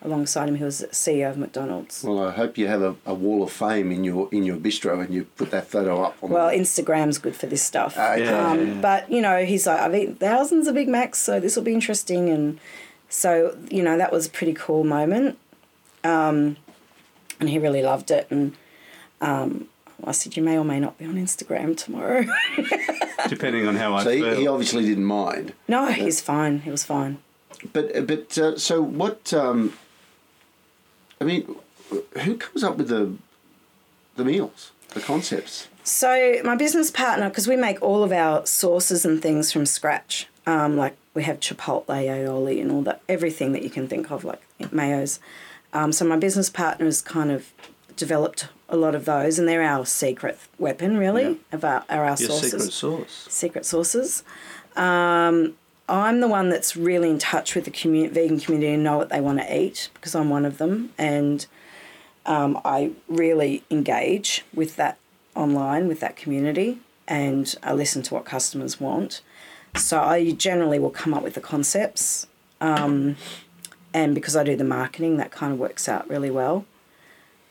alongside 0.00 0.48
him 0.48 0.56
who 0.56 0.64
was 0.64 0.84
CEO 0.92 1.28
of 1.28 1.36
McDonald's. 1.36 2.04
Well, 2.04 2.22
I 2.26 2.30
hope 2.30 2.56
you 2.56 2.68
have 2.68 2.80
a, 2.82 2.94
a 3.04 3.12
wall 3.14 3.42
of 3.42 3.50
fame 3.52 3.90
in 3.92 4.04
your 4.04 4.28
in 4.32 4.44
your 4.44 4.56
bistro 4.56 5.04
and 5.04 5.12
you 5.12 5.24
put 5.36 5.50
that 5.50 5.66
photo 5.66 6.02
up. 6.04 6.16
On 6.22 6.30
Well, 6.30 6.48
the, 6.50 6.56
Instagram's 6.56 7.18
good 7.18 7.34
for 7.36 7.46
this 7.46 7.62
stuff. 7.62 7.98
Okay. 7.98 8.24
Yeah, 8.24 8.48
Um, 8.50 8.58
yeah, 8.60 8.74
yeah. 8.74 8.80
But, 8.80 9.10
you 9.10 9.20
know, 9.20 9.44
he's 9.44 9.66
like, 9.66 9.80
I've 9.80 9.94
eaten 9.94 10.14
thousands 10.14 10.68
of 10.68 10.74
Big 10.74 10.88
Macs, 10.88 11.18
so 11.18 11.38
this 11.40 11.56
will 11.56 11.64
be 11.64 11.74
interesting. 11.74 12.30
And 12.30 12.60
so, 13.08 13.58
you 13.70 13.82
know, 13.82 13.98
that 13.98 14.12
was 14.12 14.26
a 14.26 14.30
pretty 14.30 14.54
cool 14.54 14.84
moment. 14.84 15.36
Um, 16.04 16.56
and 17.40 17.48
he 17.48 17.58
really 17.58 17.82
loved 17.82 18.10
it. 18.10 18.26
And 18.30 18.54
um, 19.20 19.68
I 20.04 20.12
said, 20.12 20.36
You 20.36 20.42
may 20.42 20.56
or 20.58 20.64
may 20.64 20.80
not 20.80 20.98
be 20.98 21.04
on 21.04 21.14
Instagram 21.14 21.76
tomorrow. 21.76 22.24
Depending 23.28 23.66
on 23.66 23.76
how 23.76 23.94
I 23.94 24.04
so 24.04 24.10
he, 24.10 24.20
feel. 24.20 24.36
he 24.36 24.46
obviously 24.46 24.84
didn't 24.84 25.04
mind. 25.04 25.52
no, 25.66 25.86
he's 25.86 26.20
fine. 26.20 26.60
He 26.60 26.70
was 26.70 26.84
fine. 26.84 27.18
But 27.72 28.06
but 28.06 28.38
uh, 28.38 28.56
so 28.58 28.80
what? 28.80 29.32
Um, 29.34 29.72
I 31.20 31.24
mean, 31.24 31.56
who 32.22 32.36
comes 32.36 32.62
up 32.62 32.76
with 32.76 32.88
the 32.88 33.14
the 34.16 34.24
meals, 34.24 34.70
the 34.94 35.00
concepts? 35.00 35.66
So 35.82 36.36
my 36.44 36.54
business 36.54 36.90
partner, 36.90 37.28
because 37.28 37.48
we 37.48 37.56
make 37.56 37.82
all 37.82 38.04
of 38.04 38.12
our 38.12 38.44
sauces 38.46 39.04
and 39.04 39.20
things 39.22 39.50
from 39.50 39.66
scratch, 39.66 40.28
um, 40.46 40.76
like 40.76 40.96
we 41.14 41.22
have 41.24 41.40
chipotle 41.40 41.86
aioli 41.86 42.60
and 42.60 42.70
all 42.70 42.82
that, 42.82 43.00
everything 43.08 43.52
that 43.52 43.62
you 43.62 43.70
can 43.70 43.88
think 43.88 44.10
of, 44.12 44.22
like 44.22 44.40
mayos. 44.60 45.18
Um, 45.72 45.92
so 45.92 46.04
my 46.04 46.16
business 46.16 46.48
partner 46.50 46.86
has 46.86 47.02
kind 47.02 47.30
of 47.30 47.52
developed 47.96 48.48
a 48.68 48.76
lot 48.76 48.94
of 48.94 49.04
those, 49.04 49.38
and 49.38 49.48
they're 49.48 49.62
our 49.62 49.84
secret 49.86 50.38
weapon, 50.58 50.96
really, 50.98 51.22
Yeah. 51.22 51.34
of 51.52 51.64
our, 51.64 51.84
are 51.88 52.04
our 52.04 52.16
Your 52.18 52.28
sauces 52.28 52.50
secret 52.52 52.72
sauce. 52.72 53.26
secret 53.28 53.66
sauces. 53.66 54.22
Um, 54.76 55.54
I'm 55.88 56.20
the 56.20 56.28
one 56.28 56.50
that's 56.50 56.76
really 56.76 57.08
in 57.10 57.18
touch 57.18 57.54
with 57.54 57.64
the 57.64 57.70
community, 57.70 58.12
vegan 58.14 58.40
community 58.40 58.74
and 58.74 58.84
know 58.84 58.98
what 58.98 59.08
they 59.08 59.20
want 59.20 59.38
to 59.40 59.56
eat 59.58 59.88
because 59.94 60.14
I'm 60.14 60.28
one 60.28 60.44
of 60.44 60.58
them, 60.58 60.92
and 60.98 61.46
um, 62.26 62.60
I 62.64 62.92
really 63.08 63.64
engage 63.70 64.44
with 64.54 64.76
that 64.76 64.98
online 65.34 65.88
with 65.88 66.00
that 66.00 66.16
community, 66.16 66.78
and 67.06 67.54
I 67.62 67.72
listen 67.72 68.02
to 68.02 68.14
what 68.14 68.24
customers 68.26 68.78
want. 68.80 69.22
So 69.76 70.00
I 70.00 70.32
generally 70.32 70.78
will 70.78 70.90
come 70.90 71.14
up 71.14 71.22
with 71.22 71.34
the 71.34 71.40
concepts, 71.40 72.26
um, 72.60 73.16
and 73.98 74.14
because 74.14 74.36
I 74.36 74.44
do 74.44 74.54
the 74.54 74.62
marketing, 74.62 75.16
that 75.16 75.32
kind 75.32 75.52
of 75.52 75.58
works 75.58 75.88
out 75.88 76.08
really 76.08 76.30
well. 76.30 76.64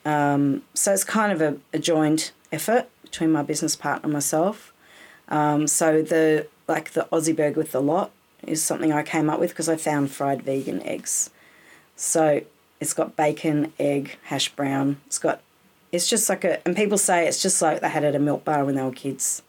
Um, 0.05 0.61
so 0.73 0.93
it's 0.93 1.03
kind 1.03 1.33
of 1.33 1.41
a, 1.41 1.57
a 1.73 1.79
joint 1.79 2.31
effort 2.53 2.87
between 3.01 3.31
my 3.33 3.41
business 3.41 3.75
partner 3.75 4.05
and 4.05 4.13
myself. 4.13 4.71
Um, 5.27 5.67
so 5.67 6.01
the 6.01 6.47
like 6.65 6.91
the 6.91 7.05
Aussie 7.11 7.35
burger 7.35 7.59
with 7.59 7.73
the 7.73 7.81
lot 7.81 8.11
is 8.43 8.63
something 8.63 8.93
I 8.93 9.03
came 9.03 9.29
up 9.29 9.41
with 9.41 9.49
because 9.49 9.67
I 9.67 9.75
found 9.75 10.09
fried 10.09 10.41
vegan 10.41 10.81
eggs. 10.83 11.31
So 11.97 12.41
it's 12.79 12.93
got 12.93 13.17
bacon, 13.17 13.73
egg, 13.77 14.17
hash 14.23 14.47
brown. 14.55 15.01
It's 15.07 15.19
got 15.19 15.41
it's 15.91 16.07
just 16.07 16.29
like 16.29 16.45
a 16.45 16.65
and 16.65 16.77
people 16.77 16.97
say 16.97 17.27
it's 17.27 17.41
just 17.41 17.61
like 17.61 17.81
they 17.81 17.89
had 17.89 18.05
at 18.05 18.15
a 18.15 18.19
milk 18.19 18.45
bar 18.45 18.63
when 18.63 18.75
they 18.75 18.83
were 18.83 18.91
kids. 18.91 19.41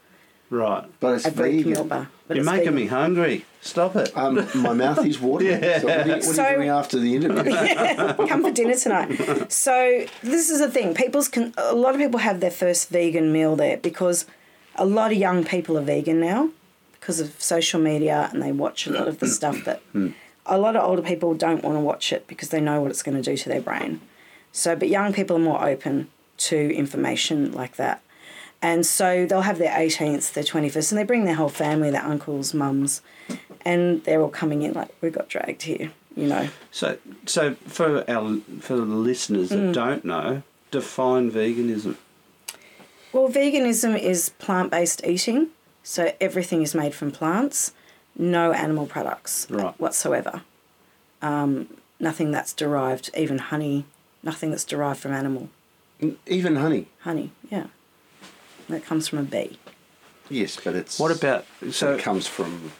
Right. 0.49 0.85
but 0.99 1.15
it's 1.15 1.25
a 1.25 1.31
vegan. 1.31 1.71
milk. 1.71 1.89
But 1.89 2.07
You're 2.29 2.37
it's 2.37 2.45
making 2.45 2.59
vegan. 2.65 2.75
me 2.75 2.85
hungry. 2.87 3.45
Stop 3.61 3.95
it. 3.95 4.11
Um, 4.15 4.47
my 4.55 4.73
mouth 4.73 5.05
is 5.05 5.19
watering. 5.19 5.61
So 5.61 5.87
what 5.87 5.97
are 5.99 6.07
you, 6.07 6.15
what 6.15 6.39
are 6.39 6.49
you 6.51 6.55
doing 6.57 6.69
after 6.69 6.99
the 6.99 7.15
interview? 7.15 7.53
come 8.27 8.43
for 8.43 8.51
dinner 8.51 8.75
tonight. 8.75 9.51
So 9.51 10.05
this 10.23 10.49
is 10.49 10.59
the 10.59 10.69
thing. 10.71 10.93
People's 10.93 11.27
con- 11.27 11.53
a 11.57 11.75
lot 11.75 11.93
of 11.93 11.99
people 12.01 12.19
have 12.19 12.39
their 12.39 12.51
first 12.51 12.89
vegan 12.89 13.31
meal 13.31 13.55
there 13.55 13.77
because 13.77 14.25
a 14.75 14.85
lot 14.85 15.11
of 15.11 15.17
young 15.17 15.43
people 15.43 15.77
are 15.77 15.81
vegan 15.83 16.19
now 16.19 16.49
because 16.93 17.19
of 17.19 17.39
social 17.41 17.79
media 17.79 18.29
and 18.31 18.41
they 18.41 18.51
watch 18.51 18.87
a 18.87 18.91
lot 18.91 19.07
of 19.07 19.19
the 19.19 19.27
stuff 19.27 19.63
that 19.65 19.81
a 20.45 20.57
lot 20.57 20.75
of 20.75 20.83
older 20.83 21.01
people 21.01 21.33
don't 21.33 21.63
want 21.63 21.75
to 21.75 21.81
watch 21.81 22.11
it 22.13 22.27
because 22.27 22.49
they 22.49 22.61
know 22.61 22.81
what 22.81 22.89
it's 22.91 23.03
going 23.03 23.21
to 23.21 23.23
do 23.23 23.37
to 23.37 23.49
their 23.49 23.61
brain. 23.61 24.01
So, 24.51 24.75
but 24.75 24.87
young 24.89 25.13
people 25.13 25.35
are 25.35 25.39
more 25.39 25.63
open 25.63 26.09
to 26.37 26.57
information 26.73 27.51
like 27.51 27.75
that. 27.75 28.01
And 28.61 28.85
so 28.85 29.25
they'll 29.25 29.41
have 29.41 29.57
their 29.57 29.71
18th, 29.71 30.33
their 30.33 30.43
21st, 30.43 30.91
and 30.91 30.99
they 30.99 31.03
bring 31.05 31.23
their 31.25 31.35
whole 31.35 31.47
family, 31.49 31.89
their 31.91 32.03
uncles, 32.03 32.53
mums, 32.53 33.01
and 33.61 34.03
they're 34.03 34.21
all 34.21 34.29
coming 34.29 34.63
in 34.63 34.73
like, 34.73 34.89
we 35.01 35.09
got 35.09 35.29
dragged 35.29 35.61
here, 35.63 35.91
you 36.15 36.27
know. 36.27 36.49
So, 36.71 36.97
so 37.25 37.53
for 37.65 38.03
our 38.09 38.37
for 38.59 38.75
the 38.75 38.83
listeners 38.83 39.49
Mm. 39.49 39.67
that 39.67 39.73
don't 39.73 40.05
know, 40.05 40.43
define 40.71 41.31
veganism. 41.31 41.95
Well, 43.13 43.29
veganism 43.29 43.97
is 43.97 44.29
plant 44.29 44.71
based 44.71 45.05
eating, 45.05 45.47
so 45.83 46.11
everything 46.19 46.61
is 46.61 46.75
made 46.75 46.93
from 46.93 47.11
plants, 47.11 47.71
no 48.17 48.51
animal 48.51 48.85
products 48.87 49.47
Right. 49.49 49.73
whatsoever. 49.79 50.41
Um, 51.21 51.69
nothing 51.99 52.31
that's 52.31 52.51
derived, 52.53 53.09
even 53.17 53.37
honey, 53.37 53.85
nothing 54.21 54.51
that's 54.51 54.65
derived 54.65 54.99
from 54.99 55.13
animal. 55.13 55.49
Even 56.27 56.57
honey. 56.57 56.87
Honey, 57.01 57.31
yeah. 57.49 57.67
That 58.69 58.85
comes 58.85 59.07
from 59.07 59.19
a 59.19 59.23
bee. 59.23 59.57
Yes, 60.29 60.57
but 60.63 60.75
it's 60.75 60.99
What 60.99 61.11
about 61.11 61.45
so 61.61 61.71
so? 61.71 61.93
it 61.95 62.01
comes 62.01 62.27
from 62.27 62.71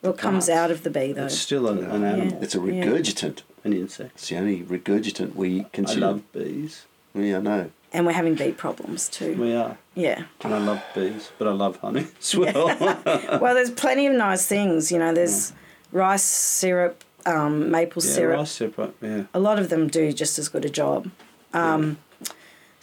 Well, 0.00 0.12
it 0.12 0.18
comes 0.18 0.46
Plants. 0.46 0.48
out 0.48 0.70
of 0.70 0.82
the 0.82 0.90
bee, 0.90 1.12
though. 1.12 1.26
It's 1.26 1.38
still 1.38 1.68
an, 1.68 1.78
an 1.84 2.02
animal, 2.04 2.42
it's 2.42 2.54
a 2.54 2.58
Yeah. 2.58 2.84
regurgitant. 2.84 3.42
an 3.64 3.72
insect. 3.74 4.12
It's 4.16 4.28
the 4.28 4.36
only 4.38 4.62
regurgitant 4.64 5.36
we 5.36 5.60
I 5.60 5.66
consider. 5.72 6.00
love 6.00 6.32
bees. 6.32 6.82
Yeah, 7.14 7.38
I 7.38 7.40
know. 7.40 7.70
And 7.92 8.06
we're 8.06 8.12
having 8.14 8.34
bee 8.34 8.50
problems 8.50 9.08
too. 9.08 9.34
We 9.34 9.54
are, 9.54 9.76
Yeah. 9.94 10.24
and 10.40 10.52
I 10.54 10.58
love 10.58 10.82
bees, 10.96 11.30
but 11.38 11.46
I 11.46 11.52
love 11.52 11.76
honey 11.76 12.06
as 12.20 12.34
well. 12.34 12.66
Well, 13.40 13.54
there's 13.54 13.70
plenty 13.70 14.06
of 14.08 14.14
nice 14.14 14.46
things. 14.46 14.90
You 14.90 14.98
know, 14.98 15.12
there's 15.14 15.52
rice 15.92 16.24
syrup, 16.24 17.04
um, 17.26 17.70
maple 17.70 18.02
yeah, 18.02 18.10
syrup. 18.14 18.38
rice 18.38 18.50
syrup. 18.50 18.96
Yeah. 19.00 19.24
A 19.34 19.38
lot 19.38 19.58
of 19.60 19.68
them 19.68 19.86
do 19.88 20.10
just 20.12 20.38
as 20.40 20.48
good 20.48 20.64
a 20.64 20.70
job. 20.70 21.10
Um, 21.54 21.98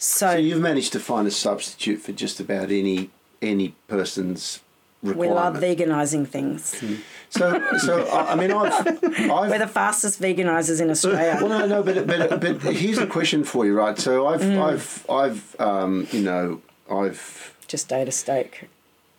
So 0.02 0.34
you've 0.34 0.62
managed 0.62 0.92
to 0.94 1.00
find 1.00 1.28
a 1.28 1.30
substitute 1.30 2.00
for 2.00 2.12
just 2.12 2.40
about 2.40 2.70
any 2.70 3.10
any 3.42 3.74
person's 3.86 4.60
we 5.02 5.28
love 5.28 5.56
veganising 5.56 6.26
things. 6.28 6.82
So, 7.30 7.78
so 7.78 8.06
I 8.08 8.32
I 8.32 8.34
mean, 8.34 8.50
I've, 8.50 8.72
I've 9.30 9.50
We're 9.50 9.58
the 9.58 9.66
fastest 9.68 10.20
veganisers 10.20 10.80
in 10.80 10.90
Australia. 10.90 11.38
Well, 11.40 11.48
no, 11.50 11.66
no, 11.66 11.82
but 11.82 12.06
but 12.06 12.40
but 12.40 12.74
here's 12.74 12.98
a 12.98 13.06
question 13.06 13.44
for 13.44 13.64
you, 13.66 13.74
right? 13.74 13.98
So 13.98 14.26
I've 14.26 14.40
Mm. 14.40 14.62
I've 14.62 15.06
I've 15.10 15.60
um, 15.60 16.06
you 16.12 16.22
know 16.22 16.60
I've 16.90 17.54
just 17.68 17.92
ate 17.92 18.08
a 18.08 18.12
steak. 18.12 18.68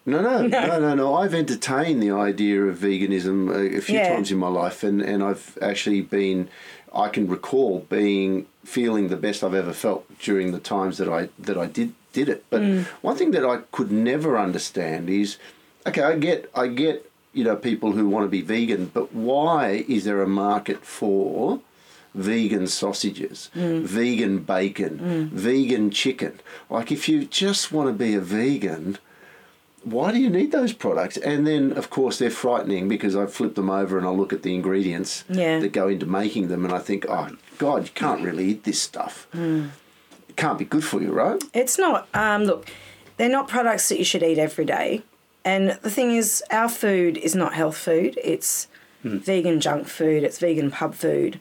no 0.05 0.19
no 0.25 0.47
no 0.47 0.79
no 0.79 0.93
no 0.95 1.15
I've 1.15 1.35
entertained 1.35 2.01
the 2.01 2.11
idea 2.11 2.63
of 2.65 2.77
veganism 2.79 3.49
a, 3.53 3.77
a 3.77 3.81
few 3.81 3.95
Yeah. 3.97 4.09
times 4.15 4.31
in 4.31 4.37
my 4.39 4.49
life, 4.49 4.83
and 4.83 4.99
and 5.01 5.23
I've 5.23 5.57
actually 5.61 6.01
been 6.01 6.49
I 6.93 7.07
can 7.09 7.27
recall 7.27 7.85
being 7.89 8.45
feeling 8.65 9.07
the 9.07 9.17
best 9.17 9.43
I've 9.43 9.53
ever 9.53 9.73
felt 9.73 10.05
during 10.19 10.51
the 10.51 10.59
times 10.59 10.97
that 10.97 11.07
I 11.09 11.29
that 11.39 11.57
I 11.57 11.65
did 11.67 11.93
did 12.13 12.27
it. 12.29 12.43
But 12.49 12.61
Mm. 12.61 12.85
one 13.01 13.15
thing 13.15 13.31
that 13.31 13.45
I 13.45 13.57
could 13.71 13.91
never 13.91 14.37
understand 14.37 15.09
is 15.09 15.37
okay, 15.87 16.01
I 16.01 16.15
get 16.17 16.49
I 16.53 16.67
get 16.67 17.09
you 17.33 17.43
know 17.45 17.55
people 17.55 17.93
who 17.93 18.07
want 18.09 18.25
to 18.25 18.29
be 18.29 18.41
vegan, 18.41 18.91
but 18.93 19.13
why 19.13 19.85
is 19.87 20.03
there 20.03 20.21
a 20.21 20.27
market 20.27 20.83
for 20.85 21.61
vegan 22.13 22.67
sausages, 22.67 23.49
vegan 23.55 24.39
bacon, 24.39 25.29
vegan 25.33 25.91
chicken? 25.91 26.33
Like 26.69 26.91
if 26.91 27.07
you 27.07 27.23
just 27.25 27.71
want 27.71 27.87
to 27.87 27.93
be 27.93 28.13
a 28.15 28.19
vegan, 28.19 28.97
why 29.83 30.11
do 30.11 30.19
you 30.19 30.29
need 30.29 30.51
those 30.51 30.73
products? 30.73 31.17
And 31.17 31.45
then, 31.47 31.73
of 31.73 31.89
course, 31.89 32.19
they're 32.19 32.29
frightening 32.29 32.87
because 32.87 33.15
I 33.15 33.25
flip 33.25 33.55
them 33.55 33.69
over 33.69 33.97
and 33.97 34.05
I 34.05 34.11
look 34.11 34.31
at 34.33 34.43
the 34.43 34.53
ingredients 34.53 35.23
Yeah. 35.29 35.59
that 35.59 35.71
go 35.73 35.87
into 35.87 36.05
making 36.05 36.47
them, 36.49 36.65
and 36.65 36.73
I 36.73 36.79
think, 36.79 37.05
oh 37.09 37.29
God, 37.57 37.83
you 37.85 37.91
can't 37.95 38.21
really 38.21 38.45
eat 38.45 38.63
this 38.63 38.81
stuff. 38.81 39.27
It 39.33 40.35
can't 40.37 40.57
be 40.59 40.65
good 40.65 40.83
for 40.83 41.01
you, 41.01 41.11
right? 41.11 41.43
It's 41.53 41.77
not. 41.77 42.07
Um, 42.13 42.43
look, 42.45 42.67
they're 43.17 43.29
not 43.29 43.47
products 43.47 43.89
that 43.89 43.97
you 43.97 44.05
should 44.05 44.23
eat 44.23 44.37
every 44.37 44.65
day. 44.65 45.03
And 45.43 45.71
the 45.81 45.89
thing 45.89 46.11
is, 46.11 46.43
our 46.51 46.69
food 46.69 47.17
is 47.17 47.33
not 47.35 47.53
health 47.55 47.77
food. 47.77 48.19
It's 48.23 48.67
vegan 49.03 49.59
junk 49.59 49.87
food. 49.87 50.23
It's 50.23 50.37
vegan 50.37 50.69
pub 50.71 50.93
food. 50.93 51.39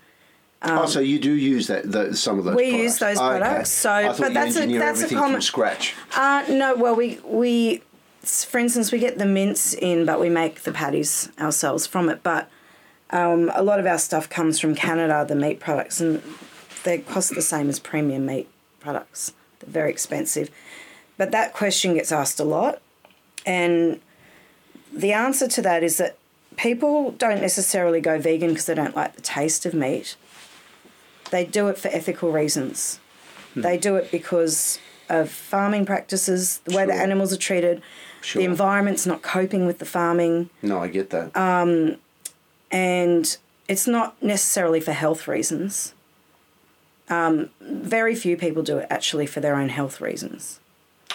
oh, 0.62 0.86
so 0.86 1.00
you 1.00 1.18
do 1.18 1.32
use 1.32 1.66
that 1.68 1.90
the, 1.92 2.14
some 2.16 2.38
of 2.38 2.44
those. 2.46 2.52
Um, 2.52 2.56
We 2.56 2.70
products. 2.70 2.82
use 2.82 2.98
those 2.98 3.18
Oh, 3.18 3.28
okay. 3.30 3.38
products, 3.40 3.70
so- 3.70 4.14
but 4.18 4.32
that's 4.34 4.56
a- 4.56 4.66
that's 4.78 5.02
a 5.02 5.08
common- 5.14 5.40
scratch. 5.42 5.94
Uh, 6.16 6.44
no, 6.48 6.74
well, 6.74 6.94
we 6.96 7.18
we, 7.24 7.82
for 8.44 8.58
instance, 8.58 8.92
we 8.92 8.98
get 8.98 9.18
the 9.18 9.26
mince 9.26 9.74
in, 9.74 10.04
but 10.06 10.20
we 10.20 10.28
make 10.28 10.62
the 10.62 10.72
patties 10.72 11.30
ourselves 11.38 11.86
from 11.86 12.08
it. 12.08 12.22
But 12.22 12.50
um, 13.10 13.50
a 13.54 13.62
lot 13.62 13.80
of 13.80 13.86
our 13.86 13.98
stuff 13.98 14.28
comes 14.28 14.60
from 14.60 14.74
Canada, 14.74 15.24
the 15.26 15.34
meat 15.34 15.60
products, 15.60 16.00
and 16.00 16.22
they 16.84 16.98
cost 16.98 17.34
the 17.34 17.42
same 17.42 17.68
as 17.68 17.78
premium 17.78 18.26
meat 18.26 18.48
products. 18.78 19.32
They're 19.60 19.70
very 19.70 19.90
expensive. 19.90 20.50
But 21.16 21.32
that 21.32 21.52
question 21.52 21.94
gets 21.94 22.12
asked 22.12 22.40
a 22.40 22.44
lot, 22.44 22.80
and 23.44 24.00
the 24.92 25.12
answer 25.12 25.46
to 25.48 25.62
that 25.62 25.82
is 25.82 25.98
that 25.98 26.16
people 26.56 27.12
don't 27.12 27.40
necessarily 27.40 28.00
go 28.00 28.18
vegan 28.18 28.50
because 28.50 28.66
they 28.66 28.74
don't 28.74 28.96
like 28.96 29.16
the 29.16 29.22
taste 29.22 29.66
of 29.66 29.74
meat. 29.74 30.16
They 31.30 31.44
do 31.44 31.68
it 31.68 31.78
for 31.78 31.88
ethical 31.88 32.32
reasons. 32.32 33.00
They 33.54 33.76
do 33.76 33.96
it 33.96 34.10
because 34.10 34.78
of 35.08 35.30
farming 35.30 35.86
practices, 35.86 36.58
the 36.64 36.76
way 36.76 36.86
the 36.86 36.94
animals 36.94 37.32
are 37.32 37.36
treated, 37.36 37.82
Sure. 38.22 38.40
the 38.42 38.46
environment's 38.48 39.06
not 39.06 39.22
coping 39.22 39.66
with 39.66 39.78
the 39.78 39.84
farming, 39.86 40.50
No, 40.62 40.78
I 40.78 40.88
get 40.88 41.10
that. 41.10 41.34
Uh, 41.36 41.96
and 42.70 43.36
it's 43.68 43.86
not 43.86 44.20
necessarily 44.22 44.80
for 44.80 44.92
health 44.92 45.26
reasons. 45.26 45.94
Um, 47.08 47.50
very 47.60 48.14
few 48.14 48.36
people 48.36 48.62
do 48.62 48.78
it 48.78 48.86
actually 48.88 49.26
for 49.26 49.40
their 49.40 49.56
own 49.56 49.68
health 49.68 50.00
reasons. 50.00 50.60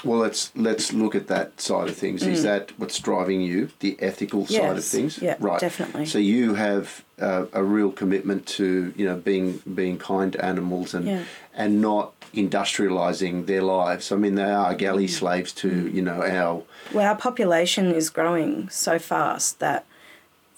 Well, 0.04 0.20
let's 0.20 0.52
let's 0.56 0.92
look 0.92 1.16
at 1.16 1.28
that 1.28 1.60
side 1.62 1.88
of 1.88 1.96
things. 1.96 2.22
Is 2.24 2.44
that 2.44 2.72
what's 2.78 3.00
driving 3.00 3.42
you, 3.42 3.70
the 3.80 3.96
ethical 4.02 4.46
side 4.46 4.58
of 4.58 4.72
Mm. 4.72 4.76
Yes, 4.76 4.92
things? 4.92 5.22
yeah, 5.22 5.36
right. 5.40 5.60
definitely. 5.60 6.06
So 6.06 6.18
you 6.20 6.56
have 6.56 7.04
uh, 7.20 7.46
a 7.54 7.64
real 7.64 7.92
commitment 7.92 8.46
to 8.58 8.94
you 8.98 9.06
know 9.06 9.16
being 9.16 9.62
being 9.74 9.98
kind 9.98 10.34
to 10.34 10.44
animals 10.46 10.94
and 10.94 11.08
Yeah. 11.08 11.24
and 11.56 11.82
not 11.82 12.15
industrializing 12.36 13.46
their 13.46 13.62
lives. 13.62 14.12
I 14.12 14.16
mean, 14.16 14.36
they 14.36 14.44
are 14.44 14.74
Mm. 14.74 14.78
galley 14.78 15.08
slaves 15.08 15.52
to 15.54 15.70
you 15.88 16.02
know 16.02 16.22
our 16.22 16.64
Well, 16.94 17.08
our 17.08 17.16
population 17.16 17.92
is 17.94 18.10
growing 18.10 18.70
so 18.70 19.00
fast 19.00 19.60
that 19.60 19.86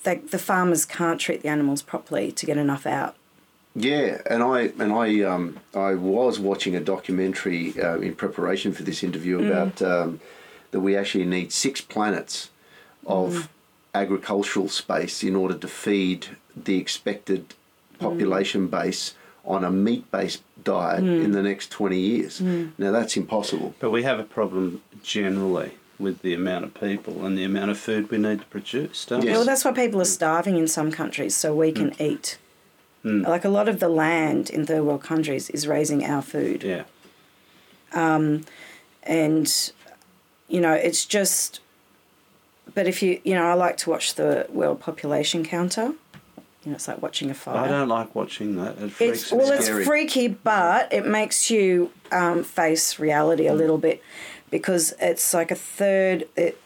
they, 0.04 0.16
the 0.16 0.40
farmers 0.40 0.86
can't 0.86 1.20
treat 1.20 1.42
the 1.42 1.50
animals 1.50 1.82
properly 1.82 2.32
to 2.32 2.46
get 2.46 2.58
enough 2.58 2.86
out. 2.86 3.16
Yeah, 3.76 4.22
and 4.30 4.42
I 4.44 4.72
and 4.80 4.92
I 4.92 5.22
um, 5.22 5.58
I 5.76 5.94
was 5.94 6.40
watching 6.40 6.76
a 6.76 6.80
documentary 6.80 7.80
uh, 7.80 7.98
in 8.00 8.16
preparation 8.16 8.72
for 8.74 8.84
this 8.84 9.04
interview 9.04 9.36
about 9.46 9.82
um, 9.82 10.20
that 10.72 10.80
we 10.80 10.96
actually 10.98 11.26
need 11.26 11.52
six 11.52 11.80
planets 11.82 12.50
of 13.06 13.50
agricultural 13.94 14.70
space 14.70 15.24
in 15.24 15.36
order 15.36 15.54
to 15.56 15.68
feed 15.68 16.28
the 16.56 16.78
expected 16.78 17.54
population 18.00 18.68
base 18.68 19.14
on 19.48 19.64
a 19.64 19.72
meat-based 19.72 20.44
diet 20.64 21.00
hmm. 21.00 21.10
in 21.10 21.32
the 21.32 21.42
next 21.42 21.72
20 21.72 21.98
years. 21.98 22.40
Hmm. 22.40 22.68
Now 22.78 22.92
that's 22.92 23.18
impossible. 23.18 23.74
But 23.80 23.92
we 23.92 24.04
have 24.04 24.20
a 24.20 24.24
problem 24.24 24.82
generally 25.02 25.72
with 25.98 26.22
the 26.22 26.34
amount 26.34 26.66
of 26.66 26.74
people 26.76 27.26
and 27.26 27.36
the 27.36 27.44
amount 27.44 27.72
of 27.72 27.80
food 27.80 28.12
we 28.12 28.20
need 28.20 28.40
to 28.40 28.46
produce, 28.46 29.06
don't 29.06 29.24
Yes. 29.24 29.36
Well, 29.36 29.46
that's 29.46 29.66
why 29.66 29.72
people 29.72 30.00
are 30.00 30.06
starving 30.06 30.58
in 30.58 30.68
some 30.68 30.92
countries 30.92 31.36
so 31.36 31.56
we 31.56 31.72
can 31.72 31.92
hmm. 31.94 32.04
eat. 32.04 32.38
Like 33.04 33.46
a 33.46 33.50
lot 33.50 33.70
of 33.70 33.80
the 33.80 33.88
land 33.88 34.50
in 34.50 34.66
third 34.66 34.84
world 34.84 35.02
countries 35.02 35.50
is 35.52 35.66
raising 35.66 36.04
our 36.04 36.22
food. 36.22 36.64
we? 36.64 36.70
Yeah. 36.70 36.84
Um, 37.94 38.44
and 39.08 39.72
you 40.48 40.62
know 40.62 40.74
it's 40.74 41.06
just 41.06 41.60
but 42.74 42.88
if 42.88 43.02
you 43.02 43.20
you 43.24 43.34
know 43.34 43.46
i 43.46 43.54
like 43.54 43.78
to 43.78 43.90
watch 43.90 44.16
the 44.16 44.46
world 44.50 44.80
population 44.80 45.44
counter 45.44 45.94
you 46.68 46.72
know 46.72 46.76
it's 46.76 46.90
like 46.90 47.02
watching 47.02 47.30
a 47.30 47.34
fire. 47.34 47.64
I 47.64 47.70
don't 47.70 47.88
like 47.88 48.14
watching 48.14 48.58
that. 48.58 48.78
It 48.78 48.92
freaks 48.92 49.24
it's 49.24 49.32
well 49.32 49.50
it's 49.54 49.70
freaky 49.70 50.28
but 50.28 50.92
it 50.92 51.06
makes 51.06 51.50
you 51.50 51.94
um, 52.12 52.44
face 52.44 53.00
reality 53.00 53.48
a 53.48 53.54
little 53.54 53.78
bit 53.78 54.04
because 54.52 54.94
it's 55.00 55.34
like 55.34 55.50
a 55.50 55.56
third 55.56 56.28
it 56.36 56.60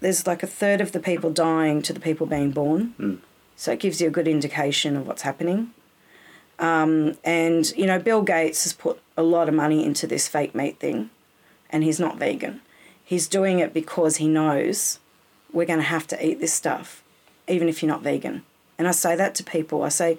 there's 0.00 0.26
like 0.26 0.42
a 0.42 0.48
third 0.48 0.80
of 0.80 0.90
the 0.90 0.98
people 0.98 1.30
dying 1.30 1.80
to 1.82 1.92
the 1.92 2.00
people 2.00 2.26
being 2.26 2.50
born. 2.50 3.22
So 3.54 3.70
it 3.70 3.78
gives 3.78 4.00
you 4.00 4.08
a 4.08 4.10
good 4.10 4.26
indication 4.26 4.96
of 4.96 5.06
what's 5.06 5.22
happening. 5.22 5.74
Um, 6.58 7.16
and 7.22 7.70
you 7.76 7.86
know 7.86 8.00
bill 8.00 8.22
gates 8.22 8.64
has 8.64 8.72
put 8.72 9.00
a 9.16 9.22
lot 9.22 9.48
of 9.48 9.54
money 9.54 9.84
into 9.84 10.08
this 10.08 10.26
fake 10.26 10.56
meat 10.56 10.80
thing 10.80 11.10
and 11.70 11.84
he's 11.84 12.00
not 12.00 12.18
vegan. 12.18 12.62
He's 13.04 13.28
doing 13.28 13.60
it 13.60 13.72
because 13.72 14.16
he 14.16 14.26
knows 14.26 14.98
we're 15.52 15.66
going 15.66 15.78
to 15.78 15.84
have 15.84 16.08
to 16.08 16.26
eat 16.26 16.40
this 16.40 16.52
stuff, 16.52 17.04
even 17.46 17.68
if 17.68 17.80
you're 17.80 17.92
not 17.92 18.02
vegan. 18.02 18.42
And 18.80 18.88
I 18.88 18.92
say 18.92 19.14
that 19.14 19.34
to 19.34 19.44
people. 19.44 19.82
I 19.82 19.90
say, 19.90 20.18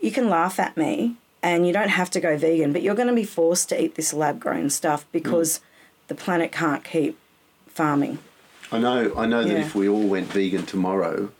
you 0.00 0.12
can 0.12 0.30
laugh 0.30 0.60
at 0.60 0.76
me 0.76 1.16
and 1.42 1.66
you 1.66 1.72
don't 1.72 1.88
have 1.88 2.08
to 2.10 2.20
go 2.20 2.36
vegan, 2.38 2.72
but 2.72 2.80
you're 2.82 2.94
going 2.94 3.08
to 3.08 3.14
be 3.14 3.24
forced 3.24 3.68
to 3.70 3.82
eat 3.82 3.96
this 3.96 4.14
lab 4.14 4.38
grown 4.38 4.70
stuff 4.70 5.04
because 5.10 5.58
the 6.06 6.14
planet 6.14 6.52
can't 6.52 6.84
keep 6.84 7.18
farming. 7.66 8.18
I 8.70 8.78
know. 8.78 9.12
I 9.16 9.26
know 9.26 9.42
that 9.42 9.58
if 9.58 9.74
we 9.74 9.88
all 9.88 10.06
went 10.06 10.28
vegan 10.28 10.66
tomorrow, 10.66 11.32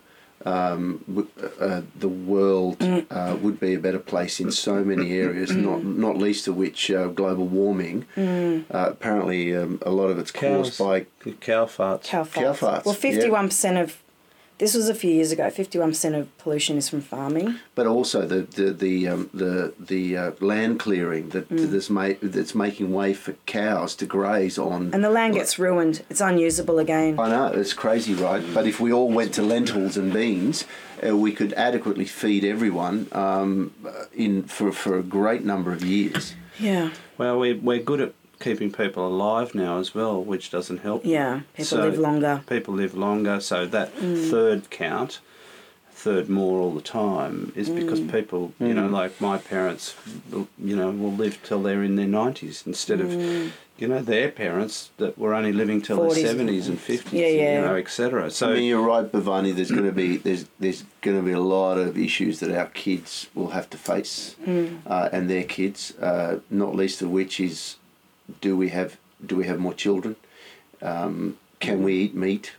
um, 0.45 1.03
w- 1.07 1.29
uh, 1.59 1.81
the 1.97 2.09
world 2.09 2.79
Mm. 2.79 3.05
uh, 3.09 3.37
would 3.37 3.59
be 3.61 3.73
a 3.73 3.79
better 3.79 3.99
place 3.99 4.41
in 4.41 4.51
so 4.51 4.83
many 4.83 5.13
areas. 5.13 5.51
not 5.51 5.83
not 5.85 6.17
least 6.17 6.47
of 6.49 6.55
which 6.57 6.91
uh, 6.91 7.07
global 7.07 7.45
warming. 7.47 8.05
Mm. 8.17 8.63
Uh, 8.73 8.89
apparently, 8.91 9.55
um, 9.55 9.79
a 9.85 9.91
lot 9.91 10.07
of 10.09 10.19
it's 10.19 10.31
caused 10.31 10.77
by 10.77 11.05
cow 11.39 11.65
farts. 11.65 12.03
Cow 12.03 12.23
farts. 12.23 12.33
Cow 12.33 12.53
farts, 12.53 12.85
Well, 12.85 12.97
yeah. 13.01 13.29
51% 13.29 13.81
of, 13.83 13.97
this 14.59 14.73
was 14.73 14.89
a 14.89 14.95
few 14.95 15.11
years 15.11 15.31
ago, 15.31 15.43
51% 15.49 16.19
of 16.19 16.37
pollution 16.39 16.77
is 16.77 16.89
from 16.89 17.01
farming. 17.01 17.55
but 17.75 17.85
also 17.85 18.25
the 18.25 18.41
the 18.41 18.71
the 18.73 19.07
um, 19.07 19.29
the, 19.33 19.73
the 19.79 20.17
uh, 20.17 20.31
land 20.39 20.79
clearing 20.79 21.29
that 21.29 21.47
Mm. 21.49 21.69
that's 21.71 21.89
made 21.89 22.17
that's 22.21 22.53
making 22.55 22.91
way 22.91 23.13
for 23.13 23.33
cows 23.45 23.95
to 23.95 24.05
graze 24.05 24.57
on. 24.57 24.91
And 24.93 25.03
the 25.03 25.09
land 25.09 25.33
gets 25.35 25.57
ruined. 25.59 26.03
It's 26.09 26.21
unusable 26.21 26.79
again. 26.79 27.19
I 27.19 27.29
know 27.29 27.47
it's 27.61 27.73
crazy, 27.73 28.13
right? 28.15 28.43
But 28.53 28.65
if 28.65 28.79
we 28.79 28.91
all 28.91 29.09
went 29.11 29.33
to 29.35 29.41
lentils 29.41 29.95
and 29.97 30.11
beans, 30.11 30.65
uh, 31.05 31.15
we 31.15 31.31
could 31.31 31.53
adequately 31.53 32.05
feed 32.05 32.43
everyone 32.43 33.07
um, 33.11 33.73
uh, 33.85 34.05
in 34.13 34.43
for 34.43 34.71
for 34.71 34.97
a 34.97 35.03
great 35.03 35.43
number 35.45 35.71
of 35.71 35.83
years. 35.83 36.33
Yeah. 36.59 36.89
Well, 37.19 37.37
we, 37.39 37.53
we're 37.53 37.83
good 37.83 38.01
at 38.01 38.13
keeping 38.39 38.71
people 38.71 39.07
alive 39.07 39.55
now 39.55 39.79
as 39.79 39.93
well, 39.95 40.23
which 40.23 40.51
doesn't 40.51 40.79
help. 40.79 41.05
Yeah. 41.05 41.41
People 41.53 41.65
So- 41.65 41.81
live 41.81 41.99
longer. 41.99 42.41
People 42.47 42.73
live 42.75 42.95
longer, 42.95 43.39
so 43.39 43.65
that 43.65 43.95
mm. 43.97 44.29
third 44.29 44.69
count, 44.69 45.19
third 45.91 46.29
more 46.29 46.59
all 46.59 46.71
the 46.73 46.81
time, 46.81 47.51
is 47.55 47.69
because 47.69 47.99
mm. 47.99 48.11
people, 48.11 48.53
you 48.59 48.73
know, 48.73 48.87
mm. 48.87 48.91
like 48.91 49.19
my 49.19 49.37
parents, 49.37 49.95
you 50.31 50.75
know, 50.75 50.91
will 50.91 51.13
live 51.13 51.39
till 51.43 51.61
they're 51.63 51.83
in 51.83 51.95
their 51.95 52.05
90s 52.07 52.65
instead 52.67 53.01
of, 53.01 53.11
you 53.79 53.87
know, 53.87 54.01
their 54.01 54.29
parents 54.29 54.91
that 54.97 55.17
were 55.17 55.33
only 55.33 55.51
living 55.51 55.81
till 55.81 55.97
40s. 55.97 56.15
their 56.15 56.33
70s 56.35 56.67
and 56.67 56.79
50s, 56.79 57.11
Yeah, 57.11 57.27
yeah. 57.27 57.59
you 57.59 57.65
know, 57.65 57.75
etc. 57.75 58.29
So, 58.31 58.51
I 58.51 58.53
mean, 58.55 58.63
you're 58.65 58.81
right, 58.85 59.11
Bhavani. 59.11 59.55
There's 59.55 59.71
going 59.71 59.85
to 59.85 59.91
be 59.91 60.17
there's 60.17 60.45
there's 60.59 60.83
going 61.01 61.17
to 61.17 61.23
be 61.23 61.31
a 61.31 61.39
lot 61.39 61.77
of 61.77 61.97
issues 61.97 62.39
that 62.41 62.51
our 62.55 62.67
kids 62.67 63.27
will 63.33 63.49
have 63.49 63.69
to 63.71 63.77
face, 63.77 64.35
uh, 64.47 65.09
and 65.11 65.29
their 65.29 65.43
kids. 65.43 65.95
Uh, 65.97 66.39
not 66.49 66.75
least 66.75 67.01
of 67.01 67.09
which 67.09 67.39
is, 67.39 67.77
do 68.41 68.55
we 68.57 68.69
have 68.69 68.97
do 69.25 69.35
we 69.35 69.45
have 69.47 69.59
more 69.59 69.73
children? 69.73 70.15
Um, 70.81 71.37
can 71.59 71.83
we 71.83 71.93
eat 71.95 72.13
meat? 72.15 72.53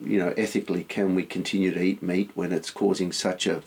You 0.00 0.18
know, 0.18 0.32
ethically, 0.36 0.84
can 0.84 1.14
we 1.14 1.24
continue 1.24 1.72
to 1.72 1.80
eat 1.82 2.02
meat 2.02 2.30
when 2.34 2.52
it's 2.52 2.70
causing 2.70 3.12
such 3.12 3.46
a 3.46 3.62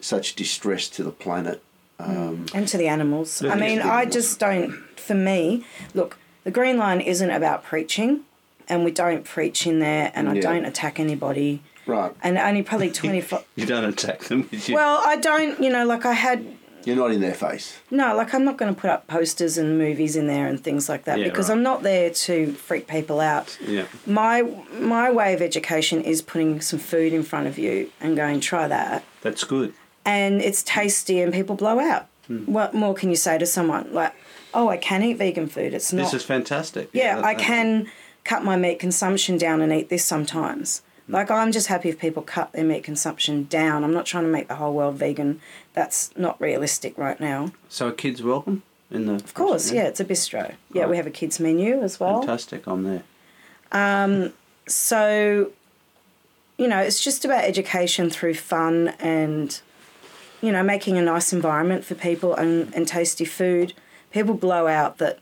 such 0.00 0.34
distress 0.34 0.88
to 0.90 1.02
the 1.02 1.10
planet? 1.12 1.62
Um, 1.98 2.46
and 2.54 2.66
to 2.68 2.76
the 2.76 2.88
animals. 2.88 3.42
I 3.42 3.54
mean, 3.54 3.76
yes, 3.78 3.86
I 3.86 4.04
just 4.04 4.38
don't. 4.38 4.72
For 4.98 5.14
me, 5.14 5.64
look, 5.94 6.18
the 6.44 6.50
Green 6.50 6.76
Lion 6.78 7.00
isn't 7.00 7.30
about 7.30 7.62
preaching, 7.64 8.22
and 8.68 8.84
we 8.84 8.90
don't 8.90 9.24
preach 9.24 9.66
in 9.66 9.78
there, 9.78 10.10
and 10.14 10.28
I 10.28 10.34
Yeah. 10.34 10.40
don't 10.42 10.64
attack 10.64 10.98
anybody, 10.98 11.62
right. 11.86 12.12
and 12.22 12.36
only 12.36 12.62
probably 12.62 12.90
twenty 12.90 13.20
five. 13.20 13.44
you 13.56 13.66
don't 13.66 13.84
attack 13.84 14.20
them 14.24 14.48
with 14.50 14.68
well, 14.70 15.00
I 15.04 15.16
don't. 15.16 15.60
You 15.62 15.70
know, 15.70 15.86
like 15.86 16.04
I 16.04 16.12
had 16.14 16.44
You're 16.86 16.96
not 16.96 17.10
in 17.10 17.20
their 17.20 17.34
face. 17.34 17.78
no, 17.90 18.16
like 18.16 18.32
I'm 18.32 18.44
not 18.44 18.56
going 18.56 18.74
to 18.74 18.80
put 18.80 18.88
up 18.88 19.06
posters 19.08 19.58
and 19.58 19.76
movies 19.76 20.16
in 20.16 20.26
there 20.28 20.46
and 20.46 20.58
things 20.62 20.88
like 20.88 21.04
that 21.04 21.18
Yeah, 21.18 21.24
because 21.24 21.48
right. 21.50 21.56
I'm 21.56 21.62
not 21.62 21.82
there 21.82 22.08
to 22.10 22.52
freak 22.52 22.86
people 22.86 23.20
out. 23.20 23.58
Yeah. 23.66 23.84
My 24.06 24.42
my 24.78 25.10
way 25.10 25.34
of 25.34 25.42
education 25.42 26.00
is 26.02 26.22
putting 26.22 26.60
some 26.60 26.78
food 26.78 27.12
in 27.12 27.22
front 27.24 27.46
of 27.48 27.58
you 27.58 27.90
and 28.00 28.16
going 28.16 28.40
try 28.40 28.66
that. 28.68 29.04
That's 29.20 29.44
good. 29.44 29.74
and 30.04 30.40
it's 30.40 30.62
tasty 30.62 31.20
and 31.20 31.32
people 31.34 31.56
blow 31.56 31.78
out. 31.80 32.06
Hmm. 32.28 32.44
What 32.52 32.72
more 32.74 32.94
can 32.94 33.10
you 33.10 33.16
say 33.16 33.36
to 33.38 33.46
someone? 33.46 33.92
Like, 33.92 34.14
oh, 34.54 34.68
I 34.68 34.76
can 34.76 35.02
eat 35.02 35.14
vegan 35.18 35.48
food. 35.48 35.74
It's 35.74 35.92
not. 35.92 36.04
This 36.04 36.14
is 36.14 36.24
fantastic. 36.24 36.88
yeah, 36.92 37.16
that- 37.16 37.24
I 37.24 37.34
that- 37.34 37.42
can 37.42 37.86
cut 38.24 38.42
my 38.44 38.56
meat 38.56 38.78
consumption 38.78 39.36
down 39.38 39.60
and 39.60 39.72
eat 39.72 39.88
this 39.88 40.04
sometimes. 40.04 40.82
Like, 41.08 41.30
I'm 41.30 41.52
just 41.52 41.68
happy 41.68 41.88
if 41.88 41.98
people 41.98 42.22
cut 42.22 42.52
their 42.52 42.64
meat 42.64 42.82
consumption 42.82 43.44
down. 43.44 43.84
I'm 43.84 43.92
not 43.92 44.06
trying 44.06 44.24
to 44.24 44.30
make 44.30 44.48
the 44.48 44.56
whole 44.56 44.74
world 44.74 44.96
vegan. 44.96 45.40
That's 45.72 46.10
not 46.16 46.40
realistic 46.40 46.98
right 46.98 47.20
now. 47.20 47.52
So 47.68 47.88
are 47.88 47.92
kids 47.92 48.22
welcome 48.22 48.64
in 48.90 49.06
the? 49.06 49.14
Of 49.14 49.32
course, 49.34 49.70
yeah, 49.70 49.84
it's 49.84 50.00
a 50.00 50.04
bistro. 50.04 50.54
Yeah, 50.72 50.86
we 50.86 50.96
have 50.96 51.06
a 51.06 51.10
kids 51.10 51.38
menu 51.38 51.80
as 51.80 52.00
well. 52.00 52.20
Fantastic. 52.20 52.66
I'm 52.66 52.82
there. 52.82 53.02
Um, 53.70 54.32
so, 54.66 55.52
you 56.58 56.66
know, 56.66 56.78
it's 56.78 57.02
just 57.02 57.24
about 57.24 57.44
education 57.44 58.10
through 58.10 58.34
fun 58.34 58.88
and, 58.98 59.60
you 60.40 60.50
know, 60.50 60.64
making 60.64 60.98
a 60.98 61.02
nice 61.02 61.32
environment 61.32 61.84
for 61.84 61.94
people 61.94 62.34
and, 62.34 62.74
and 62.74 62.88
tasty 62.88 63.24
food. 63.24 63.74
People 64.10 64.34
blow 64.34 64.66
out 64.66 64.98
that 64.98 65.20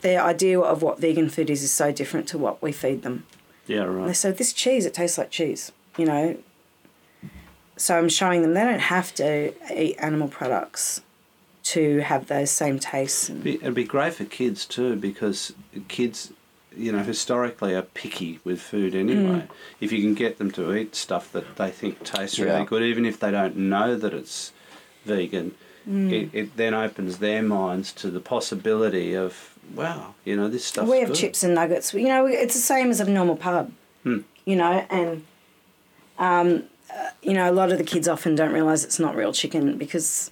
their 0.00 0.22
idea 0.22 0.58
of 0.60 0.80
what 0.80 0.98
vegan 1.00 1.28
food 1.28 1.50
is 1.50 1.62
is 1.62 1.72
so 1.72 1.92
different 1.92 2.26
to 2.28 2.38
what 2.38 2.62
we 2.62 2.72
feed 2.72 3.02
them. 3.02 3.26
Yeah, 3.68 3.84
They 3.84 3.90
right. 3.90 4.16
say, 4.16 4.32
this 4.32 4.52
cheese, 4.52 4.86
it 4.86 4.94
tastes 4.94 5.18
like 5.18 5.30
cheese, 5.30 5.70
you 5.96 6.06
know. 6.06 6.36
So 7.76 7.96
I'm 7.96 8.08
showing 8.08 8.42
them 8.42 8.54
they 8.54 8.64
don't 8.64 8.80
have 8.80 9.14
to 9.16 9.52
eat 9.72 9.96
animal 10.00 10.26
products 10.28 11.00
to 11.64 11.98
have 12.00 12.26
those 12.26 12.50
same 12.50 12.78
tastes. 12.80 13.28
And, 13.28 13.46
It'd 13.46 13.74
be 13.74 13.84
great 13.84 14.14
for 14.14 14.24
kids 14.24 14.64
too 14.66 14.96
because 14.96 15.52
kids, 15.86 16.32
you 16.76 16.90
know, 16.90 17.00
historically 17.04 17.74
are 17.74 17.82
picky 17.82 18.40
with 18.42 18.60
food 18.60 18.94
anyway. 18.96 19.42
Mm. 19.46 19.48
If 19.80 19.92
you 19.92 20.00
can 20.02 20.14
get 20.14 20.38
them 20.38 20.50
to 20.52 20.74
eat 20.74 20.96
stuff 20.96 21.30
that 21.32 21.56
they 21.56 21.70
think 21.70 22.02
tastes 22.02 22.38
Yeah. 22.38 22.46
really 22.46 22.64
good, 22.64 22.82
even 22.82 23.04
if 23.04 23.20
they 23.20 23.30
don't 23.30 23.56
know 23.56 23.96
that 23.96 24.12
it's 24.14 24.52
vegan, 25.04 25.54
Mm. 25.88 26.12
it, 26.12 26.30
it 26.34 26.56
then 26.56 26.74
opens 26.74 27.16
their 27.18 27.42
minds 27.42 27.92
to 27.92 28.10
the 28.10 28.20
possibility 28.20 29.14
of, 29.14 29.54
wow, 29.74 30.14
you 30.24 30.36
know, 30.36 30.48
this 30.48 30.64
stuff. 30.64 30.88
we 30.88 31.00
have 31.00 31.14
chips 31.14 31.42
and 31.42 31.54
nuggets. 31.54 31.92
You 31.94 32.08
know, 32.08 32.26
it's 32.26 32.54
the 32.54 32.60
same 32.60 32.90
as 32.90 33.00
a 33.00 33.08
normal 33.10 33.36
pub. 33.36 33.70
Hmm. 34.02 34.18
You 34.44 34.56
know, 34.56 34.86
and 34.90 35.24
um, 36.18 36.64
uh, 36.92 37.10
you 37.22 37.34
know, 37.34 37.50
a 37.50 37.52
lot 37.52 37.70
of 37.72 37.78
the 37.78 37.84
kids 37.84 38.08
often 38.08 38.34
don't 38.34 38.52
realise 38.52 38.84
it's 38.84 38.98
not 38.98 39.14
real 39.14 39.32
chicken 39.32 39.76
because 39.78 40.30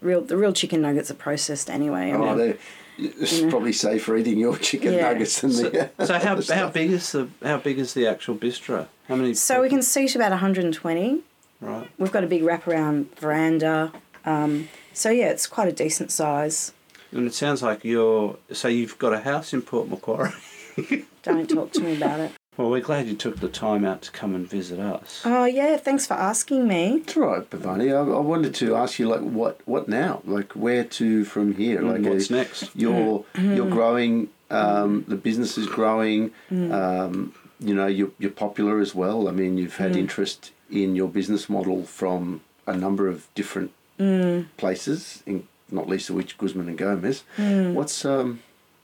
real 0.00 0.20
the 0.20 0.36
real 0.36 0.52
chicken 0.52 0.80
nuggets 0.82 1.10
are 1.10 1.14
processed 1.14 1.68
anyway. 1.70 2.12
Oh, 2.12 2.36
they're- 2.36 2.58
it's 3.00 3.42
probably 3.42 3.72
safer 3.72 4.16
eating 4.16 4.38
your 4.38 4.56
chicken 4.58 4.92
Yeah. 4.94 5.02
nuggets 5.12 5.40
than 5.40 5.52
So, 5.52 5.68
the. 5.68 5.88
so 6.04 6.18
how, 6.18 6.34
the 6.34 6.52
how 6.56 6.68
big 6.68 6.90
is 6.90 7.12
the 7.12 7.28
how 7.44 7.58
big 7.58 7.78
is 7.78 7.94
the 7.94 8.08
actual 8.08 8.34
bistro? 8.34 8.88
How 9.06 9.14
many? 9.14 9.34
so 9.34 9.62
we 9.62 9.68
can 9.68 9.82
seat 9.82 10.16
about 10.16 10.30
120. 10.32 11.20
right. 11.60 11.88
We've 11.96 12.10
got 12.10 12.24
a 12.24 12.26
big 12.26 12.42
wraparound 12.42 13.06
veranda. 13.16 13.92
Um, 14.24 14.68
so 14.94 15.10
yeah, 15.10 15.28
it's 15.28 15.46
quite 15.46 15.68
a 15.68 15.72
decent 15.72 16.10
size. 16.10 16.72
And 17.12 17.26
it 17.26 17.34
sounds 17.34 17.62
like 17.62 17.84
you're 17.84 18.36
so 18.52 18.68
you've 18.68 18.98
got 18.98 19.12
a 19.12 19.20
house 19.20 19.52
in 19.52 19.62
Port 19.62 19.88
Macquarie. 19.88 20.32
Don't 21.22 21.48
talk 21.48 21.72
to 21.72 21.80
me 21.80 21.96
about 21.96 22.20
it. 22.20 22.32
Well, 22.56 22.70
we're 22.70 22.80
glad 22.80 23.06
you 23.06 23.14
took 23.14 23.38
the 23.38 23.48
time 23.48 23.84
out 23.84 24.02
to 24.02 24.10
come 24.10 24.34
and 24.34 24.48
visit 24.48 24.80
us. 24.80 25.22
Oh 25.24 25.44
yeah, 25.44 25.76
thanks 25.76 26.06
for 26.06 26.14
asking 26.14 26.66
me. 26.66 26.98
That's 27.04 27.16
right, 27.16 27.48
Bhavani. 27.48 27.92
I, 27.94 28.00
I 28.00 28.20
wanted 28.20 28.54
to 28.56 28.74
ask 28.74 28.98
you, 28.98 29.08
like, 29.08 29.20
what, 29.20 29.60
what 29.64 29.88
now? 29.88 30.22
Like, 30.24 30.52
where 30.54 30.82
to 30.84 31.24
from 31.24 31.54
here? 31.54 31.80
Like, 31.82 32.02
what's 32.02 32.30
uh, 32.30 32.34
next? 32.36 32.74
You're 32.74 33.24
you're 33.38 33.70
growing. 33.70 34.28
Um, 34.50 35.04
the 35.06 35.14
business 35.16 35.56
is 35.58 35.66
growing. 35.66 36.32
Mm. 36.50 36.72
Um, 36.72 37.34
you 37.60 37.74
know, 37.74 37.86
you're 37.86 38.10
you're 38.18 38.30
popular 38.32 38.80
as 38.80 38.94
well. 38.94 39.28
I 39.28 39.30
mean, 39.30 39.56
you've 39.56 39.76
had 39.76 39.92
Mm. 39.92 39.98
interest 39.98 40.50
in 40.70 40.96
your 40.96 41.08
business 41.08 41.48
model 41.48 41.84
from 41.84 42.40
a 42.66 42.76
number 42.76 43.06
of 43.08 43.26
different 43.34 43.70
Mm. 44.00 44.46
places, 44.56 45.22
in, 45.26 45.46
not 45.70 45.88
least 45.88 46.10
of 46.10 46.16
which 46.16 46.38
Guzman 46.38 46.68
and 46.68 46.78
Gomez. 46.78 47.24
Mm. 47.36 47.74
What's 47.74 48.04
um 48.04 48.40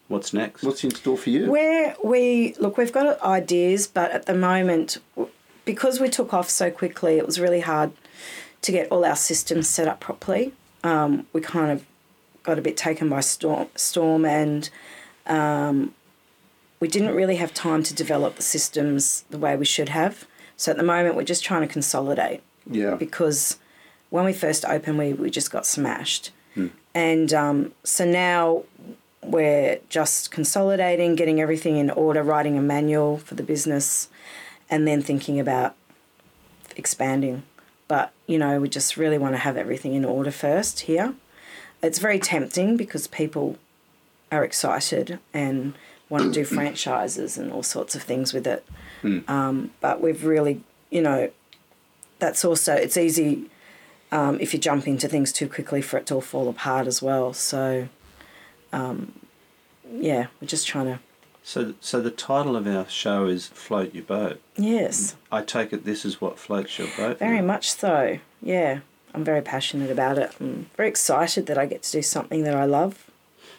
What's 0.08 0.34
next? 0.34 0.62
what's 0.62 0.84
in 0.84 0.90
store 0.90 1.16
for 1.16 1.30
you? 1.30 1.50
Where 1.50 1.96
we 2.04 2.54
look, 2.60 2.76
we've 2.76 2.92
got 2.92 3.20
ideas, 3.22 3.86
but 3.86 4.10
at 4.10 4.26
the 4.26 4.34
moment, 4.34 4.98
because 5.64 5.98
we 5.98 6.10
took 6.10 6.34
off 6.34 6.50
so 6.50 6.70
quickly, 6.70 7.16
it 7.16 7.26
was 7.26 7.40
really 7.40 7.60
hard 7.60 7.92
to 8.62 8.72
get 8.72 8.90
all 8.90 9.04
our 9.04 9.16
systems 9.16 9.68
set 9.68 9.88
up 9.88 10.00
properly. 10.00 10.52
Um, 10.82 11.26
we 11.32 11.40
kind 11.40 11.70
of 11.70 11.86
got 12.42 12.58
a 12.58 12.62
bit 12.62 12.76
taken 12.76 13.08
by 13.08 13.20
storm, 13.20 13.68
storm, 13.76 14.26
and 14.26 14.68
um, 15.26 15.94
we 16.80 16.88
didn't 16.88 17.14
really 17.14 17.36
have 17.36 17.54
time 17.54 17.82
to 17.82 17.94
develop 17.94 18.36
the 18.36 18.42
systems 18.42 19.24
the 19.30 19.38
way 19.38 19.56
we 19.56 19.64
should 19.64 19.88
have. 19.88 20.26
So 20.56 20.70
at 20.70 20.76
the 20.76 20.82
moment, 20.82 21.16
we're 21.16 21.24
just 21.24 21.42
trying 21.42 21.62
to 21.62 21.72
consolidate 21.72 22.42
yeah. 22.70 22.94
because 22.94 23.58
when 24.10 24.24
we 24.24 24.32
first 24.32 24.64
opened, 24.66 24.98
we, 24.98 25.14
we 25.14 25.30
just 25.30 25.50
got 25.50 25.66
smashed. 25.66 26.30
And 26.94 27.32
um, 27.32 27.72
so 27.82 28.04
now 28.04 28.64
we're 29.22 29.80
just 29.88 30.30
consolidating, 30.30 31.14
getting 31.14 31.40
everything 31.40 31.76
in 31.76 31.90
order, 31.90 32.22
writing 32.22 32.56
a 32.56 32.62
manual 32.62 33.18
for 33.18 33.34
the 33.34 33.42
business, 33.42 34.08
and 34.70 34.86
then 34.86 35.02
thinking 35.02 35.40
about 35.40 35.74
expanding. 36.76 37.42
But, 37.88 38.12
you 38.26 38.38
know, 38.38 38.60
we 38.60 38.68
just 38.68 38.96
really 38.96 39.18
want 39.18 39.34
to 39.34 39.38
have 39.38 39.56
everything 39.56 39.94
in 39.94 40.04
order 40.04 40.30
first 40.30 40.80
here. 40.80 41.14
It's 41.82 41.98
very 41.98 42.18
tempting 42.18 42.76
because 42.76 43.06
people 43.06 43.58
are 44.32 44.44
excited 44.44 45.18
and 45.32 45.74
want 46.08 46.24
to 46.24 46.30
do 46.30 46.44
franchises 46.56 47.36
and 47.36 47.52
all 47.52 47.62
sorts 47.62 47.94
of 47.94 48.02
things 48.02 48.32
with 48.32 48.46
it. 48.46 48.64
Um, 49.28 49.72
but 49.80 50.00
we've 50.00 50.24
really, 50.24 50.62
you 50.90 51.02
know, 51.02 51.30
that's 52.18 52.44
also 52.44 52.74
it's 52.74 52.96
easy 52.96 53.50
um, 54.14 54.38
if 54.40 54.54
you 54.54 54.60
jump 54.60 54.86
into 54.86 55.08
things 55.08 55.32
too 55.32 55.48
quickly 55.48 55.82
for 55.82 55.98
it 55.98 56.06
to 56.06 56.14
all 56.14 56.20
fall 56.20 56.48
apart 56.48 56.86
as 56.86 57.02
well. 57.02 57.32
So, 57.32 57.88
um, 58.72 59.12
yeah, 59.92 60.28
we're 60.40 60.46
just 60.46 60.68
trying 60.68 60.86
to. 60.86 61.00
So, 61.42 61.74
so 61.80 62.00
the 62.00 62.12
title 62.12 62.56
of 62.56 62.66
our 62.66 62.88
show 62.88 63.26
is 63.26 63.48
"Float 63.48 63.92
Your 63.92 64.04
Boat." 64.04 64.40
Yes, 64.56 65.16
I 65.32 65.42
take 65.42 65.72
it 65.72 65.84
this 65.84 66.04
is 66.04 66.20
what 66.20 66.38
floats 66.38 66.78
your 66.78 66.88
boat. 66.96 67.18
very 67.18 67.40
now. 67.40 67.46
much 67.46 67.72
so. 67.72 68.18
Yeah, 68.40 68.80
I'm 69.12 69.24
very 69.24 69.42
passionate 69.42 69.90
about 69.90 70.16
it. 70.16 70.30
I'm 70.40 70.70
very 70.76 70.88
excited 70.88 71.46
that 71.46 71.58
I 71.58 71.66
get 71.66 71.82
to 71.82 71.92
do 71.92 72.02
something 72.02 72.44
that 72.44 72.54
I 72.54 72.64
love. 72.64 73.10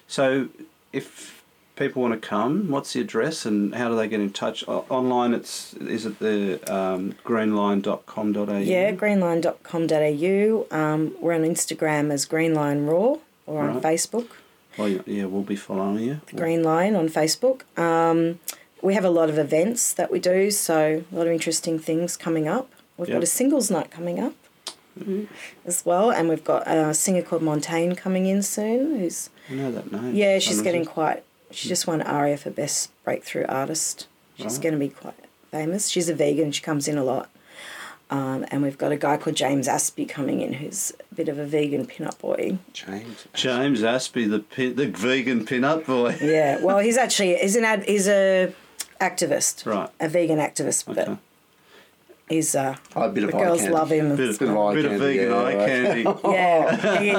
So, 0.08 0.48
if 0.94 1.35
people 1.76 2.02
want 2.02 2.14
to 2.20 2.28
come, 2.28 2.70
what's 2.70 2.94
the 2.94 3.02
address 3.02 3.46
and 3.46 3.76
how 3.76 3.90
do 3.90 3.96
they 3.96 4.08
get 4.08 4.20
in 4.22 4.32
touch? 4.32 4.64
O- 4.68 4.86
online, 4.90 5.34
it's 5.34 5.74
is 5.76 6.06
it 6.06 6.20
the 6.20 6.60
um, 6.74 7.14
greenlion.com.au? 7.24 8.58
Yeah, 8.60 8.92
greenlion.com.au. 8.94 10.78
Um, 10.78 11.16
we're 11.20 11.34
on 11.34 11.42
Instagram 11.44 12.12
as 12.12 12.26
Greenline 12.26 12.88
Raw 12.90 13.18
or 13.46 13.64
on 13.64 13.76
Right. 13.76 13.84
Facebook. 13.84 14.28
Well, 14.78 14.90
yeah, 14.90 15.02
yeah, 15.06 15.26
we'll 15.26 15.44
be 15.44 15.56
following 15.56 16.00
you. 16.00 16.22
Green 16.36 16.64
Lion 16.64 16.96
on 16.96 17.08
Facebook. 17.10 17.62
Um, 17.80 18.40
we 18.82 18.94
have 18.94 19.06
a 19.06 19.10
lot 19.10 19.30
of 19.30 19.38
events 19.38 19.94
that 19.94 20.12
we 20.12 20.20
do, 20.20 20.52
so 20.52 21.04
a 21.12 21.16
lot 21.16 21.28
of 21.28 21.34
interesting 21.34 21.80
things 21.80 22.18
coming 22.18 22.48
up. 22.48 22.70
We've 22.98 23.08
Yep. 23.10 23.16
got 23.18 23.24
a 23.24 23.28
singles 23.28 23.72
night 23.72 23.90
coming 23.92 24.20
up 24.20 24.34
as 25.66 25.86
well, 25.86 26.10
and 26.12 26.30
we've 26.30 26.44
got 26.44 26.68
a 26.68 26.94
singer 26.94 27.22
called 27.22 27.42
Montaigne 27.42 27.96
coming 27.96 28.26
in 28.26 28.42
soon. 28.42 29.00
Who's 29.00 29.30
I 29.50 29.54
know 29.54 29.72
that 29.72 29.92
name. 29.92 30.14
yeah, 30.16 30.40
she's 30.40 30.62
getting 30.62 30.86
quite. 30.86 31.24
She 31.56 31.70
just 31.70 31.88
won 31.88 32.02
ARIA 32.02 32.38
for 32.38 32.50
best 32.50 32.90
breakthrough 33.04 33.46
artist. 33.48 34.08
She's 34.38 34.54
Right. 34.56 34.62
going 34.64 34.74
to 34.74 34.80
be 34.80 34.90
quite 34.90 35.14
famous. 35.52 35.88
She's 35.88 36.10
a 36.10 36.14
vegan. 36.14 36.52
She 36.52 36.62
comes 36.62 36.88
in 36.88 36.98
a 36.98 37.04
lot. 37.04 37.30
Um, 38.12 38.46
and 38.52 38.62
we've 38.62 38.78
got 38.78 38.92
a 38.92 38.98
guy 38.98 39.18
called 39.18 39.36
James 39.36 39.68
Aspey 39.68 40.08
coming 40.08 40.40
in, 40.42 40.54
who's 40.54 40.92
a 41.12 41.16
bit 41.16 41.28
of 41.28 41.40
a 41.40 41.46
vegan 41.46 41.88
pin-up 41.88 42.20
boy. 42.20 42.60
James. 42.72 43.26
James 43.34 43.82
Aspey, 43.82 44.30
the 44.30 44.40
pin, 44.40 44.76
the 44.76 44.86
vegan 44.88 45.44
pin-up 45.46 45.88
boy. 45.88 46.16
Yeah, 46.22 46.60
well, 46.62 46.78
he's 46.80 46.98
actually 46.98 47.36
he's 47.38 47.56
an 47.56 47.66
ad, 47.66 47.84
he's 47.86 48.08
a 48.08 48.54
activist, 49.02 49.66
Right. 49.66 49.90
A 50.00 50.08
vegan 50.08 50.38
activist, 50.38 50.88
Okay. 50.88 51.04
but 51.08 51.18
he's 52.30 52.56
uh, 52.56 52.76
Oh, 52.96 53.04
a 53.04 53.10
bit 53.10 53.22
the 53.22 53.28
of 53.30 53.36
eye 53.36 53.40
girls 53.44 53.60
candy. 53.60 53.74
love 53.74 53.92
him. 53.92 54.06
and 54.08 54.18
Bit 54.18 54.30
of, 54.30 54.40
Bit 54.40 54.50
of 54.50 54.58
eye 54.58 54.74
bit 54.74 54.86
of 54.86 54.92
candy, 54.92 55.06
vegan 55.06 55.30
yeah, 55.30 55.36
eye 55.36 55.56
right. 55.56 55.68
candy. 55.68 56.04
yeah, 56.26 57.00
he 57.00 57.10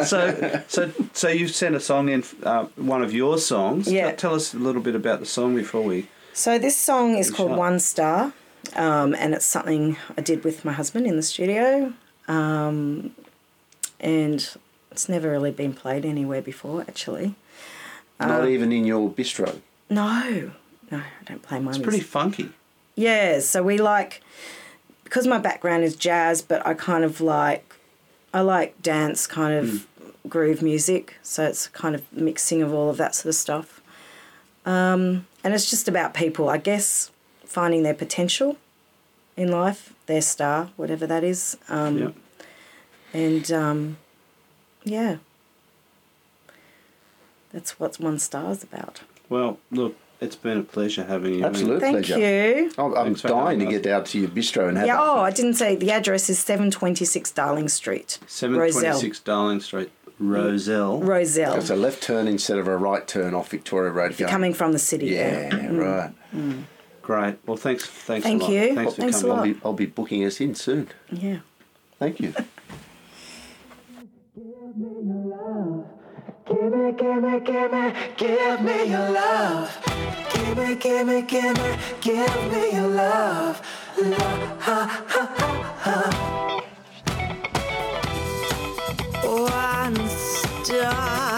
is. 0.00 0.08
so, 0.08 0.62
so, 0.68 0.92
so 1.12 1.28
you 1.28 1.48
sent 1.48 1.74
a 1.74 1.80
song 1.80 2.08
in, 2.08 2.24
uh, 2.42 2.64
one 2.76 3.02
of 3.02 3.12
your 3.12 3.38
songs. 3.38 3.90
Yeah. 3.90 4.06
Tell, 4.08 4.16
tell 4.16 4.34
us 4.34 4.54
a 4.54 4.58
little 4.58 4.82
bit 4.82 4.94
about 4.94 5.20
the 5.20 5.26
song 5.26 5.54
before 5.54 5.82
we. 5.82 6.08
So 6.32 6.58
this 6.58 6.76
song 6.76 7.16
is 7.16 7.30
called 7.30 7.50
shot. 7.50 7.58
One 7.58 7.78
Star, 7.78 8.32
um, 8.74 9.14
and 9.14 9.34
it's 9.34 9.46
something 9.46 9.96
I 10.18 10.20
did 10.20 10.42
with 10.42 10.64
my 10.64 10.72
husband 10.72 11.06
in 11.06 11.14
the 11.16 11.22
studio, 11.22 11.92
um, 12.26 13.12
and 14.00 14.56
it's 14.90 15.08
never 15.08 15.30
really 15.30 15.52
been 15.52 15.74
played 15.74 16.04
anywhere 16.04 16.42
before, 16.42 16.82
actually. 16.82 17.34
Not 18.18 18.48
even 18.48 18.72
in 18.72 18.84
your 18.84 19.10
bistro. 19.10 19.60
No, 19.90 20.50
no, 20.90 20.98
I 20.98 21.24
don't 21.24 21.42
play 21.42 21.58
my 21.60 21.70
It's 21.70 21.78
music. 21.78 21.84
pretty 21.84 22.00
funky. 22.04 22.48
Yeah, 22.96 23.40
so 23.40 23.62
we 23.62 23.78
like 23.78 24.22
because 25.04 25.26
my 25.26 25.38
background 25.38 25.84
is 25.84 25.96
jazz, 25.96 26.42
but 26.42 26.64
I 26.66 26.74
kind 26.74 27.04
of 27.04 27.20
like 27.20 27.76
I 28.32 28.40
like 28.40 28.80
dance 28.82 29.26
kind 29.26 29.54
of 29.54 29.86
groove 30.28 30.62
music, 30.62 31.16
so 31.22 31.44
it's 31.44 31.68
kind 31.68 31.94
of 31.94 32.12
mixing 32.12 32.62
of 32.62 32.72
all 32.72 32.88
of 32.90 32.96
that 32.96 33.14
sort 33.14 33.26
of 33.30 33.34
stuff. 33.34 33.80
Um, 34.66 35.26
and 35.42 35.52
it's 35.54 35.68
just 35.68 35.88
about 35.88 36.14
people, 36.14 36.48
I 36.48 36.56
guess, 36.56 37.10
finding 37.44 37.82
their 37.82 37.94
potential 37.94 38.56
in 39.36 39.50
life, 39.50 39.92
their 40.06 40.22
star, 40.22 40.70
whatever 40.76 41.06
that 41.06 41.22
is. 41.22 41.56
Um, 41.68 41.98
Yeah. 41.98 42.10
And 43.12 43.52
um, 43.52 43.96
yeah, 44.82 45.18
that's 47.52 47.78
what 47.78 48.00
One 48.00 48.18
Star's 48.18 48.64
about. 48.64 49.02
Well, 49.28 49.58
look, 49.70 49.96
it's 50.20 50.36
been 50.36 50.58
a 50.58 50.62
pleasure 50.62 51.04
having 51.04 51.34
you. 51.34 51.44
Absolute 51.44 51.80
Thank 51.80 52.06
pleasure. 52.06 52.18
you. 52.18 52.72
I'm, 52.78 52.94
I'm 52.96 53.14
dying 53.14 53.58
to 53.60 53.66
us. 53.66 53.70
get 53.72 53.86
out 53.86 54.06
to 54.06 54.18
your 54.18 54.28
bistro 54.28 54.68
and 54.68 54.78
have 54.78 54.86
Yeah. 54.86 54.98
a- 54.98 55.02
Oh, 55.02 55.20
I 55.20 55.30
didn't 55.30 55.54
say 55.54 55.76
the 55.76 55.90
address 55.90 56.30
is 56.30 56.38
seven 56.38 56.70
twenty 56.70 57.04
six 57.04 57.30
Darling 57.30 57.68
Street. 57.68 58.18
Seven 58.26 58.56
twenty 58.56 58.92
six 58.98 59.20
Darling 59.20 59.60
Street, 59.60 59.90
Rozelle. 60.18 61.00
Rozelle. 61.00 61.54
It's 61.56 61.70
a 61.70 61.76
left 61.76 62.02
turn 62.02 62.26
instead 62.28 62.58
of 62.58 62.66
a 62.68 62.76
right 62.76 63.06
turn 63.06 63.34
off 63.34 63.50
Victoria 63.50 63.90
Road. 63.90 64.12
If 64.12 64.20
you're 64.20 64.26
going- 64.28 64.32
coming 64.34 64.54
from 64.54 64.72
the 64.72 64.78
city. 64.78 65.06
Yeah, 65.06 65.50
mm. 65.50 65.78
right. 65.78 66.12
Mm. 66.34 66.64
Great. 67.02 67.36
Well, 67.46 67.58
thanks. 67.58 67.84
Thanks 67.84 68.24
Thank 68.24 68.40
a 68.42 68.44
lot. 68.44 68.52
you. 68.52 68.74
Thanks 68.74 68.94
for 68.94 69.00
Thanks 69.02 69.18
a 69.18 69.20
coming. 69.22 69.36
lot. 69.36 69.38
I'll 69.38 69.52
be, 69.54 69.60
I'll 69.66 69.72
be 69.74 69.86
booking 69.86 70.24
us 70.24 70.40
in 70.40 70.54
soon. 70.54 70.88
Yeah. 71.12 71.38
Thank 71.98 72.18
you. 72.20 72.32
Give 76.64 76.72
me, 76.72 76.92
give 76.92 77.22
me, 77.22 77.40
give 78.16 78.62
me, 78.62 78.84
your 78.88 79.10
love. 79.10 79.78
Give 80.32 80.56
me, 80.56 80.74
give 80.76 81.06
me, 81.06 81.20
give 81.20 81.54
me, 81.58 81.76
give 82.00 82.52
me 82.52 82.72
your 82.72 82.88
love. 82.88 83.60
Love, 84.00 84.60
ha, 84.62 85.04
ha, 85.06 85.34
ha, 85.36 85.52
ha. 85.84 86.62
Oh, 89.24 89.44
One 89.44 90.08
star 90.08 91.33